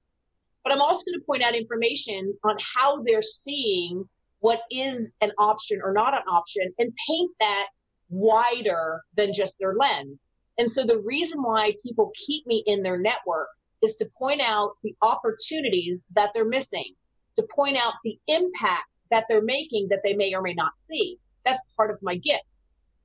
But 0.66 0.72
I'm 0.74 0.82
also 0.82 1.04
going 1.04 1.20
to 1.20 1.24
point 1.24 1.44
out 1.44 1.54
information 1.54 2.34
on 2.42 2.56
how 2.74 3.00
they're 3.02 3.22
seeing 3.22 4.04
what 4.40 4.62
is 4.72 5.14
an 5.20 5.30
option 5.38 5.80
or 5.80 5.92
not 5.92 6.12
an 6.12 6.24
option 6.28 6.64
and 6.80 6.92
paint 7.08 7.30
that 7.38 7.68
wider 8.08 9.00
than 9.14 9.32
just 9.32 9.56
their 9.60 9.74
lens. 9.74 10.28
And 10.58 10.68
so 10.68 10.84
the 10.84 11.00
reason 11.04 11.40
why 11.40 11.74
people 11.84 12.10
keep 12.26 12.44
me 12.48 12.64
in 12.66 12.82
their 12.82 12.98
network 12.98 13.46
is 13.80 13.94
to 13.98 14.10
point 14.18 14.40
out 14.40 14.72
the 14.82 14.92
opportunities 15.02 16.04
that 16.16 16.30
they're 16.34 16.44
missing, 16.44 16.94
to 17.36 17.46
point 17.54 17.76
out 17.76 17.94
the 18.02 18.18
impact 18.26 18.98
that 19.12 19.26
they're 19.28 19.42
making 19.42 19.86
that 19.90 20.00
they 20.02 20.14
may 20.14 20.34
or 20.34 20.42
may 20.42 20.54
not 20.54 20.80
see. 20.80 21.16
That's 21.44 21.62
part 21.76 21.92
of 21.92 22.00
my 22.02 22.16
gift. 22.16 22.42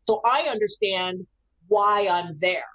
So 0.08 0.20
I 0.26 0.50
understand 0.50 1.28
why 1.68 2.08
I'm 2.08 2.40
there. 2.40 2.66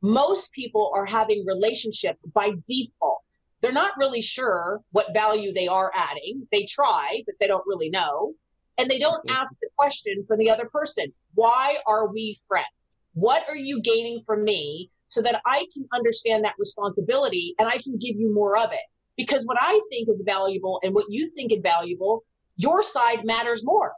Most 0.00 0.50
people 0.52 0.90
are 0.94 1.04
having 1.04 1.44
relationships 1.46 2.24
by 2.24 2.52
default 2.66 3.22
they're 3.60 3.72
not 3.72 3.92
really 3.98 4.22
sure 4.22 4.80
what 4.92 5.12
value 5.12 5.52
they 5.52 5.68
are 5.68 5.90
adding. 5.94 6.46
They 6.52 6.64
try, 6.64 7.22
but 7.26 7.34
they 7.40 7.46
don't 7.46 7.66
really 7.66 7.90
know. 7.90 8.34
And 8.78 8.88
they 8.88 8.98
don't 8.98 9.28
ask 9.28 9.56
the 9.60 9.68
question 9.76 10.24
for 10.26 10.36
the 10.36 10.50
other 10.50 10.68
person 10.72 11.12
why 11.34 11.78
are 11.86 12.12
we 12.12 12.38
friends? 12.46 13.00
What 13.14 13.48
are 13.48 13.56
you 13.56 13.80
gaining 13.80 14.20
from 14.24 14.44
me 14.44 14.90
so 15.08 15.22
that 15.22 15.40
I 15.46 15.66
can 15.72 15.86
understand 15.92 16.44
that 16.44 16.54
responsibility 16.58 17.54
and 17.58 17.68
I 17.68 17.78
can 17.82 17.98
give 17.98 18.16
you 18.16 18.32
more 18.32 18.56
of 18.56 18.72
it? 18.72 18.80
Because 19.16 19.44
what 19.46 19.56
I 19.60 19.80
think 19.90 20.08
is 20.08 20.22
valuable 20.26 20.80
and 20.82 20.94
what 20.94 21.06
you 21.08 21.28
think 21.28 21.52
is 21.52 21.58
valuable, 21.62 22.24
your 22.56 22.82
side 22.82 23.24
matters 23.24 23.64
more. 23.64 23.92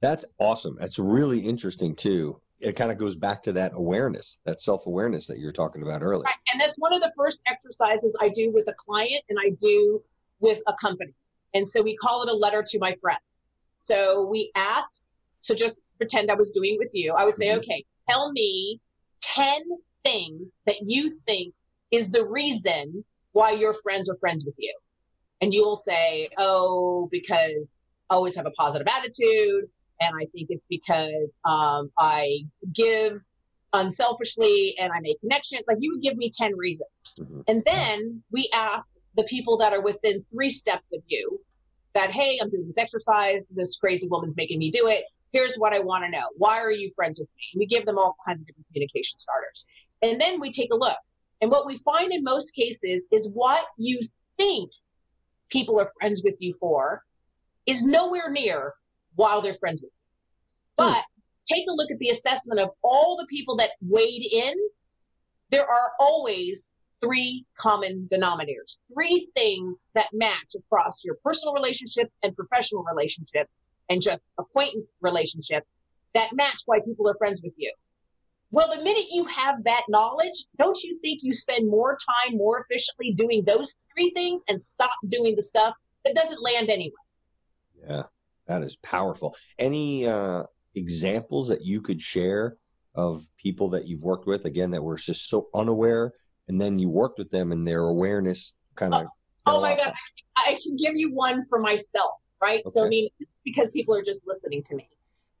That's 0.00 0.24
awesome. 0.38 0.76
That's 0.80 0.98
really 0.98 1.40
interesting 1.40 1.94
too 1.94 2.41
it 2.62 2.76
kind 2.76 2.92
of 2.92 2.98
goes 2.98 3.16
back 3.16 3.42
to 3.42 3.52
that 3.52 3.72
awareness, 3.74 4.38
that 4.44 4.60
self 4.60 4.86
awareness 4.86 5.26
that 5.26 5.38
you 5.38 5.46
were 5.46 5.52
talking 5.52 5.82
about 5.82 6.02
earlier. 6.02 6.24
Right. 6.24 6.34
And 6.52 6.60
that's 6.60 6.76
one 6.76 6.92
of 6.92 7.00
the 7.00 7.12
first 7.16 7.42
exercises 7.46 8.16
I 8.20 8.28
do 8.28 8.52
with 8.52 8.68
a 8.68 8.74
client 8.74 9.22
and 9.28 9.38
I 9.40 9.50
do 9.58 10.02
with 10.40 10.62
a 10.68 10.74
company. 10.80 11.14
And 11.54 11.66
so 11.66 11.82
we 11.82 11.96
call 11.96 12.22
it 12.22 12.28
a 12.28 12.34
letter 12.34 12.62
to 12.66 12.78
my 12.78 12.96
friends. 13.00 13.52
So 13.76 14.26
we 14.30 14.50
ask 14.56 15.02
So 15.44 15.56
just 15.56 15.82
pretend 15.98 16.30
I 16.30 16.34
was 16.34 16.52
doing 16.52 16.74
it 16.74 16.78
with 16.78 16.92
you. 16.94 17.12
I 17.18 17.24
would 17.24 17.34
say, 17.34 17.46
Mhm. 17.48 17.58
okay, 17.58 17.84
tell 18.08 18.30
me 18.30 18.80
10 19.22 19.60
things 20.04 20.60
that 20.66 20.76
you 20.82 21.08
think 21.26 21.52
is 21.90 22.12
the 22.12 22.24
reason 22.24 23.04
why 23.32 23.50
your 23.50 23.72
friends 23.72 24.08
are 24.08 24.16
friends 24.18 24.44
with 24.46 24.54
you. 24.56 24.72
And 25.40 25.52
you'll 25.52 25.74
say, 25.74 26.28
oh, 26.38 27.08
because 27.10 27.82
I 28.08 28.14
always 28.14 28.36
have 28.36 28.46
a 28.46 28.52
positive 28.52 28.86
attitude. 28.86 29.68
And 30.02 30.14
I 30.16 30.26
think 30.32 30.48
it's 30.50 30.66
because 30.68 31.38
um, 31.44 31.90
I 31.98 32.40
give 32.72 33.12
unselfishly 33.72 34.74
and 34.78 34.92
I 34.92 35.00
make 35.00 35.20
connections. 35.20 35.62
Like 35.66 35.78
you 35.80 35.92
would 35.92 36.02
give 36.02 36.16
me 36.16 36.30
10 36.30 36.56
reasons. 36.56 37.20
Mhm. 37.20 37.44
And 37.48 37.62
then 37.64 38.22
we 38.30 38.48
asked 38.52 39.00
the 39.16 39.24
people 39.24 39.56
that 39.58 39.72
are 39.72 39.82
within 39.82 40.22
three 40.24 40.50
steps 40.50 40.88
of 40.92 41.02
you 41.06 41.40
that, 41.94 42.10
hey, 42.10 42.38
I'm 42.40 42.48
doing 42.48 42.66
this 42.66 42.78
exercise. 42.78 43.48
This 43.48 43.76
crazy 43.76 44.08
woman's 44.08 44.36
making 44.36 44.58
me 44.58 44.70
do 44.70 44.88
it. 44.88 45.04
Here's 45.32 45.56
what 45.56 45.72
I 45.72 45.80
want 45.80 46.04
to 46.04 46.10
know. 46.10 46.26
Why 46.36 46.58
are 46.60 46.70
you 46.70 46.90
friends 46.94 47.18
with 47.18 47.28
me? 47.36 47.42
And 47.54 47.60
we 47.60 47.66
give 47.66 47.86
them 47.86 47.98
all 47.98 48.16
kinds 48.26 48.42
of 48.42 48.46
different 48.46 48.66
communication 48.68 49.16
starters. 49.18 49.66
And 50.02 50.20
then 50.20 50.40
we 50.40 50.52
take 50.52 50.72
a 50.72 50.76
look. 50.76 50.98
And 51.40 51.50
what 51.50 51.66
we 51.66 51.76
find 51.78 52.12
in 52.12 52.22
most 52.22 52.54
cases 52.54 53.08
is 53.10 53.30
what 53.32 53.64
you 53.78 54.00
think 54.36 54.70
people 55.48 55.80
are 55.80 55.88
friends 55.98 56.22
with 56.24 56.36
you 56.40 56.52
for 56.54 57.02
is 57.66 57.84
nowhere 57.84 58.30
near 58.30 58.74
while 59.16 59.40
they're 59.40 59.54
friends 59.54 59.82
with 59.82 59.92
you. 59.92 60.02
But 60.76 60.94
hmm. 60.94 61.54
take 61.54 61.64
a 61.68 61.72
look 61.72 61.90
at 61.90 61.98
the 61.98 62.08
assessment 62.08 62.60
of 62.60 62.70
all 62.82 63.16
the 63.16 63.26
people 63.26 63.56
that 63.56 63.70
weighed 63.80 64.28
in. 64.30 64.54
There 65.50 65.66
are 65.66 65.90
always 66.00 66.72
three 67.02 67.44
common 67.58 68.08
denominators, 68.10 68.78
three 68.94 69.28
things 69.36 69.88
that 69.94 70.08
match 70.12 70.54
across 70.56 71.04
your 71.04 71.16
personal 71.22 71.52
relationships 71.52 72.12
and 72.22 72.34
professional 72.34 72.84
relationships 72.84 73.66
and 73.90 74.00
just 74.00 74.30
acquaintance 74.38 74.96
relationships 75.02 75.78
that 76.14 76.32
match 76.32 76.62
why 76.66 76.80
people 76.80 77.08
are 77.08 77.16
friends 77.18 77.42
with 77.42 77.52
you. 77.56 77.72
Well, 78.50 78.68
the 78.70 78.82
minute 78.82 79.06
you 79.10 79.24
have 79.24 79.64
that 79.64 79.84
knowledge, 79.88 80.44
don't 80.58 80.78
you 80.82 80.98
think 81.00 81.20
you 81.22 81.32
spend 81.32 81.68
more 81.68 81.96
time 81.96 82.36
more 82.36 82.60
efficiently 82.60 83.12
doing 83.14 83.44
those 83.46 83.78
three 83.92 84.10
things 84.14 84.44
and 84.46 84.60
stop 84.60 84.92
doing 85.08 85.34
the 85.36 85.42
stuff 85.42 85.74
that 86.04 86.14
doesn't 86.14 86.42
land 86.42 86.68
anyway? 86.68 86.92
Yeah, 87.88 88.02
that 88.52 88.62
is 88.62 88.76
powerful. 88.76 89.36
Any 89.58 90.06
uh, 90.06 90.44
examples 90.74 91.48
that 91.48 91.64
you 91.64 91.80
could 91.80 92.00
share 92.00 92.56
of 92.94 93.26
people 93.38 93.70
that 93.70 93.86
you've 93.86 94.02
worked 94.02 94.26
with 94.26 94.44
again 94.44 94.70
that 94.72 94.82
were 94.82 94.96
just 94.96 95.28
so 95.28 95.48
unaware, 95.54 96.12
and 96.48 96.60
then 96.60 96.78
you 96.78 96.88
worked 96.88 97.18
with 97.18 97.30
them 97.30 97.52
and 97.52 97.66
their 97.66 97.84
awareness 97.84 98.54
kind 98.74 98.94
of. 98.94 99.06
Oh 99.46 99.60
my 99.60 99.76
God, 99.76 99.92
I 100.36 100.58
can 100.62 100.76
give 100.76 100.92
you 100.94 101.14
one 101.14 101.44
for 101.46 101.58
myself, 101.58 102.12
right? 102.40 102.62
So, 102.68 102.84
I 102.84 102.88
mean, 102.88 103.08
because 103.44 103.70
people 103.70 103.96
are 103.96 104.02
just 104.02 104.26
listening 104.26 104.62
to 104.64 104.76
me. 104.76 104.88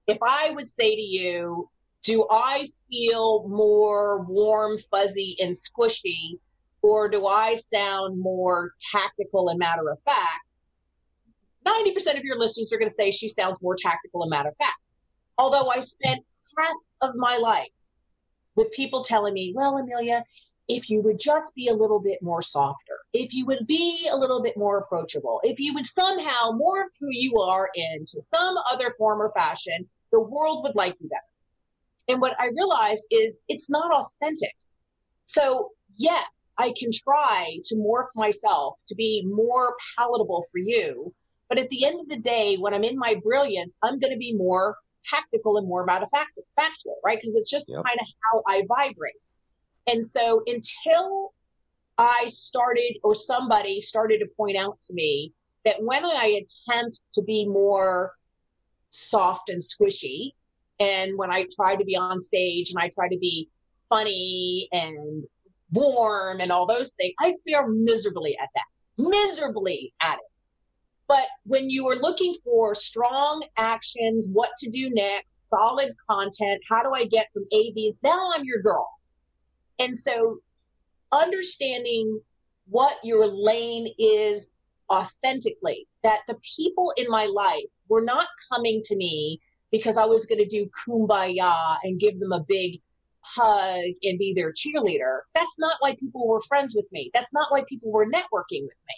If 0.06 0.18
I 0.22 0.50
would 0.50 0.68
say 0.68 0.96
to 0.96 1.00
you, 1.00 1.68
do 2.02 2.26
I 2.30 2.66
feel 2.90 3.46
more 3.48 4.24
warm, 4.24 4.78
fuzzy, 4.90 5.36
and 5.40 5.52
squishy, 5.52 6.38
or 6.82 7.08
do 7.08 7.26
I 7.26 7.54
sound 7.54 8.18
more 8.18 8.72
tactical 8.90 9.50
and 9.50 9.58
matter 9.58 9.88
of 9.88 10.00
fact? 10.00 10.56
90% 11.66 12.18
of 12.18 12.24
your 12.24 12.38
listeners 12.38 12.72
are 12.72 12.78
going 12.78 12.88
to 12.88 12.94
say 12.94 13.10
she 13.10 13.28
sounds 13.28 13.62
more 13.62 13.76
tactical 13.76 14.22
and 14.22 14.30
matter 14.30 14.50
of 14.50 14.56
fact. 14.56 14.78
Although 15.38 15.70
I 15.70 15.80
spent 15.80 16.24
half 16.58 17.10
of 17.10 17.16
my 17.16 17.36
life 17.36 17.70
with 18.56 18.70
people 18.72 19.04
telling 19.04 19.34
me, 19.34 19.52
well, 19.54 19.74
Amilya, 19.74 20.22
if 20.68 20.88
you 20.88 21.02
would 21.02 21.18
just 21.18 21.54
be 21.54 21.68
a 21.68 21.74
little 21.74 22.00
bit 22.00 22.18
more 22.22 22.42
softer, 22.42 22.98
if 23.12 23.34
you 23.34 23.46
would 23.46 23.66
be 23.66 24.08
a 24.12 24.16
little 24.16 24.42
bit 24.42 24.56
more 24.56 24.78
approachable, 24.78 25.40
if 25.42 25.58
you 25.58 25.74
would 25.74 25.86
somehow 25.86 26.50
morph 26.52 26.90
who 27.00 27.08
you 27.10 27.38
are 27.38 27.70
into 27.74 28.20
some 28.20 28.56
other 28.70 28.94
form 28.98 29.20
or 29.20 29.32
fashion, 29.36 29.88
the 30.12 30.20
world 30.20 30.62
would 30.62 30.74
like 30.74 30.96
you 31.00 31.08
better. 31.08 31.22
And 32.08 32.20
what 32.20 32.36
I 32.40 32.48
realized 32.48 33.06
is 33.10 33.40
it's 33.48 33.70
not 33.70 33.92
authentic. 33.92 34.52
So, 35.24 35.70
yes, 35.98 36.46
I 36.58 36.74
can 36.78 36.90
try 36.92 37.58
to 37.64 37.76
morph 37.76 38.08
myself 38.14 38.76
to 38.88 38.94
be 38.94 39.24
more 39.26 39.74
palatable 39.96 40.44
for 40.50 40.58
you. 40.58 41.12
But 41.52 41.60
at 41.60 41.68
the 41.68 41.84
end 41.84 42.00
of 42.00 42.08
the 42.08 42.16
day, 42.16 42.56
when 42.56 42.72
I'm 42.72 42.82
in 42.82 42.96
my 42.96 43.16
brilliance, 43.22 43.76
I'm 43.82 43.98
going 43.98 44.10
to 44.10 44.16
be 44.18 44.32
more 44.32 44.74
tactical 45.04 45.58
and 45.58 45.68
more 45.68 45.84
matter 45.84 46.04
of 46.04 46.10
fact, 46.10 46.30
factual, 46.56 46.96
right? 47.04 47.18
Because 47.18 47.34
it's 47.34 47.50
just 47.50 47.68
Yep. 47.68 47.84
kind 47.84 48.00
of 48.00 48.06
how 48.22 48.42
I 48.48 48.62
vibrate. 48.66 49.12
And 49.86 50.06
so 50.06 50.42
until 50.46 51.34
I 51.98 52.24
started 52.28 52.96
or 53.04 53.14
somebody 53.14 53.82
started 53.82 54.20
to 54.20 54.28
point 54.34 54.56
out 54.56 54.80
to 54.80 54.94
me 54.94 55.34
that 55.66 55.76
when 55.82 56.06
I 56.06 56.42
attempt 56.42 57.02
to 57.12 57.22
be 57.22 57.46
more 57.46 58.14
soft 58.88 59.50
and 59.50 59.60
squishy, 59.60 60.30
and 60.80 61.18
when 61.18 61.30
I 61.30 61.46
try 61.54 61.76
to 61.76 61.84
be 61.84 61.96
on 61.96 62.22
stage 62.22 62.70
and 62.70 62.82
I 62.82 62.88
try 62.94 63.08
to 63.08 63.18
be 63.18 63.50
funny 63.90 64.70
and 64.72 65.22
warm 65.70 66.40
and 66.40 66.50
all 66.50 66.64
those 66.64 66.94
things, 66.94 67.12
I 67.20 67.34
fare 67.46 67.68
miserably 67.68 68.38
at 68.42 68.48
that. 68.54 68.64
Miserably 68.96 69.92
at 70.00 70.14
it. 70.14 70.31
But 71.12 71.28
when 71.44 71.68
you 71.68 71.86
are 71.90 71.96
looking 71.96 72.32
for 72.42 72.74
strong 72.74 73.44
actions, 73.58 74.30
what 74.32 74.48
to 74.56 74.70
do 74.70 74.88
next, 74.88 75.50
solid 75.50 75.92
content, 76.10 76.62
how 76.66 76.82
do 76.82 76.94
I 76.94 77.04
get 77.04 77.26
from 77.34 77.44
A, 77.52 77.70
B, 77.74 77.94
now 78.02 78.30
I'm 78.34 78.44
your 78.44 78.62
girl. 78.62 78.88
And 79.78 79.98
so 79.98 80.38
understanding 81.12 82.18
what 82.66 82.96
your 83.04 83.26
lane 83.26 83.92
is 83.98 84.52
authentically, 84.90 85.86
that 86.02 86.20
the 86.28 86.38
people 86.56 86.94
in 86.96 87.10
my 87.10 87.26
life 87.26 87.66
were 87.90 88.00
not 88.00 88.28
coming 88.50 88.80
to 88.86 88.96
me 88.96 89.38
because 89.70 89.98
I 89.98 90.06
was 90.06 90.24
going 90.24 90.38
to 90.38 90.46
do 90.46 90.70
kumbaya 90.88 91.76
and 91.82 92.00
give 92.00 92.20
them 92.20 92.32
a 92.32 92.42
big 92.48 92.80
hug 93.20 93.84
and 94.02 94.18
be 94.18 94.32
their 94.34 94.50
cheerleader. 94.50 95.18
That's 95.34 95.58
not 95.58 95.76
why 95.80 95.94
people 95.94 96.26
were 96.26 96.40
friends 96.40 96.74
with 96.74 96.86
me. 96.90 97.10
That's 97.12 97.34
not 97.34 97.52
why 97.52 97.64
people 97.68 97.92
were 97.92 98.06
networking 98.06 98.62
with 98.62 98.80
me. 98.88 98.94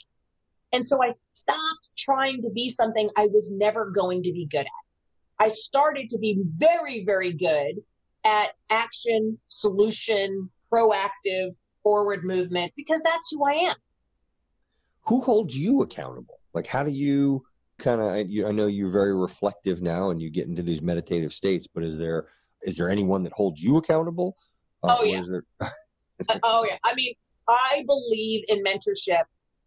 And 0.74 0.84
so 0.84 1.00
I 1.00 1.08
stopped 1.08 1.90
trying 1.96 2.42
to 2.42 2.50
be 2.50 2.68
something 2.68 3.08
I 3.16 3.26
was 3.26 3.56
never 3.56 3.92
going 3.92 4.24
to 4.24 4.32
be 4.32 4.46
good 4.46 4.66
at. 4.66 5.38
I 5.38 5.48
started 5.48 6.08
to 6.10 6.18
be 6.18 6.42
very, 6.56 7.04
very 7.04 7.32
good 7.32 7.76
at 8.24 8.54
action, 8.70 9.38
solution, 9.44 10.50
proactive, 10.72 11.54
forward 11.84 12.24
movement 12.24 12.72
because 12.76 13.00
that's 13.04 13.30
who 13.30 13.46
I 13.46 13.52
am. 13.70 13.76
Who 15.06 15.20
holds 15.20 15.56
you 15.56 15.82
accountable? 15.82 16.40
Like, 16.54 16.66
how 16.66 16.82
do 16.82 16.90
you 16.90 17.44
kind 17.78 18.00
of? 18.00 18.08
I 18.08 18.24
know 18.24 18.66
you're 18.66 18.90
very 18.90 19.14
reflective 19.14 19.80
now, 19.80 20.10
and 20.10 20.20
you 20.20 20.28
get 20.28 20.48
into 20.48 20.62
these 20.62 20.82
meditative 20.82 21.32
states. 21.32 21.68
But 21.72 21.84
is 21.84 21.98
there 21.98 22.26
is 22.62 22.78
there 22.78 22.88
anyone 22.88 23.22
that 23.22 23.32
holds 23.32 23.62
you 23.62 23.76
accountable? 23.76 24.36
Uh, 24.82 24.96
Oh, 24.98 25.04
yeah. 25.04 25.20
Is 25.20 25.28
there, 25.28 25.44
Uh, 25.60 25.68
oh 26.42 26.66
yeah. 26.68 26.78
I 26.82 26.94
mean, 26.94 27.12
I 27.46 27.84
believe 27.86 28.44
in 28.48 28.64
mentorship 28.64 29.24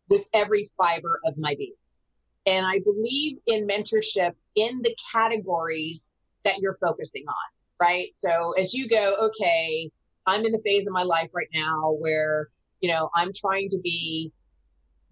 with 0.09 0.25
every 0.33 0.65
fiber 0.77 1.19
of 1.25 1.35
my 1.37 1.55
being. 1.57 1.73
And 2.45 2.65
I 2.65 2.79
believe 2.79 3.37
in 3.47 3.67
mentorship 3.67 4.33
in 4.55 4.81
the 4.81 4.95
categories 5.11 6.11
that 6.45 6.59
you're 6.59 6.77
focusing 6.81 7.25
on, 7.27 7.85
right? 7.85 8.09
So 8.13 8.53
as 8.53 8.73
you 8.73 8.87
go, 8.87 9.15
okay, 9.21 9.91
I'm 10.25 10.45
in 10.45 10.51
the 10.51 10.61
phase 10.63 10.87
of 10.87 10.93
my 10.93 11.03
life 11.03 11.29
right 11.33 11.49
now 11.53 11.97
where, 11.99 12.47
you 12.79 12.89
know, 12.89 13.09
I'm 13.15 13.31
trying 13.35 13.69
to 13.69 13.79
be 13.79 14.31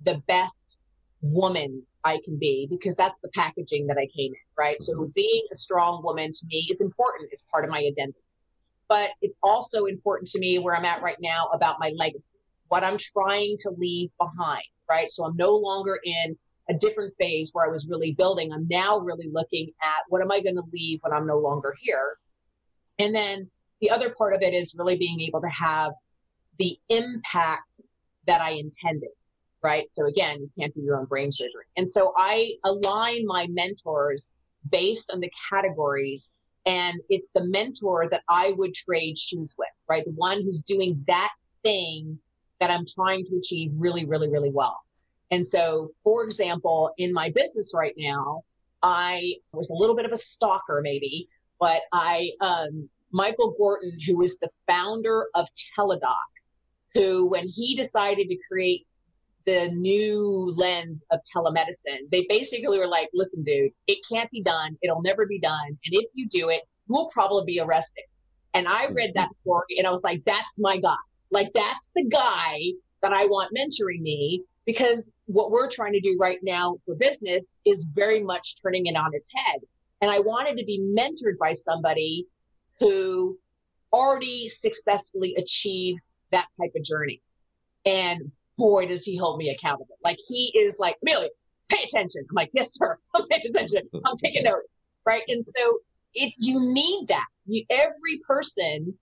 the 0.04 0.22
best 0.28 0.78
woman 1.22 1.84
I 2.04 2.20
can 2.24 2.38
be 2.38 2.68
because 2.70 2.96
that's 2.96 3.20
the 3.24 3.30
packaging 3.30 3.88
that 3.88 3.98
I 3.98 4.08
came 4.16 4.32
in, 4.32 4.40
right? 4.58 4.80
So 4.82 5.12
being 5.16 5.44
a 5.52 5.56
strong 5.56 6.04
woman 6.04 6.32
to 6.32 6.48
me 6.48 6.68
is 6.70 6.80
important. 6.80 7.30
It's 7.32 7.48
part 7.52 7.66
of 7.66 7.72
my 7.72 7.80
identity. 7.80 8.20
But 8.88 9.10
it's 9.22 9.40
also 9.42 9.86
important 9.86 10.30
to 10.30 10.40
me 10.40 10.60
where 10.60 10.76
I'm 10.76 10.86
at 10.86 11.02
right 11.02 11.18
now 11.20 11.48
about 11.52 11.80
my 11.80 11.92
legacy, 11.98 12.38
what 12.68 12.84
I'm 12.84 12.98
trying 12.98 13.58
to 13.62 13.72
leave 13.76 14.12
behind, 14.20 14.64
right? 14.90 15.10
So 15.12 15.26
I'm 15.26 15.36
no 15.36 15.56
longer 15.56 16.00
in 16.04 16.38
a 16.70 16.74
different 16.74 17.14
phase 17.20 17.52
where 17.54 17.66
I 17.66 17.72
was 17.72 17.88
really 17.88 18.14
building. 18.14 18.52
I'm 18.52 18.68
now 18.70 19.00
really 19.00 19.30
looking 19.32 19.72
at 19.84 20.04
what 20.10 20.22
am 20.22 20.32
I 20.32 20.42
going 20.42 20.56
to 20.56 20.64
leave 20.74 21.00
when 21.02 21.14
I'm 21.14 21.28
no 21.28 21.38
longer 21.38 21.76
here? 21.80 22.18
And 22.98 23.14
then 23.14 23.50
the 23.82 23.90
other 23.90 24.14
part 24.18 24.34
of 24.34 24.42
it 24.42 24.54
is 24.54 24.76
really 24.78 24.98
being 24.98 25.20
able 25.22 25.42
to 25.42 25.50
have 25.50 25.94
the 26.58 26.78
impact 26.90 27.82
that 28.26 28.42
I 28.42 28.52
intended, 28.52 29.10
right? 29.62 29.90
So 29.90 30.08
again, 30.08 30.42
you 30.42 30.50
can't 30.58 30.74
do 30.74 30.82
your 30.82 30.98
own 30.98 31.06
brain 31.06 31.32
surgery. 31.32 31.66
And 31.78 31.88
so 31.88 32.14
I 32.18 32.54
align 32.64 33.26
my 33.26 33.48
mentors 33.50 34.34
based 34.72 35.12
on 35.14 35.20
the 35.20 35.32
categories 35.52 36.34
and 36.66 37.00
it's 37.10 37.32
the 37.32 37.44
mentor 37.46 38.08
that 38.10 38.24
I 38.28 38.54
would 38.58 38.74
trade 38.74 39.20
shoes 39.20 39.56
with, 39.58 39.68
right? 39.88 40.04
The 40.04 40.14
one 40.14 40.42
who's 40.42 40.64
doing 40.64 41.04
that 41.08 41.30
thing 41.64 42.18
that 42.60 42.72
I'm 42.72 42.86
trying 42.86 43.26
to 43.26 43.38
achieve 43.38 43.72
really, 43.76 44.06
really, 44.06 44.30
really 44.30 44.52
well. 44.52 44.78
And 45.32 45.46
so, 45.46 45.88
for 46.04 46.24
example, 46.24 46.94
in 46.98 47.12
my 47.12 47.32
business 47.32 47.74
right 47.76 47.94
now, 47.98 48.44
I 48.84 49.36
was 49.54 49.72
a 49.72 49.76
little 49.76 49.96
bit 49.96 50.06
of 50.06 50.12
a 50.12 50.18
stalker, 50.18 50.82
maybe, 50.84 51.28
but 51.60 51.82
I, 51.92 52.32
um, 52.42 52.90
Michael 53.12 53.56
Gorton, 53.58 53.98
who 54.06 54.22
is 54.22 54.38
the 54.40 54.50
founder 54.68 55.26
of 55.34 55.48
Teladoc, 55.78 56.16
who, 56.94 57.28
when 57.28 57.48
he 57.48 57.76
decided 57.76 58.30
to 58.30 58.38
create 58.50 58.86
the 59.46 59.70
new 59.76 60.52
lens 60.58 61.06
of 61.12 61.20
telemedicine. 61.36 62.10
They 62.12 62.26
basically 62.28 62.78
were 62.78 62.88
like, 62.88 63.10
listen, 63.14 63.44
dude, 63.44 63.72
it 63.88 64.00
can't 64.12 64.30
be 64.32 64.42
done. 64.42 64.78
It'll 64.82 65.02
never 65.02 65.26
be 65.26 65.40
done. 65.40 65.68
And 65.68 65.94
if 65.94 66.10
you 66.16 66.28
do 66.28 66.50
it, 66.50 66.64
you'll 66.90 67.10
probably 67.14 67.46
be 67.46 67.60
arrested. 67.60 68.04
And 68.54 68.68
I 68.68 68.88
read 68.88 69.14
that 69.16 69.30
mm-hmm. 69.30 69.50
story 69.50 69.78
and 69.78 69.88
I 69.88 69.92
was 69.92 70.04
like, 70.04 70.24
that's 70.26 70.60
my 70.60 70.78
guy. 70.80 70.96
Like, 71.36 71.52
that's 71.54 71.92
the 71.94 72.06
guy 72.06 72.60
that 73.02 73.12
I 73.12 73.26
want 73.26 73.54
mentoring 73.54 74.00
me 74.00 74.42
because 74.66 75.12
what 75.26 75.52
we're 75.52 75.70
trying 75.70 75.92
to 75.92 76.00
do 76.00 76.18
right 76.20 76.40
now 76.42 76.78
for 76.86 76.96
business 76.96 77.58
is 77.66 77.86
very 77.94 78.24
much 78.24 78.56
turning 78.62 78.86
it 78.86 78.96
on 78.96 79.12
its 79.14 79.30
head. 79.36 79.60
And 80.00 80.10
I 80.10 80.20
wanted 80.20 80.58
to 80.58 80.66
be 80.66 80.80
mentored 80.80 81.38
by 81.38 81.52
somebody 81.52 82.26
who 82.80 83.38
already 83.92 84.48
successfully 84.48 85.36
achieved 85.38 86.00
that 86.32 86.48
type 86.58 86.72
of 86.74 86.84
journey. 86.84 87.22
And 87.86 88.32
boy, 88.58 88.88
does 88.88 89.04
he 89.04 89.18
hold 89.18 89.38
me 89.38 89.50
accountable. 89.50 89.98
Like 90.06 90.18
he 90.26 90.54
is 90.58 90.80
like, 90.80 90.96
Amilya, 91.06 91.28
pay 91.68 91.84
attention. 91.84 92.24
I'm 92.30 92.36
like, 92.36 92.50
yes, 92.54 92.76
sir. 92.76 92.98
I'm 93.14 93.28
paying 93.28 93.44
attention. 93.50 93.82
I'm 94.06 94.16
taking 94.18 94.44
notes. 94.44 94.70
Right. 95.06 95.24
And 95.28 95.44
so 95.44 95.80
if 96.14 96.34
you 96.38 96.60
need 96.60 97.10
that, 97.10 97.28
you, 97.46 97.66
every 97.70 98.22
person, 98.26 98.98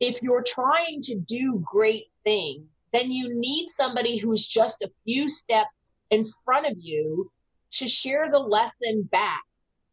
if 0.00 0.22
you're 0.22 0.44
trying 0.46 1.00
to 1.02 1.16
do 1.16 1.62
great 1.64 2.06
things, 2.24 2.80
then 2.92 3.10
you 3.10 3.34
need 3.34 3.68
somebody 3.68 4.18
who's 4.18 4.46
just 4.46 4.82
a 4.82 4.90
few 5.04 5.28
steps 5.28 5.90
in 6.10 6.24
front 6.44 6.66
of 6.66 6.76
you 6.80 7.30
to 7.72 7.88
share 7.88 8.30
the 8.30 8.38
lesson 8.38 9.02
back 9.10 9.42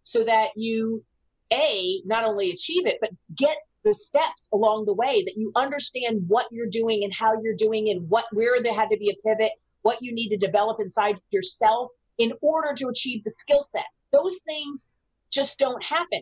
so 0.04 0.24
that 0.24 0.50
you 0.56 1.04
a 1.52 2.02
not 2.06 2.24
only 2.24 2.50
achieve 2.50 2.88
it 2.88 2.98
but 3.02 3.12
get 3.36 3.58
the 3.84 3.94
steps 3.94 4.50
along 4.52 4.86
the 4.86 4.94
way 4.94 5.22
that 5.24 5.36
you 5.38 5.52
understand 5.56 6.24
what 6.28 6.48
you're 6.52 6.70
doing 6.70 7.04
and 7.04 7.14
how 7.14 7.34
you're 7.44 7.56
doing 7.56 7.90
and 7.90 8.10
what 8.10 8.26
where 8.32 8.64
there 8.64 8.74
had 8.74 8.90
to 8.90 8.98
be 8.98 9.12
a 9.12 9.28
pivot 9.28 9.52
what 9.86 10.02
you 10.02 10.12
need 10.12 10.30
to 10.30 10.38
develop 10.38 10.80
inside 10.80 11.16
yourself 11.30 11.92
in 12.18 12.34
order 12.42 12.74
to 12.74 12.88
achieve 12.88 13.24
the 13.24 13.30
skill 13.30 13.62
sets. 13.62 14.08
Those 14.12 14.40
things 14.46 14.90
just 15.32 15.60
don't 15.60 15.84
happen. 15.84 16.22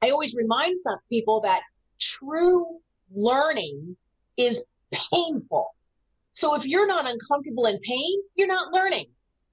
I 0.00 0.10
always 0.10 0.36
remind 0.36 0.78
some 0.78 0.98
people 1.10 1.40
that 1.40 1.62
true 2.00 2.78
learning 3.14 3.96
is 4.36 4.66
painful 4.92 5.74
so 6.32 6.54
if 6.54 6.66
you're 6.66 6.86
not 6.86 7.08
uncomfortable 7.08 7.66
in 7.66 7.78
pain 7.80 8.20
you're 8.36 8.48
not 8.48 8.72
learning 8.72 9.06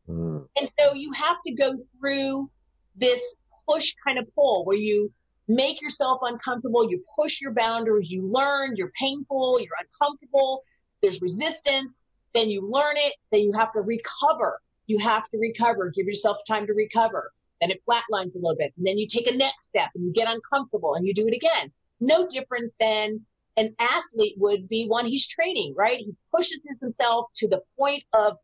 mm. 0.09 0.45
and 0.57 0.69
so 0.79 0.93
you 0.93 1.11
have 1.13 1.37
to 1.45 1.53
go 1.53 1.73
through 1.97 2.49
this 2.95 3.37
push 3.67 3.93
kind 4.05 4.19
of 4.19 4.25
pull 4.35 4.63
where 4.65 4.77
you 4.77 5.11
make 5.47 5.81
yourself 5.81 6.19
uncomfortable, 6.23 6.89
you 6.89 7.01
push 7.15 7.39
your 7.41 7.53
boundaries, 7.53 8.11
you 8.11 8.27
learn, 8.27 8.75
you're 8.75 8.91
painful, 8.99 9.59
you're 9.59 9.77
uncomfortable, 9.79 10.63
there's 11.01 11.21
resistance, 11.21 12.05
then 12.33 12.49
you 12.49 12.67
learn 12.67 12.95
it, 12.97 13.13
then 13.31 13.41
you 13.41 13.53
have 13.53 13.71
to 13.73 13.81
recover. 13.81 14.59
You 14.87 14.99
have 14.99 15.27
to 15.29 15.37
recover, 15.37 15.91
give 15.95 16.05
yourself 16.05 16.37
time 16.47 16.67
to 16.67 16.73
recover. 16.73 17.31
Then 17.61 17.71
it 17.71 17.81
flatlines 17.87 18.35
a 18.35 18.39
little 18.39 18.57
bit. 18.57 18.73
And 18.77 18.85
then 18.85 18.97
you 18.97 19.07
take 19.07 19.27
a 19.27 19.35
next 19.35 19.65
step 19.65 19.89
and 19.95 20.05
you 20.05 20.13
get 20.13 20.31
uncomfortable 20.31 20.95
and 20.95 21.07
you 21.07 21.13
do 21.13 21.27
it 21.27 21.33
again. 21.33 21.71
No 21.99 22.27
different 22.27 22.73
than 22.79 23.21
an 23.57 23.73
athlete 23.79 24.35
would 24.37 24.67
be 24.67 24.87
one 24.87 25.05
he's 25.05 25.27
training, 25.27 25.73
right? 25.77 25.99
He 25.99 26.13
pushes 26.33 26.59
himself 26.81 27.27
to 27.35 27.47
the 27.47 27.61
point 27.77 28.03
of 28.13 28.37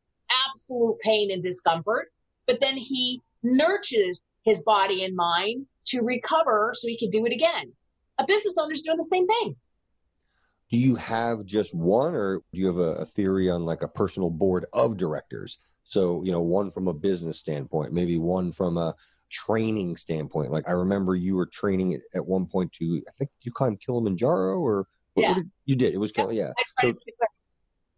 absolute 0.48 0.98
pain 1.00 1.32
and 1.32 1.44
discomfort, 1.44 2.12
but 2.48 2.60
then 2.60 2.78
he 2.78 3.22
nurtures 3.44 4.26
his 4.44 4.64
body 4.64 5.04
and 5.04 5.16
mind 5.16 5.66
to 5.86 6.02
recover 6.02 6.72
so 6.76 6.88
he 6.88 6.98
could 6.98 7.12
do 7.12 7.26
it 7.26 7.34
again. 7.34 7.72
A 8.18 8.26
business 8.26 8.58
owner 8.58 8.74
is 8.74 8.82
doing 8.82 8.98
the 8.98 9.04
same 9.04 9.28
thing. 9.28 9.56
Do 10.70 10.78
you 10.78 10.96
have 10.96 11.44
just 11.46 11.76
one, 11.76 12.16
or 12.16 12.42
do 12.54 12.62
you 12.62 12.68
have 12.68 12.78
a, 12.78 12.94
a 12.94 13.06
theory 13.06 13.50
on 13.50 13.66
like 13.66 13.82
a 13.82 13.90
personal 13.90 14.30
board 14.30 14.66
of 14.72 14.96
directors? 14.96 15.58
So, 15.84 16.24
you 16.24 16.32
know, 16.32 16.42
one 16.42 16.72
from 16.72 16.88
a 16.88 16.94
business 16.94 17.38
standpoint, 17.40 17.92
maybe 17.92 18.18
one 18.18 18.54
from 18.54 18.78
a 18.78 18.96
training 19.30 19.98
standpoint. 19.98 20.52
Like 20.52 20.70
I 20.70 20.74
remember 20.74 21.16
you 21.16 21.36
were 21.36 21.46
training 21.46 22.00
at 22.14 22.26
one 22.26 22.46
point 22.46 22.72
to, 22.74 23.02
I 23.08 23.12
think 23.18 23.32
you 23.42 23.52
climbed 23.52 23.82
Kilimanjaro 23.82 24.60
or 24.60 24.88
what, 25.14 25.24
yeah. 25.24 25.30
what 25.30 25.36
did, 25.38 25.52
you 25.66 25.76
did. 25.76 25.94
It 25.94 25.98
was, 25.98 26.12
yep. 26.18 26.30
yeah. 26.32 26.52
So, 26.80 26.94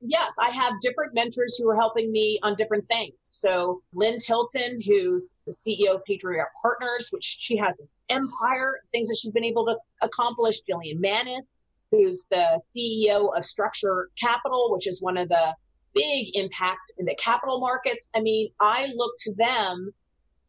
yes, 0.01 0.35
I 0.41 0.49
have 0.49 0.73
different 0.81 1.13
mentors 1.13 1.57
who 1.57 1.69
are 1.69 1.75
helping 1.75 2.11
me 2.11 2.39
on 2.43 2.55
different 2.55 2.87
things. 2.89 3.25
So 3.29 3.81
Lynn 3.93 4.19
Tilton, 4.19 4.81
who's 4.81 5.35
the 5.45 5.53
CEO 5.53 5.95
of 5.95 6.03
Patriarch 6.05 6.49
Partners, 6.61 7.09
which 7.11 7.37
she 7.39 7.57
has 7.57 7.75
an 7.79 7.87
empire, 8.09 8.75
things 8.91 9.07
that 9.07 9.17
she's 9.21 9.31
been 9.31 9.43
able 9.43 9.65
to 9.65 9.77
accomplish. 10.01 10.59
Jillian 10.69 10.99
Manis, 10.99 11.57
who's 11.91 12.25
the 12.29 12.61
CEO 12.61 13.35
of 13.35 13.45
Structure 13.45 14.09
Capital, 14.19 14.69
which 14.71 14.87
is 14.87 15.01
one 15.01 15.17
of 15.17 15.29
the 15.29 15.55
big 15.93 16.35
impact 16.35 16.93
in 16.97 17.05
the 17.05 17.15
capital 17.15 17.59
markets. 17.59 18.09
I 18.15 18.21
mean, 18.21 18.49
I 18.59 18.91
look 18.95 19.13
to 19.19 19.33
them 19.35 19.93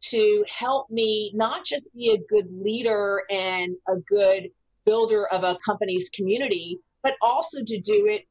to 0.00 0.44
help 0.48 0.90
me 0.90 1.32
not 1.34 1.64
just 1.64 1.94
be 1.94 2.10
a 2.10 2.18
good 2.32 2.46
leader 2.50 3.22
and 3.30 3.76
a 3.88 3.96
good 3.96 4.50
builder 4.84 5.26
of 5.28 5.44
a 5.44 5.56
company's 5.64 6.10
community, 6.10 6.78
but 7.02 7.14
also 7.22 7.58
to 7.64 7.80
do 7.80 8.06
it 8.06 8.26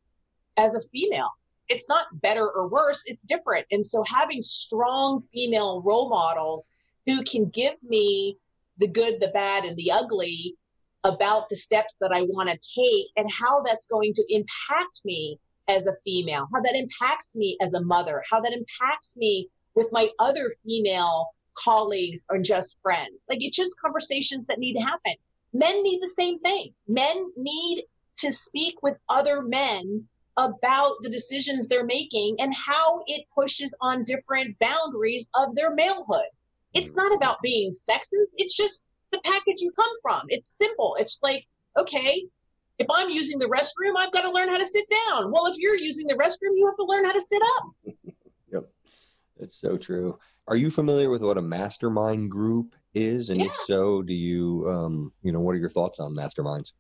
as 0.57 0.75
a 0.75 0.81
female. 0.89 1.29
It's 1.69 1.87
not 1.89 2.21
better 2.21 2.49
or 2.49 2.67
worse, 2.67 3.03
it's 3.05 3.25
different. 3.25 3.65
And 3.71 3.85
so 3.85 4.03
having 4.03 4.41
strong 4.41 5.21
female 5.33 5.81
role 5.81 6.09
models 6.09 6.69
who 7.05 7.23
can 7.23 7.49
give 7.49 7.81
me 7.83 8.37
the 8.77 8.87
good, 8.87 9.19
the 9.19 9.31
bad, 9.33 9.65
and 9.65 9.77
the 9.77 9.91
ugly 9.91 10.55
about 11.03 11.49
the 11.49 11.55
steps 11.55 11.95
that 11.99 12.11
I 12.13 12.21
want 12.23 12.49
to 12.49 12.55
take 12.55 13.07
and 13.17 13.29
how 13.31 13.61
that's 13.61 13.87
going 13.87 14.13
to 14.13 14.25
impact 14.29 15.01
me 15.05 15.39
as 15.67 15.87
a 15.87 15.95
female, 16.03 16.47
how 16.53 16.61
that 16.61 16.75
impacts 16.75 17.35
me 17.35 17.57
as 17.61 17.73
a 17.73 17.83
mother, 17.83 18.23
how 18.29 18.41
that 18.41 18.53
impacts 18.53 19.15
me 19.17 19.49
with 19.75 19.89
my 19.91 20.09
other 20.19 20.49
female 20.65 21.27
colleagues 21.57 22.23
or 22.29 22.39
just 22.39 22.77
friends. 22.81 23.23
Like 23.29 23.39
it's 23.41 23.57
just 23.57 23.79
conversations 23.79 24.45
that 24.47 24.59
need 24.59 24.73
to 24.73 24.81
happen. 24.81 25.13
Men 25.53 25.83
need 25.83 26.01
the 26.01 26.07
same 26.07 26.39
thing. 26.39 26.73
Men 26.87 27.31
need 27.37 27.83
to 28.17 28.31
speak 28.31 28.81
with 28.81 28.97
other 29.09 29.41
men 29.41 30.07
about 30.37 30.95
the 31.01 31.09
decisions 31.09 31.67
they're 31.67 31.85
making 31.85 32.35
and 32.39 32.53
how 32.55 33.03
it 33.07 33.25
pushes 33.35 33.75
on 33.81 34.03
different 34.03 34.57
boundaries 34.59 35.29
of 35.35 35.55
their 35.55 35.75
malehood. 35.75 36.23
It's 36.73 36.95
not 36.95 37.15
about 37.15 37.41
being 37.43 37.69
sexist, 37.69 38.33
it's 38.37 38.57
just 38.57 38.85
the 39.11 39.21
package 39.23 39.61
you 39.61 39.71
come 39.79 39.91
from. 40.01 40.21
It's 40.29 40.57
simple. 40.57 40.95
It's 40.99 41.19
like, 41.21 41.45
okay, 41.77 42.25
if 42.79 42.87
I'm 42.91 43.11
using 43.11 43.37
the 43.37 43.45
restroom, 43.45 43.95
I've 43.97 44.11
got 44.11 44.21
to 44.21 44.31
learn 44.31 44.49
how 44.49 44.57
to 44.57 44.65
sit 44.65 44.85
down. 45.07 45.31
Well, 45.31 45.45
if 45.45 45.57
you're 45.57 45.77
using 45.77 46.07
the 46.07 46.15
restroom, 46.15 46.55
you 46.55 46.65
have 46.65 46.75
to 46.77 46.85
learn 46.85 47.05
how 47.05 47.11
to 47.11 47.21
sit 47.21 47.41
up. 47.57 47.63
yep. 48.51 48.63
That's 49.39 49.55
so 49.55 49.77
true. 49.77 50.17
Are 50.47 50.55
you 50.55 50.71
familiar 50.71 51.11
with 51.11 51.21
what 51.21 51.37
a 51.37 51.41
mastermind 51.41 52.31
group 52.31 52.75
is? 52.93 53.29
And 53.29 53.39
yeah. 53.39 53.47
if 53.47 53.53
so, 53.53 54.01
do 54.01 54.13
you, 54.13 54.69
um, 54.69 55.11
you 55.21 55.31
know, 55.31 55.39
what 55.39 55.55
are 55.55 55.59
your 55.59 55.69
thoughts 55.69 55.99
on 55.99 56.13
masterminds? 56.15 56.73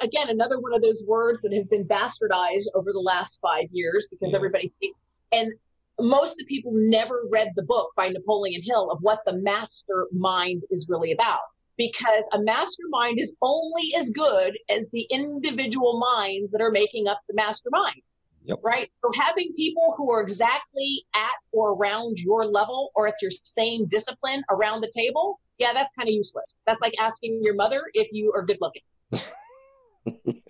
again, 0.00 0.28
another 0.28 0.60
one 0.60 0.74
of 0.74 0.82
those 0.82 1.04
words 1.08 1.42
that 1.42 1.52
have 1.54 1.68
been 1.70 1.84
bastardized 1.84 2.66
over 2.74 2.92
the 2.92 3.00
last 3.00 3.40
five 3.40 3.66
years 3.70 4.08
because 4.10 4.32
yeah. 4.32 4.36
everybody 4.36 4.72
thinks, 4.80 4.98
and 5.32 5.52
most 6.00 6.32
of 6.32 6.38
the 6.38 6.44
people 6.44 6.72
never 6.74 7.22
read 7.30 7.52
the 7.56 7.62
book 7.62 7.90
by 7.96 8.08
Napoleon 8.08 8.60
Hill 8.62 8.90
of 8.90 8.98
what 9.00 9.20
the 9.24 9.36
mastermind 9.38 10.62
is 10.70 10.88
really 10.90 11.12
about. 11.12 11.40
Because 11.78 12.28
a 12.32 12.40
mastermind 12.40 13.18
is 13.20 13.36
only 13.42 13.92
as 13.98 14.10
good 14.10 14.56
as 14.70 14.88
the 14.90 15.06
individual 15.10 15.98
minds 15.98 16.50
that 16.52 16.62
are 16.62 16.70
making 16.70 17.06
up 17.06 17.20
the 17.28 17.34
mastermind. 17.34 18.00
Yep. 18.44 18.60
Right. 18.62 18.90
So 19.02 19.10
having 19.20 19.52
people 19.56 19.92
who 19.96 20.10
are 20.10 20.22
exactly 20.22 21.04
at 21.14 21.36
or 21.52 21.72
around 21.74 22.18
your 22.18 22.46
level 22.46 22.92
or 22.94 23.08
at 23.08 23.14
your 23.20 23.30
same 23.30 23.86
discipline 23.88 24.42
around 24.48 24.80
the 24.80 24.90
table, 24.94 25.38
yeah, 25.58 25.72
that's 25.72 25.92
kind 25.92 26.08
of 26.08 26.14
useless. 26.14 26.56
That's 26.66 26.80
like 26.80 26.94
asking 26.98 27.40
your 27.42 27.54
mother 27.54 27.82
if 27.94 28.08
you 28.12 28.32
are 28.34 28.44
good 28.44 28.58
looking. 28.60 28.82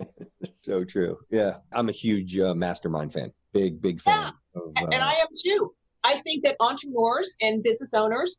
so 0.52 0.84
true. 0.84 1.18
Yeah, 1.30 1.58
I'm 1.72 1.88
a 1.88 1.92
huge 1.92 2.38
uh, 2.38 2.54
mastermind 2.54 3.12
fan. 3.12 3.32
Big, 3.52 3.80
big 3.80 4.00
fan. 4.00 4.32
Yeah. 4.54 4.60
Of, 4.60 4.72
uh, 4.82 4.86
and 4.92 5.02
I 5.02 5.12
am 5.14 5.28
too. 5.44 5.72
I 6.04 6.14
think 6.18 6.44
that 6.44 6.56
entrepreneurs 6.60 7.36
and 7.40 7.62
business 7.62 7.94
owners, 7.94 8.38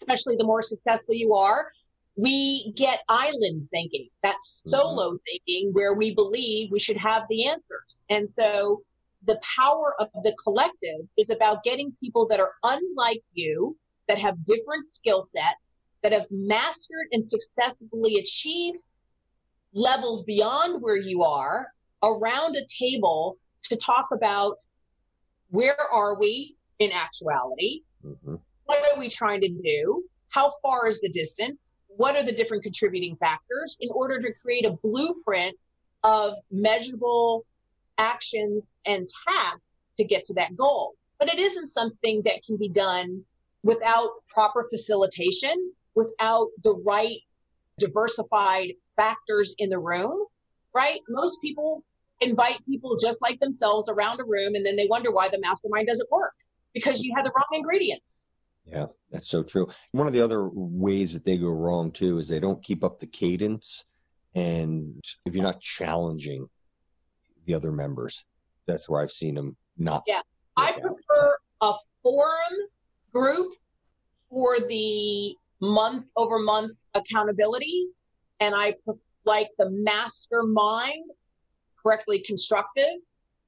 especially 0.00 0.36
the 0.36 0.44
more 0.44 0.62
successful 0.62 1.14
you 1.14 1.34
are, 1.34 1.70
we 2.16 2.72
get 2.72 3.02
island 3.08 3.68
thinking, 3.70 4.08
that 4.22 4.36
mm-hmm. 4.36 4.68
solo 4.68 5.10
mm-hmm. 5.10 5.16
thinking, 5.26 5.70
where 5.72 5.94
we 5.94 6.14
believe 6.14 6.70
we 6.70 6.78
should 6.78 6.96
have 6.96 7.24
the 7.28 7.46
answers. 7.46 8.04
And 8.08 8.28
so 8.28 8.82
the 9.24 9.40
power 9.56 9.94
of 10.00 10.08
the 10.22 10.34
collective 10.42 11.06
is 11.16 11.30
about 11.30 11.62
getting 11.62 11.92
people 12.00 12.26
that 12.28 12.40
are 12.40 12.52
unlike 12.62 13.22
you, 13.32 13.76
that 14.08 14.18
have 14.18 14.44
different 14.44 14.84
skill 14.84 15.22
sets, 15.22 15.74
that 16.02 16.12
have 16.12 16.26
mastered 16.30 17.08
and 17.12 17.26
successfully 17.26 18.16
achieved 18.16 18.78
levels 19.74 20.24
beyond 20.24 20.80
where 20.82 20.96
you 20.96 21.22
are 21.22 21.72
around 22.02 22.56
a 22.56 22.64
table 22.66 23.36
to 23.62 23.76
talk 23.76 24.06
about 24.12 24.56
where 25.50 25.76
are 25.92 26.18
we 26.18 26.56
in 26.78 26.92
actuality? 26.92 27.82
Mm-hmm. 28.04 28.36
What 28.64 28.78
are 28.92 28.98
we 28.98 29.08
trying 29.08 29.40
to 29.40 29.48
do? 29.48 30.04
How 30.28 30.52
far 30.62 30.88
is 30.88 31.00
the 31.00 31.08
distance? 31.08 31.74
What 31.88 32.16
are 32.16 32.22
the 32.22 32.32
different 32.32 32.62
contributing 32.62 33.16
factors 33.16 33.76
in 33.80 33.88
order 33.92 34.20
to 34.20 34.32
create 34.32 34.64
a 34.64 34.76
blueprint 34.82 35.56
of 36.04 36.34
measurable 36.50 37.44
actions 37.98 38.74
and 38.84 39.08
tasks 39.26 39.76
to 39.96 40.04
get 40.04 40.24
to 40.24 40.34
that 40.34 40.56
goal. 40.56 40.94
But 41.18 41.28
it 41.28 41.38
isn't 41.38 41.68
something 41.68 42.22
that 42.24 42.42
can 42.46 42.56
be 42.56 42.68
done 42.68 43.22
without 43.62 44.10
proper 44.28 44.66
facilitation, 44.70 45.72
without 45.96 46.48
the 46.62 46.74
right 46.86 47.18
diversified 47.78 48.72
factors 48.94 49.54
in 49.58 49.70
the 49.70 49.78
room, 49.78 50.26
right? 50.74 51.00
Most 51.08 51.40
people 51.42 51.82
invite 52.20 52.64
people 52.64 52.96
just 52.96 53.20
like 53.20 53.40
themselves 53.40 53.88
around 53.88 54.20
a 54.20 54.24
room 54.24 54.54
and 54.54 54.64
then 54.64 54.76
they 54.76 54.86
wonder 54.86 55.10
why 55.10 55.28
the 55.28 55.40
mastermind 55.40 55.86
doesn't 55.86 56.10
work 56.10 56.32
because 56.72 57.02
you 57.02 57.12
had 57.14 57.24
the 57.24 57.32
wrong 57.34 57.46
ingredients. 57.52 58.22
Yeah, 58.64 58.86
that's 59.10 59.28
so 59.28 59.42
true. 59.42 59.68
One 59.92 60.06
of 60.06 60.12
the 60.12 60.22
other 60.22 60.48
ways 60.52 61.12
that 61.12 61.24
they 61.24 61.38
go 61.38 61.48
wrong 61.48 61.90
too 61.90 62.18
is 62.18 62.28
they 62.28 62.40
don't 62.40 62.62
keep 62.62 62.82
up 62.82 62.98
the 62.98 63.06
cadence. 63.06 63.84
And 64.34 65.02
if 65.26 65.34
you're 65.34 65.44
not 65.44 65.60
challenging 65.60 66.48
the 67.44 67.54
other 67.54 67.72
members, 67.72 68.24
that's 68.66 68.88
where 68.88 69.00
I've 69.00 69.12
seen 69.12 69.34
them 69.34 69.56
not. 69.78 70.02
Yeah. 70.06 70.20
I 70.56 70.72
prefer 70.72 71.36
a 71.60 71.72
forum 72.02 72.54
group 73.12 73.52
for 74.28 74.58
the 74.58 75.36
month 75.60 76.10
over 76.16 76.38
month 76.38 76.72
accountability. 76.94 77.86
And 78.40 78.54
I 78.56 78.74
like 79.24 79.48
the 79.58 79.70
mastermind, 79.70 81.10
correctly 81.82 82.20
constructive, 82.20 83.00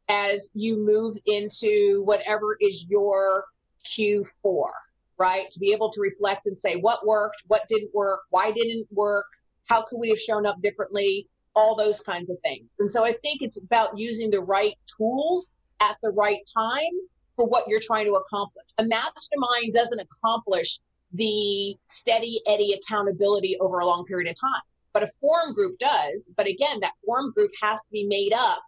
as 0.08 0.50
you 0.54 0.76
move 0.76 1.14
into 1.26 2.02
whatever 2.04 2.56
is 2.60 2.86
your 2.88 3.44
Q4, 3.84 4.70
right? 5.18 5.50
To 5.50 5.60
be 5.60 5.72
able 5.72 5.90
to 5.90 6.00
reflect 6.00 6.46
and 6.46 6.56
say 6.56 6.76
what 6.76 7.06
worked, 7.06 7.42
what 7.46 7.62
didn't 7.68 7.94
work, 7.94 8.20
why 8.30 8.50
didn't 8.50 8.86
work, 8.90 9.26
how 9.66 9.82
could 9.82 9.98
we 9.98 10.08
have 10.08 10.18
shown 10.18 10.46
up 10.46 10.60
differently, 10.62 11.28
all 11.54 11.74
those 11.74 12.00
kinds 12.00 12.30
of 12.30 12.38
things. 12.42 12.76
And 12.78 12.90
so 12.90 13.04
I 13.04 13.12
think 13.22 13.42
it's 13.42 13.58
about 13.58 13.98
using 13.98 14.30
the 14.30 14.40
right 14.40 14.74
tools 14.96 15.52
at 15.80 15.96
the 16.02 16.10
right 16.10 16.40
time 16.54 16.92
for 17.36 17.48
what 17.48 17.64
you're 17.68 17.80
trying 17.80 18.06
to 18.06 18.14
accomplish. 18.14 18.66
A 18.78 18.84
mastermind 18.84 19.72
doesn't 19.72 20.00
accomplish 20.00 20.78
the 21.12 21.76
steady 21.86 22.40
eddy 22.46 22.74
accountability 22.80 23.56
over 23.60 23.78
a 23.78 23.86
long 23.86 24.04
period 24.04 24.30
of 24.30 24.36
time. 24.40 24.62
But 24.92 25.02
a 25.02 25.08
forum 25.20 25.54
group 25.54 25.78
does. 25.78 26.34
But 26.36 26.46
again, 26.46 26.80
that 26.80 26.92
forum 27.04 27.32
group 27.34 27.50
has 27.62 27.84
to 27.84 27.90
be 27.90 28.04
made 28.04 28.32
up 28.34 28.62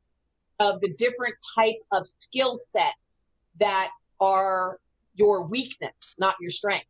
of 0.59 0.81
the 0.81 0.93
different 0.95 1.35
type 1.55 1.77
of 1.93 2.07
skill 2.07 2.55
sets 2.55 3.15
that 3.59 3.91
are 4.21 4.79
your 5.15 5.47
weakness, 5.47 6.19
not 6.21 6.35
your 6.41 6.51
strength. 6.51 6.87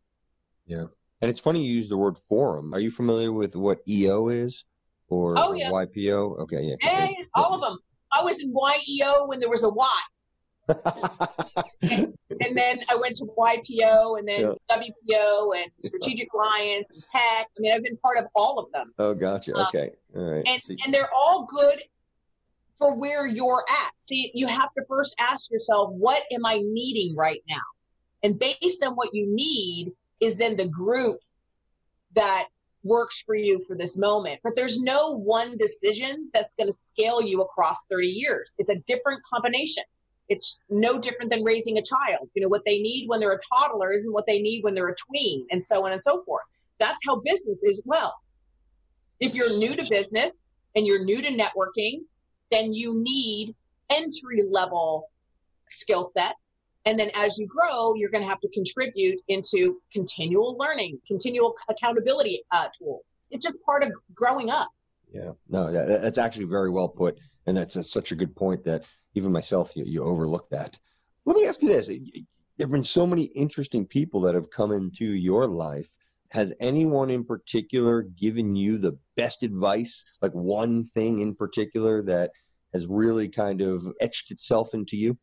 Yeah. 0.67 0.87
And 1.21 1.31
it's 1.31 1.41
funny 1.41 1.65
you 1.65 1.75
use 1.75 1.89
the 1.89 1.97
word 1.97 2.19
forum. 2.19 2.75
Are 2.75 2.81
you 2.81 2.91
familiar 2.91 3.33
with 3.33 3.55
what 3.57 3.79
EO 3.89 4.29
is 4.29 4.65
or, 5.09 5.35
oh, 5.37 5.55
yeah. 5.55 5.71
YPO? 5.71 6.41
Okay, 6.41 6.63
yeah. 6.63 6.77
Hey, 6.81 7.17
all 7.35 7.55
of 7.55 7.61
them. 7.61 7.79
I 8.13 8.23
was 8.23 8.43
in 8.43 8.53
YEO 8.53 9.27
when 9.29 9.39
there 9.39 9.51
was 9.51 9.65
a 9.65 9.71
Y. 9.71 10.01
and 10.69 12.57
then 12.57 12.81
I 12.89 12.97
went 12.97 13.17
to 13.17 13.25
YPO 13.25 14.19
and 14.19 14.29
then 14.29 14.41
yeah. 14.41 14.77
WPO 14.77 15.57
and 15.57 15.67
Strategic 15.81 16.33
Alliance 16.33 16.93
and 16.93 17.03
Tech. 17.05 17.47
I 17.57 17.61
mean, 17.61 17.73
I've 17.73 17.83
been 17.83 17.97
part 17.99 18.19
of 18.19 18.27
all 18.35 18.59
of 18.59 18.71
them. 18.73 18.93
Oh, 18.99 19.15
gotcha. 19.15 19.55
Um, 19.55 19.67
okay. 19.69 19.91
All 20.17 20.23
right. 20.23 20.45
And, 20.47 20.63
and 20.85 20.95
they're 20.95 21.11
all 21.15 21.47
good 21.47 21.83
for 22.79 22.97
where 22.97 23.27
you're 23.27 23.65
at. 23.69 23.93
See, 23.99 24.31
you 24.35 24.47
have 24.47 24.73
to 24.79 24.85
first 24.89 25.15
ask 25.19 25.51
yourself, 25.51 25.91
what 25.93 26.23
am 26.33 26.47
I 26.47 26.61
needing 26.63 27.15
right 27.17 27.43
now? 27.49 27.57
And 28.23 28.39
based 28.39 28.85
on 28.85 28.95
what 28.95 29.11
you 29.13 29.27
need 29.35 29.93
is 30.21 30.37
then 30.37 30.57
the 30.57 30.69
group 30.69 31.19
that 32.15 32.49
works 32.83 33.23
for 33.23 33.35
you 33.35 33.61
for 33.67 33.77
this 33.77 33.99
moment. 33.99 34.41
But 34.43 34.57
there's 34.57 34.81
no 34.81 35.15
one 35.17 35.57
decision 35.59 36.31
that's 36.33 36.55
going 36.55 36.69
to 36.69 36.73
scale 36.73 37.23
you 37.23 37.43
across 37.43 37.85
30 37.91 38.07
years. 38.07 38.57
It's 38.59 38.71
a 38.71 38.77
different 38.87 39.23
combination. 39.23 39.85
It's 40.31 40.61
no 40.71 40.99
different 40.99 41.31
than 41.31 41.45
raising 41.45 41.77
a 41.77 41.83
child. 41.83 42.31
You 42.35 42.43
know, 42.43 42.49
what 42.49 42.63
they 42.65 42.79
need 42.79 43.09
when 43.09 43.21
they're 43.21 43.33
a 43.33 43.39
toddler 43.53 43.93
isn't 43.93 44.13
what 44.13 44.25
they 44.27 44.41
need 44.41 44.63
when 44.63 44.75
they're 44.75 44.89
a 44.89 44.95
tween, 44.95 45.47
and 45.51 45.63
so 45.63 45.85
on 45.85 45.93
and 45.93 46.03
so 46.03 46.23
forth. 46.23 46.45
That's 46.79 47.03
how 47.07 47.21
business 47.21 47.63
is 47.65 47.83
well. 47.85 48.15
If 49.19 49.35
you're 49.35 49.59
new 49.59 49.77
to 49.77 49.87
business 49.91 50.49
and 50.75 50.87
you're 50.87 51.05
new 51.05 51.21
to 51.21 51.29
networking, 51.29 52.01
then 52.51 52.73
you 52.73 52.95
need 53.03 53.55
entry 53.91 54.43
level 54.49 55.11
skill 55.69 56.05
sets. 56.05 56.57
And 56.87 56.99
then 56.99 57.11
as 57.15 57.39
you 57.39 57.47
grow, 57.47 57.95
you're 57.95 58.09
going 58.09 58.23
to 58.23 58.29
have 58.29 58.41
to 58.41 58.49
contribute 58.49 59.19
into 59.29 59.83
continual 59.93 60.57
learning, 60.59 60.99
continual 61.07 61.55
accountability 61.69 62.43
uh, 62.53 62.69
tools. 62.79 63.21
It's 63.31 63.45
just 63.45 63.61
part 63.63 63.83
of 63.83 63.93
growing 64.15 64.49
up. 64.49 64.69
Yeah, 65.13 65.33
no, 65.49 65.71
that's 65.71 66.19
actually 66.19 66.47
very 66.47 66.71
well 66.71 66.89
put. 66.89 67.19
And 67.47 67.57
that's, 67.57 67.75
that's 67.75 67.93
such 67.93 68.13
a 68.13 68.15
good 68.15 68.35
point 68.35 68.65
that 68.65 68.85
even 69.15 69.33
myself, 69.33 69.75
you, 69.77 69.85
you 69.85 70.05
overlook 70.05 70.49
that. 70.51 70.79
Let 71.25 71.37
me 71.37 71.47
ask 71.47 71.63
you 71.63 71.69
this. 71.69 71.87
There 71.87 72.67
have 72.67 72.71
been 72.71 72.85
so 72.85 73.07
many 73.07 73.25
interesting 73.25 73.87
people 73.87 74.21
that 74.23 74.35
have 74.35 74.51
come 74.51 74.73
into 74.73 75.05
your 75.05 75.47
life. 75.47 75.91
Has 76.31 76.55
anyone 76.61 77.11
in 77.11 77.25
particular 77.25 78.03
given 78.03 78.55
you 78.55 78.79
the 78.79 78.97
best 79.17 79.43
advice, 79.43 80.05
like 80.23 80.33
one 80.33 80.85
thing 80.95 81.19
in 81.19 81.35
particular 81.35 82.03
that 82.03 82.31
has 82.73 82.87
really 82.87 83.29
kind 83.29 83.61
of 83.61 83.83
etched 84.01 84.31
itself 84.31 84.75
into 84.75 84.97
you? 84.97 85.19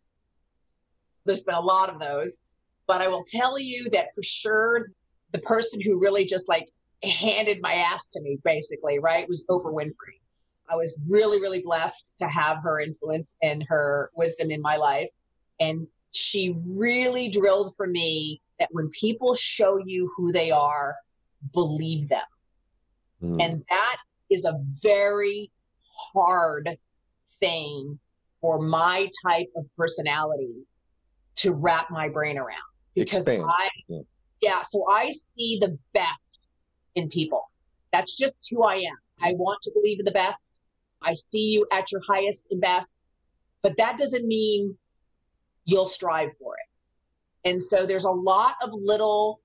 There's 1.25 1.43
been 1.43 1.55
a 1.55 1.61
lot 1.61 1.89
of 1.89 1.99
those, 1.99 2.41
but 2.87 3.01
I 3.01 3.07
will 3.07 3.23
tell 3.23 3.57
you 3.57 3.89
that 3.91 4.09
for 4.15 4.23
sure, 4.23 4.91
the 5.31 5.39
person 5.39 5.79
who 5.81 5.97
really 5.97 6.25
just 6.25 6.49
like 6.49 6.69
handed 7.03 7.61
my 7.61 7.73
ass 7.73 8.09
to 8.09 8.21
me, 8.21 8.39
basically, 8.43 8.99
right, 8.99 9.27
was 9.29 9.45
Oprah 9.49 9.73
Winfrey. 9.73 10.19
I 10.69 10.75
was 10.75 10.99
really, 11.07 11.39
really 11.39 11.61
blessed 11.61 12.11
to 12.19 12.27
have 12.27 12.57
her 12.63 12.79
influence 12.79 13.35
and 13.41 13.63
her 13.67 14.11
wisdom 14.15 14.51
in 14.51 14.61
my 14.61 14.75
life. 14.75 15.09
And 15.59 15.87
she 16.11 16.55
really 16.65 17.29
drilled 17.29 17.75
for 17.75 17.87
me 17.87 18.41
that 18.59 18.69
when 18.71 18.89
people 18.89 19.33
show 19.35 19.77
you 19.77 20.11
who 20.15 20.31
they 20.31 20.51
are, 20.51 20.95
believe 21.53 22.09
them. 22.09 22.25
Mm. 23.23 23.41
And 23.43 23.63
that 23.69 23.97
is 24.29 24.45
a 24.45 24.59
very 24.81 25.51
hard 26.13 26.77
thing 27.39 27.99
for 28.41 28.61
my 28.61 29.09
type 29.25 29.49
of 29.55 29.65
personality 29.77 30.65
to 31.35 31.53
wrap 31.53 31.89
my 31.91 32.09
brain 32.09 32.37
around 32.37 32.57
because 32.95 33.27
Expand. 33.27 33.43
I, 33.47 33.69
yeah. 33.87 33.99
yeah, 34.41 34.61
so 34.63 34.85
I 34.89 35.11
see 35.11 35.59
the 35.61 35.77
best 35.93 36.47
in 36.95 37.09
people. 37.09 37.49
That's 37.93 38.17
just 38.17 38.47
who 38.49 38.63
I 38.63 38.75
am. 38.75 38.97
I 39.21 39.33
want 39.33 39.61
to 39.63 39.71
believe 39.73 39.99
in 39.99 40.05
the 40.05 40.11
best. 40.11 40.59
I 41.01 41.13
see 41.13 41.41
you 41.41 41.65
at 41.71 41.91
your 41.91 42.01
highest 42.07 42.51
and 42.51 42.61
best, 42.61 42.99
but 43.61 43.77
that 43.77 43.97
doesn't 43.97 44.27
mean 44.27 44.77
you'll 45.65 45.85
strive 45.85 46.29
for 46.39 46.53
it. 46.55 47.49
And 47.49 47.61
so 47.61 47.85
there's 47.85 48.05
a 48.05 48.11
lot 48.11 48.55
of 48.61 48.71
little 48.73 49.41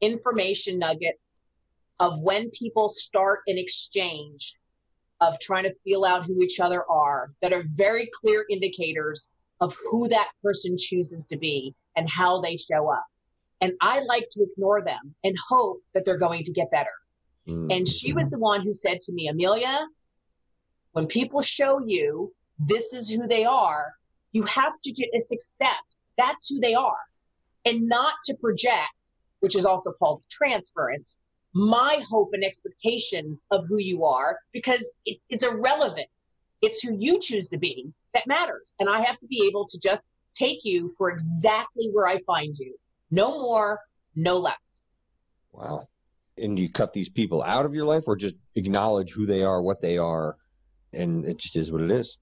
information 0.00 0.78
nuggets 0.78 1.40
of 2.00 2.20
when 2.20 2.50
people 2.50 2.88
start 2.88 3.40
an 3.46 3.58
exchange 3.58 4.56
of 5.20 5.38
trying 5.38 5.64
to 5.64 5.74
feel 5.84 6.04
out 6.04 6.24
who 6.24 6.42
each 6.42 6.58
other 6.58 6.84
are 6.90 7.32
that 7.42 7.52
are 7.52 7.64
very 7.74 8.10
clear 8.20 8.44
indicators 8.50 9.30
of 9.60 9.76
who 9.90 10.08
that 10.08 10.30
person 10.42 10.76
chooses 10.76 11.24
to 11.26 11.36
be 11.36 11.74
and 11.96 12.08
how 12.10 12.40
they 12.40 12.56
show 12.56 12.90
up. 12.90 13.04
And 13.60 13.72
I 13.80 14.00
like 14.00 14.28
to 14.32 14.42
ignore 14.42 14.82
them 14.82 15.14
and 15.22 15.36
hope 15.48 15.78
that 15.94 16.04
they're 16.04 16.18
going 16.18 16.42
to 16.42 16.52
get 16.52 16.70
better. 16.72 16.90
Mm-hmm. 17.48 17.70
And 17.70 17.88
she 17.88 18.12
was 18.12 18.30
the 18.30 18.38
one 18.38 18.62
who 18.62 18.72
said 18.72 19.00
to 19.02 19.12
me, 19.12 19.30
Amilya, 19.30 19.86
when 20.92 21.06
people 21.06 21.42
show 21.42 21.80
you 21.84 22.32
this 22.58 22.92
is 22.92 23.10
who 23.10 23.26
they 23.26 23.44
are, 23.44 23.94
you 24.32 24.42
have 24.44 24.74
to 24.82 24.92
just 24.92 25.32
accept 25.32 25.96
that's 26.16 26.48
who 26.48 26.60
they 26.60 26.74
are 26.74 26.98
and 27.64 27.88
not 27.88 28.14
to 28.24 28.34
project, 28.34 29.12
which 29.40 29.56
is 29.56 29.64
also 29.64 29.92
called 29.92 30.22
transference, 30.30 31.20
my 31.54 32.02
hope 32.08 32.30
and 32.32 32.44
expectations 32.44 33.42
of 33.50 33.66
who 33.66 33.78
you 33.78 34.04
are 34.04 34.38
because 34.52 34.90
it, 35.04 35.18
it's 35.28 35.44
irrelevant. 35.44 36.08
It's 36.60 36.80
who 36.80 36.96
you 36.98 37.18
choose 37.18 37.48
to 37.48 37.58
be 37.58 37.92
that 38.14 38.26
matters. 38.26 38.74
And 38.78 38.88
I 38.88 39.02
have 39.02 39.18
to 39.18 39.26
be 39.26 39.46
able 39.48 39.66
to 39.66 39.78
just 39.80 40.10
take 40.34 40.60
you 40.64 40.92
for 40.96 41.10
exactly 41.10 41.90
where 41.92 42.06
I 42.06 42.20
find 42.20 42.56
you. 42.56 42.76
No 43.10 43.40
more, 43.40 43.80
no 44.14 44.38
less. 44.38 44.90
Wow 45.52 45.88
and 46.38 46.58
you 46.58 46.70
cut 46.70 46.92
these 46.92 47.08
people 47.08 47.42
out 47.42 47.66
of 47.66 47.74
your 47.74 47.84
life 47.84 48.04
or 48.06 48.16
just 48.16 48.36
acknowledge 48.54 49.12
who 49.12 49.26
they 49.26 49.42
are, 49.42 49.62
what 49.62 49.82
they 49.82 49.98
are, 49.98 50.36
and 50.92 51.24
it 51.24 51.38
just 51.38 51.56
is 51.56 51.70
what 51.70 51.82
it 51.82 51.90
is? 51.90 52.18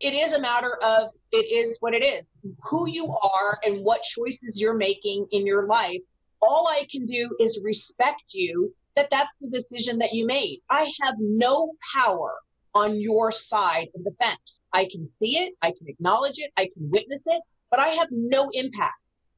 It 0.00 0.14
is 0.14 0.32
a 0.32 0.40
matter 0.40 0.78
of 0.82 1.10
it 1.30 1.52
is 1.52 1.76
what 1.80 1.94
it 1.94 2.02
is. 2.02 2.32
Who 2.64 2.88
you 2.88 3.12
are 3.12 3.58
and 3.64 3.84
what 3.84 4.02
choices 4.02 4.58
you're 4.60 4.74
making 4.74 5.26
in 5.30 5.46
your 5.46 5.66
life. 5.66 6.00
All 6.40 6.68
I 6.68 6.86
can 6.90 7.04
do 7.04 7.36
is 7.38 7.60
respect 7.62 8.32
you 8.32 8.74
that 8.96 9.10
that's 9.10 9.36
the 9.40 9.48
decision 9.48 9.98
that 9.98 10.12
you 10.12 10.26
made. 10.26 10.60
I 10.70 10.90
have 11.02 11.14
no 11.18 11.72
power 11.94 12.34
on 12.74 12.98
your 12.98 13.30
side 13.30 13.88
of 13.94 14.04
the 14.04 14.12
fence. 14.12 14.60
I 14.72 14.88
can 14.90 15.04
see 15.04 15.38
it, 15.38 15.54
I 15.60 15.72
can 15.76 15.88
acknowledge 15.88 16.38
it, 16.38 16.50
I 16.56 16.68
can 16.72 16.90
witness 16.90 17.26
it, 17.26 17.42
but 17.70 17.80
I 17.80 17.88
have 17.88 18.08
no 18.10 18.48
impact. 18.52 18.94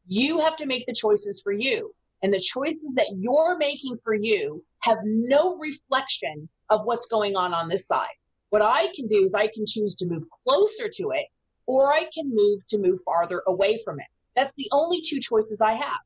You 0.07 0.41
have 0.41 0.57
to 0.59 0.67
make 0.67 0.87
the 0.87 0.95
choices 0.95 1.41
for 1.43 1.53
you. 1.53 1.95
And 2.23 2.33
the 2.33 2.41
choices 2.41 2.93
that 2.95 3.17
you're 3.17 3.57
making 3.57 3.99
for 4.05 4.15
you 4.15 4.65
have 4.81 4.99
no 5.05 5.59
reflection 5.59 6.49
of 6.71 6.85
what's 6.85 7.07
going 7.07 7.37
on 7.37 7.53
on 7.53 7.69
this 7.69 7.87
side. 7.87 8.15
What 8.51 8.63
I 8.63 8.89
can 8.95 9.09
do 9.09 9.23
is 9.23 9.35
I 9.35 9.49
can 9.49 9.65
choose 9.67 9.97
to 9.97 10.07
move 10.07 10.25
closer 10.47 10.89
to 10.89 11.11
it 11.11 11.27
or 11.67 11.93
I 11.93 12.07
can 12.15 12.31
move 12.33 12.67
to 12.69 12.79
move 12.79 13.01
farther 13.05 13.43
away 13.47 13.81
from 13.85 13.99
it. 13.99 14.07
That's 14.35 14.55
the 14.55 14.69
only 14.73 15.01
two 15.01 15.21
choices 15.21 15.61
I 15.61 15.75
have. 15.75 16.01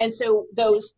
And 0.00 0.12
so 0.12 0.46
those 0.54 0.96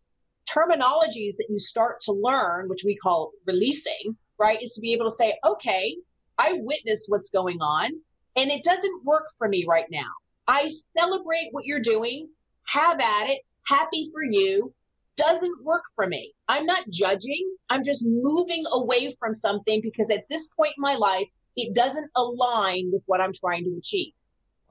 terminologies 0.49 1.37
that 1.37 1.47
you 1.49 1.59
start 1.59 2.01
to 2.01 2.13
learn, 2.13 2.69
which 2.69 2.85
we 2.85 2.97
call 2.97 3.33
releasing, 3.47 4.17
right, 4.39 4.61
is 4.63 4.73
to 4.75 4.81
be 4.81 4.93
able 4.93 5.07
to 5.07 5.11
say, 5.11 5.39
okay, 5.45 5.97
I 6.39 6.59
witness 6.63 7.07
what's 7.09 7.31
going 7.31 7.61
on 7.61 7.93
and 8.37 8.51
it 8.51 8.65
doesn't 8.65 9.05
work 9.05 9.27
for 9.39 9.49
me 9.49 9.65
right 9.69 9.87
now. 9.91 10.11
I 10.47 10.69
celebrate 10.69 11.49
what 11.53 11.65
you're 11.65 11.81
doing, 11.81 12.29
have 12.67 13.01
at 13.01 13.31
it, 13.31 13.41
happy 13.67 14.09
for 14.13 14.25
you, 14.25 14.73
doesn't 15.17 15.65
work 15.65 15.85
for 15.95 16.07
me. 16.07 16.33
I'm 16.49 16.67
not 16.67 16.85
judging. 16.91 17.57
I'm 17.71 17.85
just 17.85 18.05
moving 18.07 18.65
away 18.73 19.13
from 19.19 19.35
something 19.35 19.81
because 19.83 20.11
at 20.11 20.25
this 20.29 20.51
point 20.57 20.73
in 20.77 20.83
my 20.83 20.95
life, 20.95 21.27
it 21.57 21.75
doesn't 21.75 22.11
align 22.17 22.91
with 22.93 23.05
what 23.07 23.21
I'm 23.21 23.33
trying 23.33 23.65
to 23.65 23.77
achieve. 23.79 24.13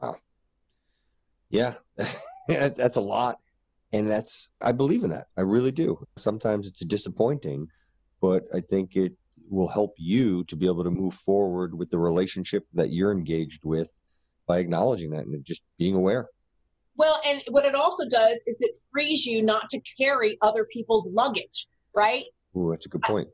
Wow. 0.01 0.17
Yeah, 1.49 1.75
that's 2.47 2.97
a 2.97 3.01
lot. 3.01 3.37
And 3.93 4.09
that's, 4.09 4.51
I 4.59 4.71
believe 4.71 5.03
in 5.03 5.11
that. 5.11 5.27
I 5.37 5.41
really 5.41 5.71
do. 5.71 6.05
Sometimes 6.17 6.67
it's 6.67 6.83
disappointing, 6.83 7.67
but 8.21 8.43
I 8.53 8.59
think 8.59 8.95
it 8.95 9.13
will 9.49 9.67
help 9.67 9.93
you 9.97 10.43
to 10.45 10.55
be 10.55 10.65
able 10.65 10.83
to 10.83 10.89
move 10.89 11.13
forward 11.13 11.77
with 11.77 11.91
the 11.91 11.99
relationship 11.99 12.65
that 12.73 12.91
you're 12.91 13.11
engaged 13.11 13.61
with 13.63 13.91
by 14.47 14.57
acknowledging 14.57 15.11
that 15.11 15.25
and 15.25 15.45
just 15.45 15.61
being 15.77 15.95
aware. 15.95 16.27
Well, 16.95 17.19
and 17.25 17.41
what 17.49 17.65
it 17.65 17.75
also 17.75 18.05
does 18.07 18.43
is 18.45 18.61
it 18.61 18.71
frees 18.91 19.25
you 19.25 19.41
not 19.41 19.69
to 19.69 19.81
carry 19.99 20.37
other 20.41 20.65
people's 20.71 21.11
luggage, 21.13 21.67
right? 21.95 22.25
Ooh, 22.55 22.69
that's 22.71 22.85
a 22.85 22.89
good 22.89 23.01
point. 23.01 23.27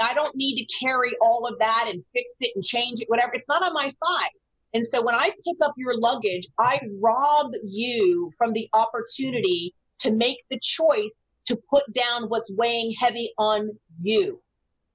I, 0.00 0.10
I 0.10 0.14
don't 0.14 0.34
need 0.34 0.56
to 0.56 0.78
carry 0.84 1.12
all 1.20 1.46
of 1.46 1.58
that 1.58 1.88
and 1.88 2.02
fix 2.14 2.36
it 2.40 2.52
and 2.54 2.64
change 2.64 3.00
it, 3.00 3.08
whatever. 3.08 3.32
It's 3.34 3.48
not 3.48 3.62
on 3.62 3.74
my 3.74 3.88
side. 3.88 4.30
And 4.74 4.86
so 4.86 5.02
when 5.02 5.14
I 5.14 5.30
pick 5.44 5.56
up 5.62 5.74
your 5.76 5.98
luggage, 5.98 6.48
I 6.58 6.80
rob 7.00 7.52
you 7.64 8.30
from 8.38 8.54
the 8.54 8.68
opportunity 8.72 9.74
to 9.98 10.10
make 10.10 10.38
the 10.50 10.58
choice 10.62 11.24
to 11.46 11.58
put 11.68 11.82
down 11.92 12.24
what's 12.28 12.52
weighing 12.54 12.94
heavy 12.98 13.32
on 13.38 13.70
you. 13.98 14.40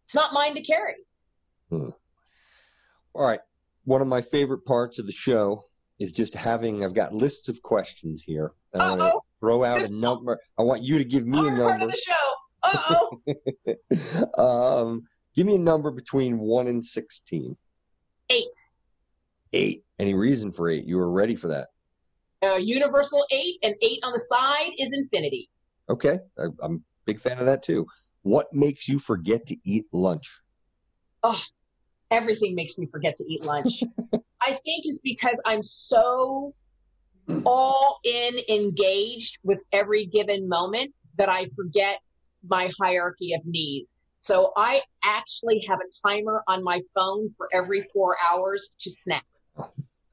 It's 0.05 0.15
not 0.15 0.33
mine 0.33 0.55
to 0.55 0.61
carry. 0.61 0.95
Hmm. 1.69 1.89
All 3.13 3.27
right. 3.27 3.41
One 3.83 4.01
of 4.01 4.07
my 4.07 4.21
favorite 4.21 4.65
parts 4.65 4.99
of 4.99 5.05
the 5.05 5.11
show 5.11 5.63
is 5.99 6.11
just 6.11 6.35
having, 6.35 6.83
I've 6.83 6.93
got 6.93 7.13
lists 7.13 7.49
of 7.49 7.61
questions 7.61 8.23
here. 8.23 8.51
I 8.73 8.89
want 8.89 9.01
to 9.01 9.19
throw 9.39 9.63
out 9.63 9.81
a 9.81 9.89
number. 9.89 10.39
I 10.57 10.61
want 10.61 10.83
you 10.83 10.97
to 10.97 11.05
give 11.05 11.25
me 11.25 11.39
a 11.39 11.43
number. 11.43 11.63
Part 11.63 11.81
of 11.81 11.89
the 11.89 11.97
show. 11.97 12.13
Uh-oh. 12.63 14.37
um, 14.83 15.03
give 15.35 15.47
me 15.47 15.55
a 15.55 15.59
number 15.59 15.91
between 15.91 16.39
1 16.39 16.67
and 16.67 16.85
16. 16.85 17.57
Eight. 18.29 18.45
Eight. 19.53 19.83
Any 19.99 20.13
reason 20.13 20.51
for 20.51 20.69
eight? 20.69 20.85
You 20.85 20.97
were 20.97 21.09
ready 21.09 21.35
for 21.35 21.47
that. 21.47 21.69
Uh, 22.43 22.55
universal 22.55 23.23
eight 23.31 23.57
and 23.63 23.73
eight 23.81 23.99
on 24.03 24.11
the 24.11 24.19
side 24.19 24.71
is 24.77 24.93
infinity. 24.93 25.49
Okay. 25.89 26.19
I, 26.37 26.47
I'm 26.61 26.75
a 26.75 26.79
big 27.05 27.19
fan 27.19 27.39
of 27.39 27.45
that 27.45 27.63
too. 27.63 27.87
What 28.21 28.53
makes 28.53 28.87
you 28.87 28.99
forget 28.99 29.45
to 29.47 29.55
eat 29.65 29.85
lunch? 29.91 30.41
Oh, 31.23 31.41
everything 32.11 32.53
makes 32.53 32.77
me 32.77 32.87
forget 32.91 33.15
to 33.17 33.25
eat 33.27 33.43
lunch. 33.43 33.81
I 34.41 34.51
think 34.51 34.85
is 34.85 34.99
because 35.03 35.41
I'm 35.45 35.63
so 35.63 36.53
all 37.45 37.99
in 38.03 38.35
engaged 38.49 39.39
with 39.43 39.59
every 39.73 40.05
given 40.05 40.47
moment 40.47 40.95
that 41.17 41.29
I 41.29 41.49
forget 41.55 41.99
my 42.47 42.71
hierarchy 42.79 43.33
of 43.33 43.41
needs. 43.45 43.97
So 44.19 44.51
I 44.55 44.81
actually 45.03 45.65
have 45.69 45.79
a 45.79 46.07
timer 46.07 46.43
on 46.47 46.63
my 46.63 46.81
phone 46.95 47.29
for 47.37 47.47
every 47.53 47.87
four 47.93 48.17
hours 48.29 48.71
to 48.79 48.89
snack. 48.89 49.25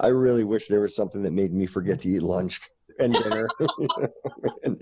I 0.00 0.08
really 0.08 0.44
wish 0.44 0.68
there 0.68 0.80
was 0.80 0.96
something 0.96 1.22
that 1.22 1.32
made 1.32 1.52
me 1.52 1.66
forget 1.66 2.00
to 2.02 2.08
eat 2.08 2.22
lunch 2.22 2.60
and 2.98 3.14
dinner. 3.14 3.48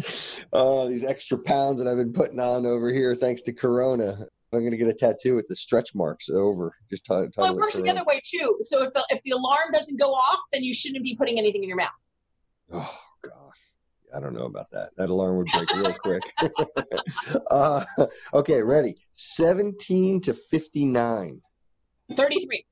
oh, 0.53 0.89
these 0.89 1.05
extra 1.05 1.39
pounds 1.39 1.81
that 1.81 1.89
I've 1.89 1.99
been 1.99 2.13
putting 2.13 2.41
on 2.41 2.67
over 2.67 2.91
here 2.91 3.15
thanks 3.15 3.43
to 3.43 3.53
Corona. 3.53 4.27
I'm 4.53 4.61
going 4.61 4.73
to 4.73 4.77
get 4.77 4.89
a 4.89 4.95
tattoo 4.95 5.35
with 5.35 5.49
the 5.49 5.57
stretch 5.57 5.95
marks 5.95 6.29
over. 6.29 6.77
Just 6.91 7.07
t- 7.07 7.15
well, 7.37 7.53
it 7.53 7.57
works 7.57 7.81
the 7.81 7.89
other 7.89 8.05
way 8.07 8.21
too. 8.25 8.59
So 8.63 8.85
if 8.85 8.93
the, 8.93 9.05
if 9.11 9.23
the 9.25 9.31
alarm 9.31 9.71
doesn't 9.73 9.99
go 9.99 10.11
off, 10.11 10.41
then 10.53 10.63
you 10.63 10.75
shouldn't 10.75 11.03
be 11.03 11.17
putting 11.17 11.39
anything 11.39 11.63
in 11.63 11.69
your 11.69 11.79
mouth. 11.79 11.91
Oh 12.73 12.99
gosh, 13.23 13.35
I 14.15 14.21
don't 14.21 14.35
know 14.35 14.45
about 14.45 14.71
that. 14.73 14.91
That 14.97 15.11
alarm 15.11 15.39
would 15.39 15.47
break 15.53 15.75
real 15.75 15.95
quick. 15.95 16.23
uh, 17.51 17.85
okay, 18.35 18.63
ready. 18.63 18.97
17 19.13 20.21
to 20.23 20.35
59. 20.35 21.41
33. 22.15 22.67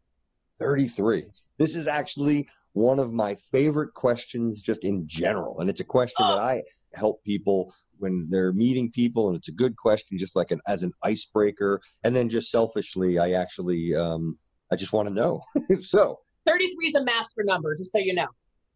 33. 0.59 1.24
This 1.59 1.76
is 1.76 1.87
actually 1.87 2.49
one 2.72 2.99
of 2.99 3.12
my 3.12 3.35
favorite 3.53 3.95
questions 3.95 4.61
just 4.61 4.85
in 4.85 5.07
general. 5.07 5.61
And 5.61 5.68
it's 5.68 5.81
a 5.81 5.85
question 5.85 6.26
that 6.26 6.39
oh. 6.39 6.43
I 6.43 6.62
help 6.95 7.22
people 7.24 7.74
when 8.01 8.27
they're 8.31 8.53
meeting 8.53 8.91
people 8.91 9.29
and 9.29 9.37
it's 9.37 9.49
a 9.49 9.53
good 9.53 9.77
question 9.77 10.19
just 10.19 10.37
like 10.37 10.51
an 10.51 10.61
as 10.67 10.83
an 10.83 10.93
icebreaker. 11.03 11.81
And 12.05 12.15
then 12.15 12.29
just 12.29 12.51
selfishly 12.51 13.19
i 13.19 13.33
actually 13.33 13.95
um 13.95 14.39
i 14.73 14.77
just 14.77 14.93
want 14.93 15.09
to 15.09 15.15
know. 15.15 15.41
So 15.81 16.19
33 16.47 16.87
is 16.87 16.95
a 16.95 17.05
master 17.05 17.43
number 17.45 17.75
just 17.75 17.93
so 17.93 17.99
you 17.99 18.15
know. 18.15 18.29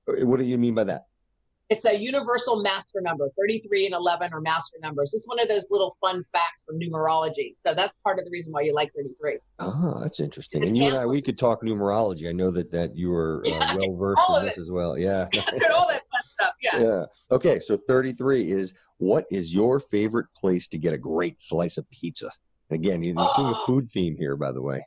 Uh, 0.08 0.26
what 0.26 0.38
do 0.38 0.44
you 0.44 0.58
mean 0.58 0.74
by 0.74 0.84
that 0.84 1.02
it's 1.70 1.86
a 1.86 1.96
universal 1.96 2.62
master 2.62 3.00
number. 3.00 3.30
33 3.38 3.86
and 3.86 3.94
11 3.94 4.32
are 4.32 4.40
master 4.40 4.76
numbers. 4.82 5.14
It's 5.14 5.26
one 5.26 5.40
of 5.40 5.48
those 5.48 5.68
little 5.70 5.96
fun 6.00 6.24
facts 6.32 6.64
from 6.64 6.78
numerology. 6.78 7.52
So 7.54 7.74
that's 7.74 7.96
part 7.96 8.18
of 8.18 8.24
the 8.24 8.30
reason 8.30 8.52
why 8.52 8.62
you 8.62 8.74
like 8.74 8.92
33. 8.94 9.38
Oh, 9.60 9.98
that's 10.00 10.20
interesting. 10.20 10.62
And 10.62 10.76
you 10.76 10.86
and 10.86 10.96
I, 10.96 11.06
we 11.06 11.22
could 11.22 11.38
talk 11.38 11.62
numerology. 11.62 12.28
I 12.28 12.32
know 12.32 12.50
that 12.50 12.70
that 12.72 12.96
you 12.96 13.12
are 13.12 13.42
uh, 13.46 13.50
yeah, 13.50 13.76
well 13.76 13.96
versed 13.96 14.22
in 14.36 14.44
this 14.44 14.58
it. 14.58 14.62
as 14.62 14.70
well. 14.70 14.98
Yeah. 14.98 15.28
all 15.74 15.88
that 15.88 16.02
fun 16.10 16.22
stuff. 16.22 16.54
Yeah. 16.60 16.80
Yeah. 16.80 17.04
Okay. 17.30 17.60
So 17.60 17.76
33 17.76 18.50
is 18.50 18.74
what 18.98 19.24
is 19.30 19.54
your 19.54 19.80
favorite 19.80 20.26
place 20.36 20.68
to 20.68 20.78
get 20.78 20.92
a 20.92 20.98
great 20.98 21.40
slice 21.40 21.78
of 21.78 21.88
pizza? 21.90 22.30
Again, 22.70 23.02
you're 23.02 23.14
oh. 23.16 23.32
seeing 23.34 23.48
a 23.48 23.54
food 23.66 23.88
theme 23.88 24.16
here, 24.18 24.36
by 24.36 24.52
the 24.52 24.62
way. 24.62 24.84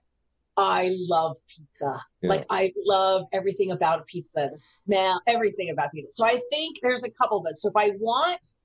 I 0.58 0.96
love 1.08 1.38
pizza. 1.48 2.02
Yeah. 2.22 2.30
Like 2.30 2.46
I 2.50 2.74
love 2.86 3.28
everything 3.32 3.72
about 3.72 4.08
pizza, 4.08 4.50
the 4.52 4.58
smell, 4.58 5.22
everything 5.28 5.70
about 5.70 5.92
pizza. 5.92 6.12
So 6.12 6.26
I 6.26 6.42
think 6.52 6.80
there's 6.82 7.04
a 7.04 7.12
couple 7.12 7.38
of 7.40 7.46
it. 7.48 7.58
So 7.58 7.70
if 7.70 7.76
I 7.76 7.92
want, 8.00 8.56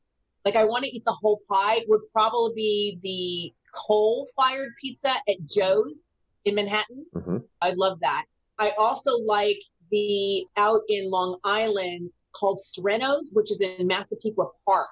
like 0.47 0.57
I 0.57 0.65
want 0.65 0.85
to 0.85 0.91
eat 0.91 1.05
the 1.05 1.13
whole 1.13 1.43
pie, 1.49 1.83
would 1.89 2.01
probably 2.13 2.99
be 3.03 3.53
the 3.53 3.53
coal-fired 3.87 4.71
pizza 4.81 5.11
at 5.29 5.37
Joe's 5.47 6.09
in 6.47 6.55
Manhattan. 6.55 7.05
Mm-hmm. 7.15 7.39
I 7.61 7.73
love 7.73 8.01
that. 8.01 8.25
I 8.59 8.71
also 8.79 9.19
like 9.19 9.61
the 9.91 10.47
out 10.57 10.81
in 10.89 11.11
Long 11.11 11.39
Island 11.45 12.11
called 12.35 12.63
Sereno's, 12.63 13.33
which 13.35 13.51
is 13.51 13.61
in 13.61 13.87
Massapequa 13.87 14.47
Park, 14.67 14.91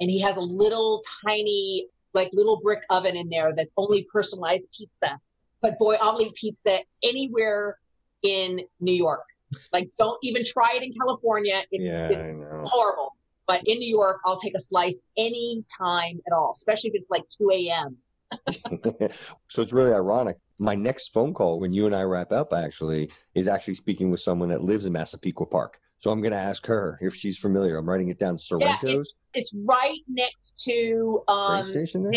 and 0.00 0.08
he 0.08 0.20
has 0.20 0.36
a 0.36 0.40
little 0.40 1.02
tiny, 1.26 1.88
like 2.14 2.30
little 2.32 2.60
brick 2.60 2.78
oven 2.90 3.16
in 3.16 3.28
there 3.28 3.52
that's 3.56 3.74
only 3.76 4.06
personalized 4.12 4.70
pizza 4.76 5.20
but 5.62 5.78
boy, 5.78 5.96
I'll 6.00 6.20
eat 6.20 6.34
pizza 6.34 6.80
anywhere 7.02 7.78
in 8.22 8.60
New 8.80 8.92
York. 8.92 9.24
Like, 9.72 9.90
don't 9.98 10.18
even 10.22 10.42
try 10.44 10.74
it 10.74 10.82
in 10.82 10.92
California. 10.92 11.62
It's, 11.70 11.88
yeah, 11.88 12.08
it's 12.08 12.70
horrible. 12.70 13.14
But 13.46 13.62
in 13.66 13.78
New 13.78 13.88
York, 13.88 14.18
I'll 14.24 14.40
take 14.40 14.54
a 14.56 14.60
slice 14.60 15.04
any 15.16 15.64
time 15.78 16.20
at 16.26 16.32
all, 16.32 16.52
especially 16.52 16.90
if 16.90 16.94
it's 16.96 17.10
like 17.10 17.26
2 17.28 17.50
a.m. 17.52 17.96
so 19.48 19.62
it's 19.62 19.72
really 19.72 19.92
ironic. 19.92 20.38
My 20.58 20.74
next 20.74 21.12
phone 21.12 21.32
call, 21.32 21.60
when 21.60 21.72
you 21.72 21.86
and 21.86 21.94
I 21.94 22.02
wrap 22.02 22.32
up, 22.32 22.52
actually, 22.52 23.10
is 23.34 23.46
actually 23.46 23.76
speaking 23.76 24.10
with 24.10 24.20
someone 24.20 24.48
that 24.48 24.62
lives 24.62 24.86
in 24.86 24.92
Massapequa 24.92 25.46
Park. 25.46 25.78
So 25.98 26.10
I'm 26.10 26.20
going 26.20 26.32
to 26.32 26.38
ask 26.38 26.66
her 26.66 26.98
if 27.00 27.14
she's 27.14 27.38
familiar. 27.38 27.76
I'm 27.76 27.88
writing 27.88 28.08
it 28.08 28.18
down. 28.18 28.36
Sorrento's. 28.36 28.82
Yeah, 28.82 28.98
it's, 28.98 29.14
it's, 29.34 29.54
right 29.64 30.00
next 30.08 30.64
to 30.64 31.22
um, 31.28 31.64
station 31.64 32.02
there? 32.02 32.12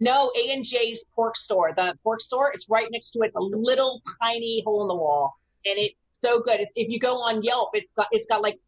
No, 0.00 0.30
A 0.36 0.52
and 0.52 0.64
J's 0.64 1.06
pork 1.14 1.36
store. 1.36 1.72
The 1.76 1.94
pork 2.02 2.20
store. 2.20 2.52
It's 2.52 2.68
right 2.68 2.86
next 2.90 3.10
to 3.12 3.20
it. 3.20 3.32
A 3.36 3.40
little 3.40 4.00
tiny 4.22 4.62
hole 4.64 4.82
in 4.82 4.88
the 4.88 4.96
wall, 4.96 5.34
and 5.66 5.76
it's 5.78 6.18
so 6.20 6.40
good. 6.40 6.60
It's, 6.60 6.72
if 6.76 6.88
you 6.88 6.98
go 7.00 7.16
on 7.16 7.42
Yelp, 7.42 7.70
it's 7.72 7.92
got 7.94 8.06
it's 8.12 8.26
got 8.26 8.42
like 8.42 8.58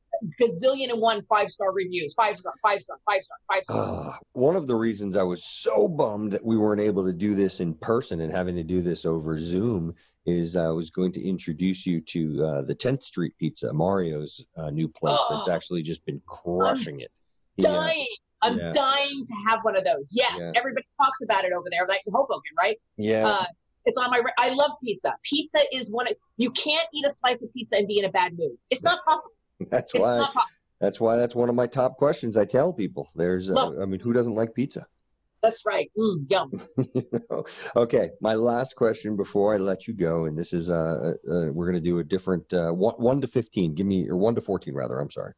gazillion 0.40 0.90
and 0.90 1.00
one 1.00 1.22
five 1.28 1.50
star 1.50 1.72
reviews. 1.72 2.14
Five 2.14 2.38
star, 2.38 2.52
five 2.62 2.80
star, 2.80 2.98
five 3.06 3.22
star, 3.22 3.36
five 3.48 3.64
star. 3.64 4.10
Uh, 4.10 4.12
one 4.32 4.56
of 4.56 4.66
the 4.66 4.74
reasons 4.74 5.16
I 5.16 5.22
was 5.22 5.44
so 5.44 5.88
bummed 5.88 6.32
that 6.32 6.44
we 6.44 6.56
weren't 6.56 6.80
able 6.80 7.04
to 7.04 7.12
do 7.12 7.34
this 7.34 7.60
in 7.60 7.74
person 7.74 8.20
and 8.20 8.32
having 8.32 8.56
to 8.56 8.64
do 8.64 8.80
this 8.80 9.04
over 9.04 9.38
Zoom 9.38 9.94
is 10.26 10.56
I 10.56 10.68
was 10.68 10.90
going 10.90 11.12
to 11.12 11.26
introduce 11.26 11.86
you 11.86 12.00
to 12.00 12.44
uh, 12.44 12.62
the 12.62 12.74
10th 12.74 13.04
Street 13.04 13.34
Pizza, 13.38 13.72
Mario's 13.72 14.44
uh, 14.56 14.70
new 14.70 14.88
place 14.88 15.16
oh, 15.18 15.36
that's 15.36 15.48
actually 15.48 15.82
just 15.82 16.04
been 16.04 16.20
crushing 16.26 17.00
it. 17.00 17.10
Dying. 17.58 18.06
I'm 18.42 18.58
yeah. 18.58 18.72
dying 18.72 19.24
to 19.26 19.34
have 19.48 19.60
one 19.62 19.76
of 19.76 19.84
those. 19.84 20.12
Yes, 20.14 20.36
yeah. 20.38 20.52
everybody 20.54 20.86
talks 21.00 21.22
about 21.22 21.44
it 21.44 21.52
over 21.52 21.68
there, 21.70 21.86
like 21.88 22.02
Hoboken, 22.06 22.52
right? 22.58 22.78
Yeah. 22.96 23.26
Uh, 23.26 23.44
it's 23.86 23.98
on 23.98 24.10
my. 24.10 24.22
I 24.38 24.50
love 24.50 24.72
pizza. 24.82 25.14
Pizza 25.22 25.60
is 25.72 25.90
one. 25.90 26.06
Of, 26.06 26.14
you 26.36 26.50
can't 26.50 26.86
eat 26.94 27.04
a 27.06 27.10
slice 27.10 27.42
of 27.42 27.52
pizza 27.52 27.76
and 27.76 27.86
be 27.86 27.98
in 27.98 28.04
a 28.04 28.10
bad 28.10 28.32
mood. 28.36 28.56
It's 28.70 28.84
not 28.84 28.98
possible. 29.04 29.34
that's 29.70 29.94
it's 29.94 30.00
why. 30.00 30.28
That's 30.80 31.00
why 31.00 31.16
that's 31.16 31.34
one 31.34 31.48
of 31.48 31.54
my 31.54 31.66
top 31.66 31.96
questions. 31.96 32.36
I 32.36 32.44
tell 32.44 32.72
people. 32.72 33.10
There's. 33.14 33.50
Uh, 33.50 33.80
I 33.80 33.86
mean, 33.86 34.00
who 34.00 34.12
doesn't 34.12 34.34
like 34.34 34.54
pizza? 34.54 34.86
That's 35.42 35.64
right. 35.64 35.90
Mm, 35.96 36.26
yum. 36.28 36.52
okay, 37.76 38.10
my 38.20 38.34
last 38.34 38.76
question 38.76 39.16
before 39.16 39.54
I 39.54 39.56
let 39.56 39.88
you 39.88 39.94
go, 39.94 40.26
and 40.26 40.38
this 40.38 40.52
is 40.52 40.70
uh, 40.70 41.14
uh, 41.28 41.32
uh 41.32 41.52
we're 41.52 41.64
going 41.64 41.76
to 41.76 41.80
do 41.82 41.98
a 41.98 42.04
different 42.04 42.52
uh, 42.52 42.72
one, 42.72 42.94
one 42.96 43.20
to 43.22 43.26
fifteen. 43.26 43.74
Give 43.74 43.86
me 43.86 44.08
or 44.08 44.16
one 44.16 44.34
to 44.34 44.40
fourteen 44.40 44.74
rather. 44.74 44.98
I'm 44.98 45.10
sorry. 45.10 45.32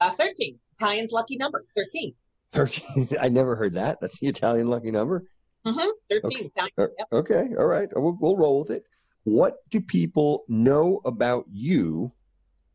Uh, 0.00 0.10
thirteen. 0.10 0.58
Italian's 0.82 1.12
lucky 1.12 1.36
number. 1.36 1.64
Thirteen. 1.76 2.14
Thirteen. 2.52 3.08
I 3.20 3.28
never 3.28 3.56
heard 3.56 3.74
that. 3.74 3.98
That's 4.00 4.18
the 4.18 4.26
Italian 4.26 4.66
lucky 4.66 4.90
number. 4.90 5.24
Mm-hmm. 5.66 5.88
Thirteen. 6.10 6.38
Okay. 6.38 6.46
Italian. 6.46 6.72
Uh, 6.78 6.86
yep. 6.98 7.08
Okay. 7.12 7.48
All 7.58 7.66
right. 7.66 7.88
We'll, 7.94 8.16
we'll 8.20 8.36
roll 8.36 8.60
with 8.60 8.70
it. 8.70 8.84
What 9.24 9.56
do 9.70 9.80
people 9.80 10.44
know 10.48 11.00
about 11.04 11.44
you 11.50 12.12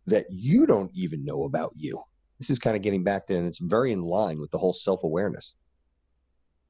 that 0.05 0.25
you 0.29 0.65
don't 0.65 0.91
even 0.93 1.25
know 1.25 1.43
about 1.43 1.73
you? 1.75 2.01
This 2.39 2.49
is 2.49 2.59
kind 2.59 2.75
of 2.75 2.81
getting 2.81 3.03
back 3.03 3.27
to, 3.27 3.35
and 3.35 3.47
it's 3.47 3.59
very 3.59 3.91
in 3.91 4.01
line 4.01 4.39
with 4.39 4.51
the 4.51 4.57
whole 4.57 4.73
self 4.73 5.03
awareness. 5.03 5.55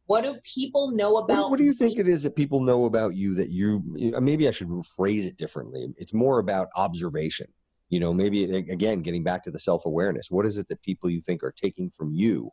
What 0.08 0.24
do 0.24 0.38
people 0.44 0.92
know 0.92 1.18
about? 1.18 1.44
What, 1.44 1.52
what 1.52 1.60
do 1.60 1.66
you 1.66 1.74
think 1.74 2.00
it 2.00 2.08
is 2.08 2.24
that 2.24 2.36
people 2.36 2.62
know 2.62 2.86
about 2.86 3.16
you 3.16 3.36
that 3.36 3.50
you? 3.50 3.84
Maybe 4.20 4.48
I 4.48 4.52
should 4.52 4.70
phrase 4.96 5.26
it 5.26 5.38
differently. 5.38 5.88
It's 5.98 6.14
more 6.14 6.40
about 6.40 6.70
observation. 6.76 7.48
You 7.90 8.00
know, 8.00 8.14
maybe 8.14 8.44
again, 8.56 9.02
getting 9.02 9.24
back 9.24 9.44
to 9.44 9.52
the 9.52 9.60
self 9.60 9.86
awareness. 9.86 10.30
What 10.30 10.46
is 10.46 10.58
it 10.58 10.68
that 10.68 10.82
people 10.82 11.10
you 11.10 11.22
think 11.22 11.44
are 11.44 11.54
taking 11.56 11.90
from 11.90 12.14
you? 12.14 12.52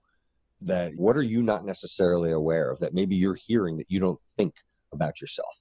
That 0.61 0.93
what 0.97 1.17
are 1.17 1.23
you 1.23 1.43
not 1.43 1.65
necessarily 1.65 2.31
aware 2.31 2.71
of? 2.71 2.79
That 2.79 2.95
maybe 2.95 3.17
you're 3.17 3.35
hearing 3.35 3.77
that 3.79 3.91
you 3.91 3.99
don't 3.99 4.21
think 4.37 4.55
about 4.93 5.21
yourself. 5.21 5.59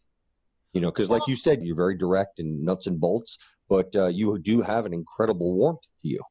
You 0.74 0.82
know, 0.82 0.90
because 0.90 1.10
like 1.10 1.28
you 1.28 1.36
said, 1.36 1.64
you're 1.64 1.76
very 1.76 1.98
direct 1.98 2.40
and 2.40 2.64
nuts 2.64 2.88
and 2.88 3.00
bolts, 3.00 3.38
but 3.70 3.96
uh, 3.96 4.08
you 4.08 4.40
do 4.40 4.62
have 4.62 4.86
an 4.86 4.94
incredible 4.94 5.54
warmth 5.54 5.82
to 5.82 6.08
you. 6.08 6.22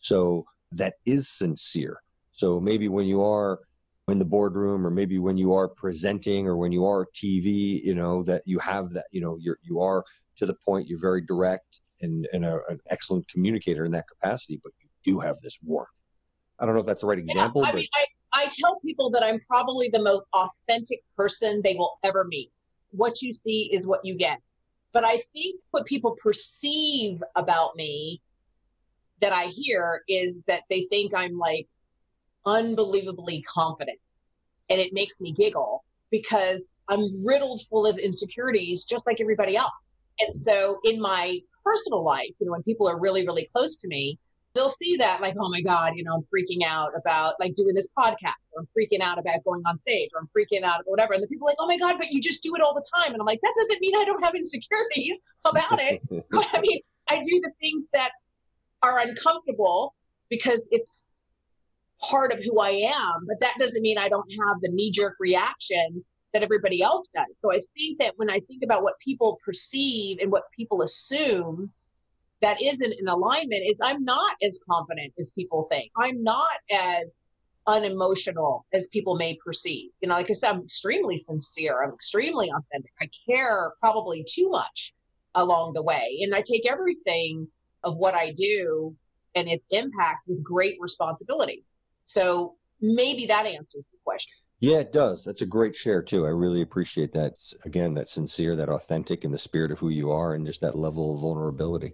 So 0.00 0.46
that 0.72 0.94
is 1.06 1.28
sincere. 1.28 1.98
So 2.32 2.60
maybe 2.60 2.88
when 2.88 3.06
you 3.06 3.22
are 3.22 3.60
in 4.08 4.18
the 4.18 4.24
boardroom 4.24 4.86
or 4.86 4.90
maybe 4.90 5.18
when 5.18 5.36
you 5.38 5.54
are 5.54 5.68
presenting 5.68 6.46
or 6.46 6.56
when 6.56 6.72
you 6.72 6.84
are 6.84 7.06
TV, 7.14 7.82
you 7.82 7.94
know, 7.94 8.22
that 8.24 8.42
you 8.44 8.58
have 8.58 8.92
that, 8.94 9.06
you 9.12 9.20
know, 9.20 9.38
you're, 9.40 9.58
you 9.62 9.80
are 9.80 10.04
to 10.36 10.46
the 10.46 10.54
point, 10.54 10.88
you're 10.88 11.00
very 11.00 11.20
direct 11.20 11.80
and, 12.00 12.26
and 12.32 12.44
a, 12.44 12.60
an 12.68 12.80
excellent 12.90 13.28
communicator 13.28 13.84
in 13.84 13.92
that 13.92 14.08
capacity, 14.08 14.60
but 14.62 14.72
you 14.80 14.88
do 15.04 15.20
have 15.20 15.38
this 15.40 15.58
warmth. 15.62 15.88
I 16.58 16.66
don't 16.66 16.74
know 16.74 16.80
if 16.80 16.86
that's 16.86 17.00
the 17.00 17.06
right 17.06 17.18
example. 17.18 17.62
Yeah, 17.62 17.68
I 17.68 17.70
but... 17.72 17.76
mean, 17.78 17.88
I, 17.94 18.04
I 18.32 18.48
tell 18.60 18.80
people 18.80 19.10
that 19.10 19.22
I'm 19.22 19.40
probably 19.40 19.88
the 19.92 20.02
most 20.02 20.24
authentic 20.32 21.00
person 21.16 21.60
they 21.62 21.74
will 21.74 21.98
ever 22.02 22.24
meet. 22.24 22.50
What 22.90 23.22
you 23.22 23.32
see 23.32 23.70
is 23.72 23.86
what 23.86 24.00
you 24.04 24.16
get. 24.16 24.38
But 24.92 25.04
I 25.04 25.18
think 25.32 25.60
what 25.72 25.86
people 25.86 26.16
perceive 26.22 27.22
about 27.34 27.74
me 27.74 28.20
that 29.20 29.32
I 29.32 29.46
hear 29.46 30.02
is 30.08 30.44
that 30.44 30.62
they 30.70 30.86
think 30.90 31.12
I'm 31.14 31.38
like 31.38 31.66
unbelievably 32.46 33.42
confident. 33.42 33.98
And 34.70 34.80
it 34.80 34.92
makes 34.92 35.20
me 35.20 35.32
giggle 35.32 35.84
because 36.10 36.80
I'm 36.88 37.08
riddled 37.26 37.62
full 37.62 37.86
of 37.86 37.98
insecurities, 37.98 38.84
just 38.84 39.06
like 39.06 39.20
everybody 39.20 39.56
else. 39.56 39.96
And 40.20 40.34
so 40.34 40.78
in 40.84 41.00
my 41.00 41.40
personal 41.64 42.04
life, 42.04 42.30
you 42.38 42.46
know, 42.46 42.52
when 42.52 42.62
people 42.62 42.88
are 42.88 43.00
really, 43.00 43.26
really 43.26 43.48
close 43.52 43.76
to 43.78 43.88
me, 43.88 44.18
they'll 44.54 44.68
see 44.68 44.96
that 44.96 45.20
like, 45.20 45.34
oh 45.38 45.48
my 45.48 45.60
God, 45.60 45.94
you 45.96 46.04
know, 46.04 46.14
I'm 46.14 46.22
freaking 46.22 46.64
out 46.66 46.92
about 46.96 47.34
like 47.40 47.54
doing 47.54 47.74
this 47.74 47.92
podcast, 47.98 48.50
or 48.54 48.60
I'm 48.60 48.68
freaking 48.76 49.02
out 49.02 49.18
about 49.18 49.42
going 49.44 49.62
on 49.66 49.76
stage, 49.78 50.10
or 50.14 50.20
I'm 50.20 50.28
freaking 50.28 50.62
out 50.62 50.80
about 50.80 50.90
whatever. 50.90 51.14
And 51.14 51.22
the 51.22 51.26
people 51.26 51.48
are 51.48 51.50
like, 51.50 51.58
oh 51.58 51.66
my 51.66 51.78
God, 51.78 51.96
but 51.98 52.10
you 52.10 52.20
just 52.20 52.42
do 52.42 52.54
it 52.54 52.62
all 52.62 52.74
the 52.74 52.84
time. 52.96 53.12
And 53.12 53.20
I'm 53.20 53.26
like, 53.26 53.40
that 53.42 53.54
doesn't 53.56 53.80
mean 53.80 53.96
I 53.96 54.04
don't 54.04 54.24
have 54.24 54.34
insecurities 54.34 55.20
about 55.44 55.80
it. 55.80 56.00
I 56.52 56.60
mean, 56.60 56.80
I 57.08 57.16
do 57.16 57.40
the 57.42 57.52
things 57.60 57.90
that 57.92 58.10
are 58.82 59.00
uncomfortable 59.00 59.94
because 60.30 60.68
it's 60.70 61.06
part 62.00 62.32
of 62.32 62.38
who 62.38 62.60
I 62.60 62.70
am, 62.70 63.26
but 63.26 63.40
that 63.40 63.54
doesn't 63.58 63.82
mean 63.82 63.98
I 63.98 64.08
don't 64.08 64.28
have 64.46 64.60
the 64.60 64.70
knee 64.72 64.90
jerk 64.90 65.16
reaction 65.18 66.04
that 66.34 66.42
everybody 66.42 66.82
else 66.82 67.08
does. 67.14 67.40
So 67.40 67.52
I 67.52 67.62
think 67.76 67.98
that 68.00 68.12
when 68.16 68.28
I 68.28 68.40
think 68.40 68.62
about 68.62 68.82
what 68.82 68.98
people 68.98 69.38
perceive 69.44 70.18
and 70.20 70.30
what 70.30 70.42
people 70.54 70.82
assume 70.82 71.70
that 72.42 72.60
isn't 72.60 72.92
in 72.92 73.08
alignment 73.08 73.62
is 73.66 73.80
I'm 73.82 74.04
not 74.04 74.36
as 74.42 74.60
confident 74.68 75.14
as 75.18 75.30
people 75.30 75.66
think. 75.70 75.90
I'm 75.96 76.22
not 76.22 76.58
as 76.70 77.22
unemotional 77.66 78.66
as 78.74 78.88
people 78.88 79.16
may 79.16 79.38
perceive. 79.42 79.90
You 80.02 80.08
know, 80.08 80.14
like 80.16 80.28
I 80.28 80.34
said, 80.34 80.50
I'm 80.50 80.62
extremely 80.62 81.16
sincere. 81.16 81.82
I'm 81.82 81.94
extremely 81.94 82.50
authentic. 82.50 82.92
I 83.00 83.08
care 83.26 83.72
probably 83.80 84.26
too 84.28 84.50
much 84.50 84.92
along 85.36 85.72
the 85.72 85.82
way. 85.82 86.18
And 86.22 86.34
I 86.34 86.42
take 86.42 86.68
everything 86.68 87.48
of 87.84 87.96
what 87.96 88.14
I 88.14 88.32
do 88.32 88.94
and 89.34 89.48
its 89.48 89.66
impact 89.70 90.28
with 90.28 90.42
great 90.42 90.76
responsibility. 90.80 91.64
So 92.04 92.56
maybe 92.80 93.26
that 93.26 93.46
answers 93.46 93.86
the 93.90 93.98
question. 94.04 94.36
Yeah, 94.64 94.78
it 94.78 94.94
does. 94.94 95.24
That's 95.24 95.42
a 95.42 95.46
great 95.46 95.76
share 95.76 96.02
too. 96.02 96.24
I 96.24 96.30
really 96.30 96.62
appreciate 96.62 97.12
that. 97.12 97.34
Again, 97.66 97.92
that 97.94 98.08
sincere, 98.08 98.56
that 98.56 98.70
authentic 98.70 99.22
in 99.22 99.30
the 99.30 99.36
spirit 99.36 99.70
of 99.70 99.78
who 99.78 99.90
you 99.90 100.10
are 100.10 100.32
and 100.32 100.46
just 100.46 100.62
that 100.62 100.74
level 100.74 101.12
of 101.14 101.20
vulnerability. 101.20 101.92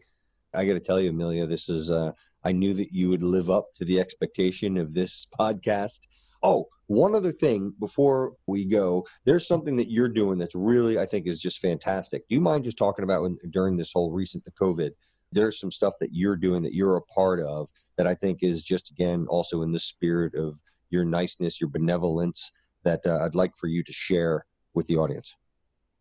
I 0.55 0.65
got 0.67 0.75
to 0.75 0.81
tell 0.81 1.01
you, 1.01 1.11
Amilya, 1.11 1.49
this 1.49 1.69
is, 1.69 1.91
uh, 1.91 2.13
I 2.45 2.53
knew 2.53 2.73
that 2.75 2.93
you 2.93 3.09
would 3.09 3.25
live 3.25 3.51
up 3.51 3.75
to 3.75 3.85
the 3.85 3.99
expectation 3.99 4.77
of 4.77 4.95
this 4.95 5.27
podcast. 5.41 6.07
Oh, 6.45 6.67
one 6.87 7.17
other 7.17 7.33
thing 7.33 7.75
before 7.81 8.35
we 8.47 8.65
go, 8.65 9.05
there's 9.25 9.49
something 9.49 9.75
that 9.79 9.91
you're 9.91 10.09
doing 10.09 10.39
that's 10.39 10.55
really, 10.55 10.97
I 10.97 11.07
think, 11.07 11.27
is 11.27 11.41
just 11.41 11.59
fantastic. 11.59 12.29
Do 12.29 12.37
you 12.37 12.41
mind 12.41 12.63
just 12.63 12.79
talking 12.79 13.03
about 13.03 13.23
when, 13.23 13.37
during 13.51 13.79
this 13.79 13.93
whole 13.93 14.13
recent 14.13 14.45
the 14.45 14.53
COVID? 14.53 14.91
There's 15.33 15.59
some 15.59 15.73
stuff 15.73 15.95
that 15.99 16.11
you're 16.13 16.37
doing 16.37 16.63
that 16.63 16.75
you're 16.75 16.97
a 16.97 17.03
part 17.03 17.41
of 17.41 17.69
that 17.97 18.07
I 18.07 18.15
think 18.15 18.45
is 18.45 18.63
just 18.63 18.93
again 18.93 19.27
also 19.29 19.63
in 19.63 19.73
the 19.73 19.81
spirit 19.81 20.37
of 20.37 20.61
your 20.89 21.05
niceness, 21.05 21.61
your 21.61 21.71
benevolence 21.71 22.53
that 22.85 23.01
uh, 23.07 23.25
I'd 23.25 23.35
like 23.35 23.57
for 23.57 23.67
you 23.67 23.83
to 23.83 23.93
share 23.93 24.47
with 24.75 24.87
the 24.87 24.97
audience. 24.97 25.37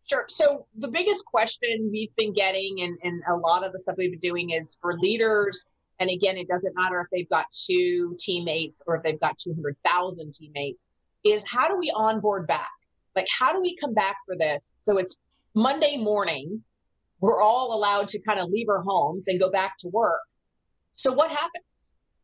Sure. 0.04 0.24
So 0.28 0.66
the 0.76 0.88
biggest 0.88 1.24
question 1.26 1.88
we've 1.92 2.14
been 2.16 2.32
getting, 2.32 2.80
and, 2.82 2.98
and 3.04 3.22
a 3.28 3.36
lot 3.36 3.64
of 3.64 3.72
the 3.72 3.78
stuff 3.78 3.94
we've 3.96 4.10
been 4.10 4.18
doing, 4.18 4.50
is 4.50 4.78
for 4.80 4.98
leaders. 4.98 5.70
And 6.00 6.10
again, 6.10 6.36
it 6.36 6.48
doesn't 6.48 6.74
matter 6.74 7.00
if 7.00 7.06
they've 7.12 7.28
got 7.28 7.46
two 7.52 8.16
teammates 8.18 8.82
or 8.86 8.96
if 8.96 9.02
they've 9.02 9.20
got 9.20 9.38
200,000 9.38 10.34
teammates, 10.34 10.86
is 11.24 11.44
how 11.46 11.68
do 11.68 11.76
we 11.76 11.92
onboard 11.94 12.46
back? 12.46 12.70
Like, 13.14 13.28
how 13.38 13.52
do 13.52 13.60
we 13.60 13.76
come 13.76 13.94
back 13.94 14.16
for 14.24 14.36
this? 14.36 14.74
So 14.80 14.98
it's 14.98 15.18
Monday 15.54 15.96
morning. 15.96 16.62
We're 17.20 17.40
all 17.40 17.76
allowed 17.76 18.08
to 18.08 18.18
kind 18.20 18.40
of 18.40 18.48
leave 18.50 18.68
our 18.68 18.82
homes 18.82 19.28
and 19.28 19.38
go 19.38 19.50
back 19.50 19.74
to 19.80 19.88
work. 19.88 20.20
So 20.94 21.12
what 21.12 21.30
happens? 21.30 21.64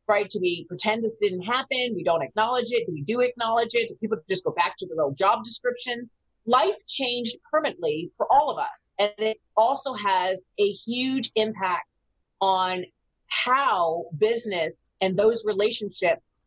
Right? 0.08 0.28
Do 0.30 0.38
we 0.40 0.64
pretend 0.68 1.02
this 1.02 1.18
didn't 1.18 1.42
happen? 1.42 1.94
We 1.94 2.04
don't 2.04 2.22
acknowledge 2.22 2.70
it. 2.70 2.86
Do 2.86 2.92
we 2.92 3.02
do 3.02 3.20
acknowledge 3.20 3.74
it? 3.74 3.88
Do 3.88 3.96
people 3.96 4.18
just 4.28 4.44
go 4.44 4.52
back 4.52 4.76
to 4.78 4.86
their 4.86 5.02
old 5.02 5.16
job 5.16 5.42
descriptions? 5.42 6.10
life 6.46 6.86
changed 6.86 7.36
permanently 7.50 8.10
for 8.16 8.26
all 8.30 8.50
of 8.50 8.58
us. 8.58 8.92
And 8.98 9.12
it 9.18 9.40
also 9.56 9.92
has 9.94 10.46
a 10.58 10.70
huge 10.70 11.30
impact 11.34 11.98
on 12.40 12.84
how 13.26 14.04
business 14.18 14.88
and 15.00 15.16
those 15.16 15.44
relationships 15.44 16.44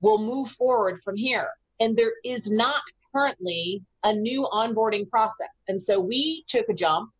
will 0.00 0.18
move 0.18 0.50
forward 0.50 1.00
from 1.02 1.16
here. 1.16 1.48
And 1.80 1.96
there 1.96 2.12
is 2.24 2.50
not 2.50 2.82
currently 3.14 3.82
a 4.04 4.12
new 4.12 4.46
onboarding 4.52 5.08
process. 5.08 5.64
And 5.68 5.80
so 5.80 5.98
we 5.98 6.44
took 6.46 6.68
a 6.68 6.74
jump 6.74 7.10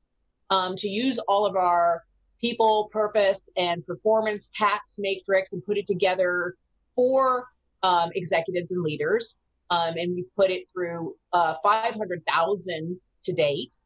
um, 0.51 0.77
to 0.77 0.89
use 0.89 1.19
all 1.21 1.47
of 1.47 1.57
our 1.57 2.05
people, 2.41 2.89
purpose, 2.93 3.51
and 3.57 3.85
performance 3.87 4.51
tax 4.55 4.99
matrix 4.99 5.53
and 5.53 5.65
put 5.65 5.77
it 5.79 5.87
together 5.87 6.55
for 6.95 7.47
um, 7.83 8.11
executives 8.15 8.73
and 8.73 8.83
leaders 8.83 9.41
um, 9.71 9.95
and 9.97 10.15
we've 10.15 10.35
put 10.35 10.51
it 10.51 10.69
through 10.73 11.15
uh, 11.33 11.55
500,000 11.63 13.01
to 13.25 13.33
date 13.33 13.77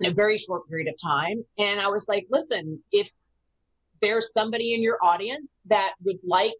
in 0.00 0.10
a 0.10 0.14
very 0.14 0.36
short 0.36 0.68
period 0.68 0.88
of 0.88 0.94
time. 1.00 1.44
And 1.58 1.80
I 1.80 1.88
was 1.88 2.08
like, 2.08 2.26
listen, 2.30 2.82
if 2.92 3.10
there's 4.02 4.32
somebody 4.32 4.74
in 4.74 4.82
your 4.82 4.98
audience 5.02 5.58
that 5.66 5.94
would 6.04 6.18
like 6.24 6.56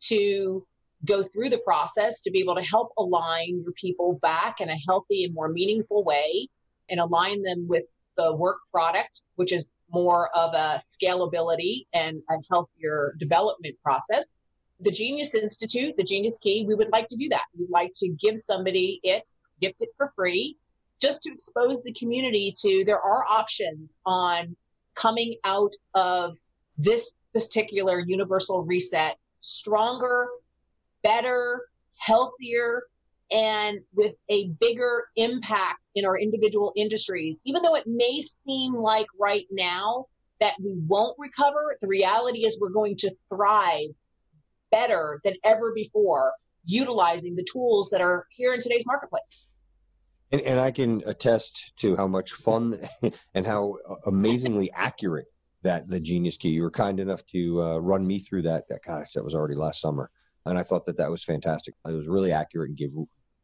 to 0.00 0.64
go 1.04 1.22
through 1.22 1.50
the 1.50 1.60
process 1.64 2.22
to 2.22 2.30
be 2.30 2.40
able 2.40 2.54
to 2.54 2.62
help 2.62 2.92
align 2.98 3.62
your 3.62 3.72
people 3.72 4.18
back 4.22 4.60
in 4.60 4.68
a 4.68 4.76
healthy 4.86 5.24
and 5.24 5.34
more 5.34 5.48
meaningful 5.48 6.02
way 6.04 6.48
and 6.88 7.00
align 7.00 7.42
them 7.42 7.66
with 7.68 7.86
the 8.18 8.34
work 8.34 8.58
product, 8.72 9.22
which 9.36 9.52
is 9.52 9.74
more 9.90 10.28
of 10.36 10.52
a 10.52 10.78
scalability 10.78 11.86
and 11.94 12.20
a 12.28 12.34
healthier 12.50 13.14
development 13.18 13.76
process, 13.82 14.34
the 14.80 14.90
Genius 14.90 15.34
Institute, 15.34 15.94
the 15.96 16.04
Genius 16.04 16.38
Key, 16.38 16.64
we 16.66 16.74
would 16.74 16.90
like 16.92 17.08
to 17.08 17.16
do 17.16 17.28
that. 17.30 17.42
We'd 17.58 17.70
like 17.70 17.92
to 17.94 18.08
give 18.20 18.38
somebody 18.38 19.00
it, 19.02 19.28
gift 19.60 19.82
it 19.82 19.88
for 19.96 20.12
free, 20.14 20.56
just 21.00 21.22
to 21.22 21.32
expose 21.32 21.82
the 21.82 21.92
community 21.94 22.52
to 22.60 22.82
there 22.84 23.00
are 23.00 23.24
options 23.28 23.98
on 24.04 24.56
coming 24.94 25.36
out 25.44 25.72
of 25.94 26.36
this 26.76 27.14
particular 27.32 28.00
universal 28.00 28.64
reset 28.64 29.16
stronger, 29.40 30.28
better, 31.02 31.62
healthier, 31.96 32.82
and 33.30 33.80
with 33.94 34.20
a 34.30 34.48
bigger 34.60 35.04
impact 35.16 35.88
in 35.94 36.04
our 36.04 36.18
individual 36.18 36.72
industries. 36.76 37.40
Even 37.44 37.62
though 37.62 37.74
it 37.74 37.84
may 37.86 38.20
seem 38.46 38.74
like 38.74 39.06
right 39.18 39.46
now 39.50 40.06
that 40.40 40.54
we 40.62 40.74
won't 40.86 41.16
recover, 41.18 41.76
the 41.80 41.88
reality 41.88 42.46
is 42.46 42.58
we're 42.60 42.70
going 42.70 42.96
to 42.96 43.14
thrive 43.28 43.90
better 44.70 45.20
than 45.24 45.34
ever 45.44 45.72
before 45.74 46.32
utilizing 46.64 47.34
the 47.34 47.46
tools 47.50 47.88
that 47.90 48.00
are 48.00 48.26
here 48.30 48.52
in 48.52 48.60
today's 48.60 48.84
marketplace. 48.86 49.46
And, 50.30 50.42
and 50.42 50.60
I 50.60 50.70
can 50.70 51.02
attest 51.06 51.74
to 51.78 51.96
how 51.96 52.06
much 52.06 52.32
fun 52.32 52.78
and 53.34 53.46
how 53.46 53.76
amazingly 54.06 54.70
accurate 54.74 55.26
that 55.62 55.88
the 55.88 55.98
Genius 55.98 56.36
Key. 56.36 56.50
You 56.50 56.62
were 56.62 56.70
kind 56.70 57.00
enough 57.00 57.24
to 57.28 57.62
uh, 57.62 57.78
run 57.78 58.06
me 58.06 58.18
through 58.18 58.42
that. 58.42 58.68
That 58.68 58.80
gosh, 58.86 59.12
that 59.12 59.24
was 59.24 59.34
already 59.34 59.54
last 59.54 59.80
summer, 59.80 60.10
and 60.44 60.58
I 60.58 60.62
thought 60.62 60.84
that 60.84 60.98
that 60.98 61.10
was 61.10 61.24
fantastic. 61.24 61.74
It 61.86 61.94
was 61.94 62.06
really 62.06 62.32
accurate 62.32 62.68
and 62.68 62.78
gave 62.78 62.92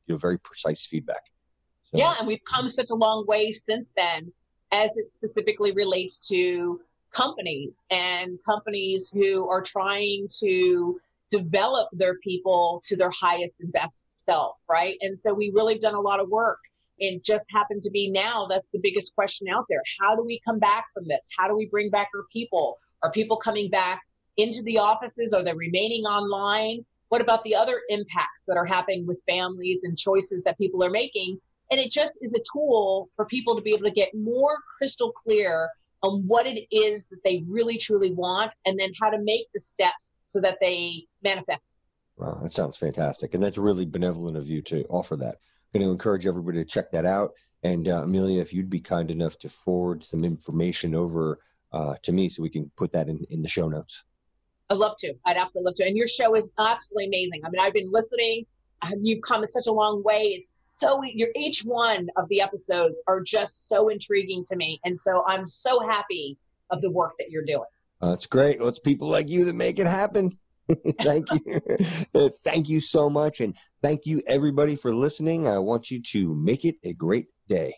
you 0.06 0.14
know 0.14 0.18
very 0.18 0.38
precise 0.38 0.86
feedback. 0.86 1.22
So. 1.90 1.98
Yeah, 1.98 2.14
and 2.18 2.26
we've 2.26 2.44
come 2.44 2.68
such 2.68 2.90
a 2.90 2.94
long 2.94 3.24
way 3.26 3.52
since 3.52 3.92
then, 3.96 4.32
as 4.72 4.96
it 4.96 5.10
specifically 5.10 5.72
relates 5.72 6.28
to 6.28 6.80
companies 7.12 7.84
and 7.90 8.38
companies 8.44 9.12
who 9.14 9.48
are 9.48 9.62
trying 9.62 10.26
to 10.40 11.00
develop 11.30 11.88
their 11.92 12.18
people 12.18 12.82
to 12.84 12.96
their 12.96 13.10
highest 13.10 13.62
and 13.62 13.72
best 13.72 14.10
self, 14.14 14.56
right? 14.68 14.96
And 15.00 15.18
so 15.18 15.32
we 15.32 15.50
really 15.54 15.78
done 15.78 15.94
a 15.94 16.00
lot 16.00 16.20
of 16.20 16.28
work 16.28 16.58
and 17.00 17.22
just 17.24 17.46
happened 17.52 17.82
to 17.82 17.90
be 17.90 18.10
now 18.10 18.46
that's 18.48 18.70
the 18.70 18.78
biggest 18.82 19.14
question 19.14 19.48
out 19.48 19.64
there 19.68 19.82
how 20.00 20.14
do 20.14 20.22
we 20.24 20.40
come 20.44 20.58
back 20.58 20.86
from 20.94 21.04
this 21.08 21.28
how 21.36 21.48
do 21.48 21.56
we 21.56 21.66
bring 21.66 21.90
back 21.90 22.08
our 22.14 22.24
people 22.32 22.78
are 23.02 23.10
people 23.10 23.36
coming 23.36 23.68
back 23.70 24.02
into 24.36 24.62
the 24.62 24.78
offices 24.78 25.32
are 25.32 25.42
they 25.42 25.52
remaining 25.54 26.04
online 26.04 26.84
what 27.14 27.20
about 27.20 27.44
the 27.44 27.54
other 27.54 27.80
impacts 27.90 28.42
that 28.48 28.56
are 28.56 28.64
happening 28.64 29.06
with 29.06 29.22
families 29.24 29.84
and 29.84 29.96
choices 29.96 30.42
that 30.42 30.58
people 30.58 30.82
are 30.82 30.90
making 30.90 31.38
and 31.70 31.80
it 31.80 31.88
just 31.88 32.18
is 32.22 32.34
a 32.34 32.40
tool 32.52 33.08
for 33.14 33.24
people 33.24 33.54
to 33.54 33.62
be 33.62 33.72
able 33.72 33.84
to 33.84 33.92
get 33.92 34.08
more 34.16 34.58
crystal 34.76 35.12
clear 35.12 35.68
on 36.02 36.24
what 36.26 36.44
it 36.44 36.66
is 36.72 37.06
that 37.10 37.20
they 37.22 37.44
really 37.46 37.78
truly 37.78 38.12
want 38.12 38.52
and 38.66 38.80
then 38.80 38.90
how 39.00 39.10
to 39.10 39.18
make 39.22 39.46
the 39.54 39.60
steps 39.60 40.12
so 40.26 40.40
that 40.40 40.58
they 40.60 41.06
manifest 41.22 41.70
Wow, 42.16 42.40
that 42.42 42.50
sounds 42.50 42.76
fantastic. 42.76 43.32
And 43.32 43.42
that's 43.42 43.58
really 43.58 43.84
benevolent 43.84 44.36
of 44.36 44.48
you 44.48 44.60
to 44.62 44.84
offer 44.86 45.14
that 45.14 45.36
I'm 45.72 45.80
going 45.80 45.86
to 45.86 45.92
encourage 45.92 46.26
everybody 46.26 46.58
to 46.58 46.64
check 46.64 46.90
that 46.90 47.06
out. 47.06 47.30
And 47.62 47.86
uh, 47.86 48.02
Amilya, 48.02 48.42
if 48.42 48.52
you'd 48.52 48.70
be 48.70 48.80
kind 48.80 49.08
enough 49.08 49.38
to 49.40 49.48
forward 49.48 50.04
some 50.04 50.24
information 50.24 50.96
over 50.96 51.38
uh, 51.72 51.94
to 52.02 52.12
me 52.12 52.28
so 52.28 52.42
we 52.42 52.50
can 52.50 52.72
put 52.76 52.90
that 52.90 53.08
in, 53.08 53.24
in 53.30 53.42
the 53.42 53.48
show 53.48 53.68
notes. 53.68 54.02
I'd 54.74 54.78
love 54.78 54.96
to. 54.98 55.14
I'd 55.24 55.36
absolutely 55.36 55.70
love 55.70 55.76
to. 55.76 55.86
And 55.86 55.96
your 55.96 56.08
show 56.08 56.34
is 56.34 56.52
absolutely 56.58 57.06
amazing. 57.06 57.42
I 57.44 57.50
mean, 57.50 57.60
I've 57.60 57.72
been 57.72 57.90
listening. 57.90 58.46
You've 59.00 59.22
come 59.22 59.46
such 59.46 59.66
a 59.66 59.72
long 59.72 60.02
way. 60.02 60.34
It's 60.36 60.50
so 60.78 61.00
your 61.04 61.28
each 61.36 61.62
one 61.62 62.08
of 62.16 62.28
the 62.28 62.42
episodes 62.42 63.02
are 63.06 63.22
just 63.22 63.68
so 63.68 63.88
intriguing 63.88 64.44
to 64.48 64.56
me, 64.56 64.78
and 64.84 64.98
so 64.98 65.24
I'm 65.26 65.48
so 65.48 65.80
happy 65.88 66.36
of 66.68 66.82
the 66.82 66.90
work 66.90 67.12
that 67.18 67.30
you're 67.30 67.46
doing. 67.46 67.64
Oh, 68.02 68.10
that's 68.10 68.26
great. 68.26 68.60
Well, 68.60 68.68
it's 68.68 68.78
people 68.78 69.08
like 69.08 69.30
you 69.30 69.46
that 69.46 69.54
make 69.54 69.78
it 69.78 69.86
happen. 69.86 70.38
thank 71.00 71.26
you. 71.32 72.30
thank 72.44 72.68
you 72.68 72.80
so 72.80 73.08
much. 73.08 73.40
And 73.40 73.56
thank 73.80 74.04
you, 74.04 74.20
everybody, 74.26 74.76
for 74.76 74.94
listening. 74.94 75.48
I 75.48 75.58
want 75.58 75.90
you 75.90 76.02
to 76.02 76.34
make 76.34 76.66
it 76.66 76.76
a 76.84 76.92
great 76.92 77.28
day. 77.48 77.72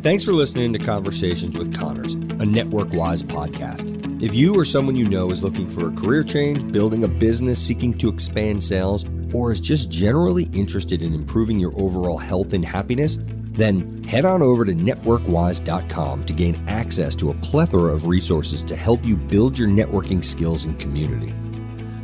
Thanks 0.00 0.24
for 0.24 0.32
listening 0.32 0.72
to 0.72 0.78
Conversations 0.78 1.58
with 1.58 1.76
Connors, 1.76 2.14
a 2.14 2.46
Network 2.46 2.90
Wise 2.94 3.22
podcast. 3.22 4.01
If 4.22 4.36
you 4.36 4.54
or 4.54 4.64
someone 4.64 4.94
you 4.94 5.08
know 5.08 5.32
is 5.32 5.42
looking 5.42 5.68
for 5.68 5.88
a 5.88 5.90
career 5.90 6.22
change, 6.22 6.70
building 6.70 7.02
a 7.02 7.08
business, 7.08 7.58
seeking 7.58 7.98
to 7.98 8.08
expand 8.08 8.62
sales, 8.62 9.04
or 9.34 9.50
is 9.50 9.60
just 9.60 9.90
generally 9.90 10.44
interested 10.52 11.02
in 11.02 11.12
improving 11.12 11.58
your 11.58 11.76
overall 11.76 12.18
health 12.18 12.52
and 12.52 12.64
happiness, 12.64 13.18
then 13.50 14.04
head 14.04 14.24
on 14.24 14.40
over 14.40 14.64
to 14.64 14.74
networkwise.com 14.74 16.24
to 16.24 16.32
gain 16.32 16.64
access 16.68 17.16
to 17.16 17.30
a 17.30 17.34
plethora 17.38 17.92
of 17.92 18.06
resources 18.06 18.62
to 18.62 18.76
help 18.76 19.04
you 19.04 19.16
build 19.16 19.58
your 19.58 19.66
networking 19.66 20.22
skills 20.22 20.66
and 20.66 20.78
community. 20.78 21.34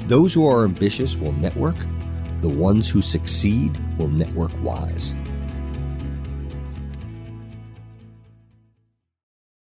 Those 0.08 0.34
who 0.34 0.44
are 0.44 0.64
ambitious 0.64 1.16
will 1.16 1.34
network, 1.34 1.76
the 2.40 2.48
ones 2.48 2.90
who 2.90 3.00
succeed 3.00 3.78
will 3.96 4.08
network 4.08 4.50
wise. 4.64 5.14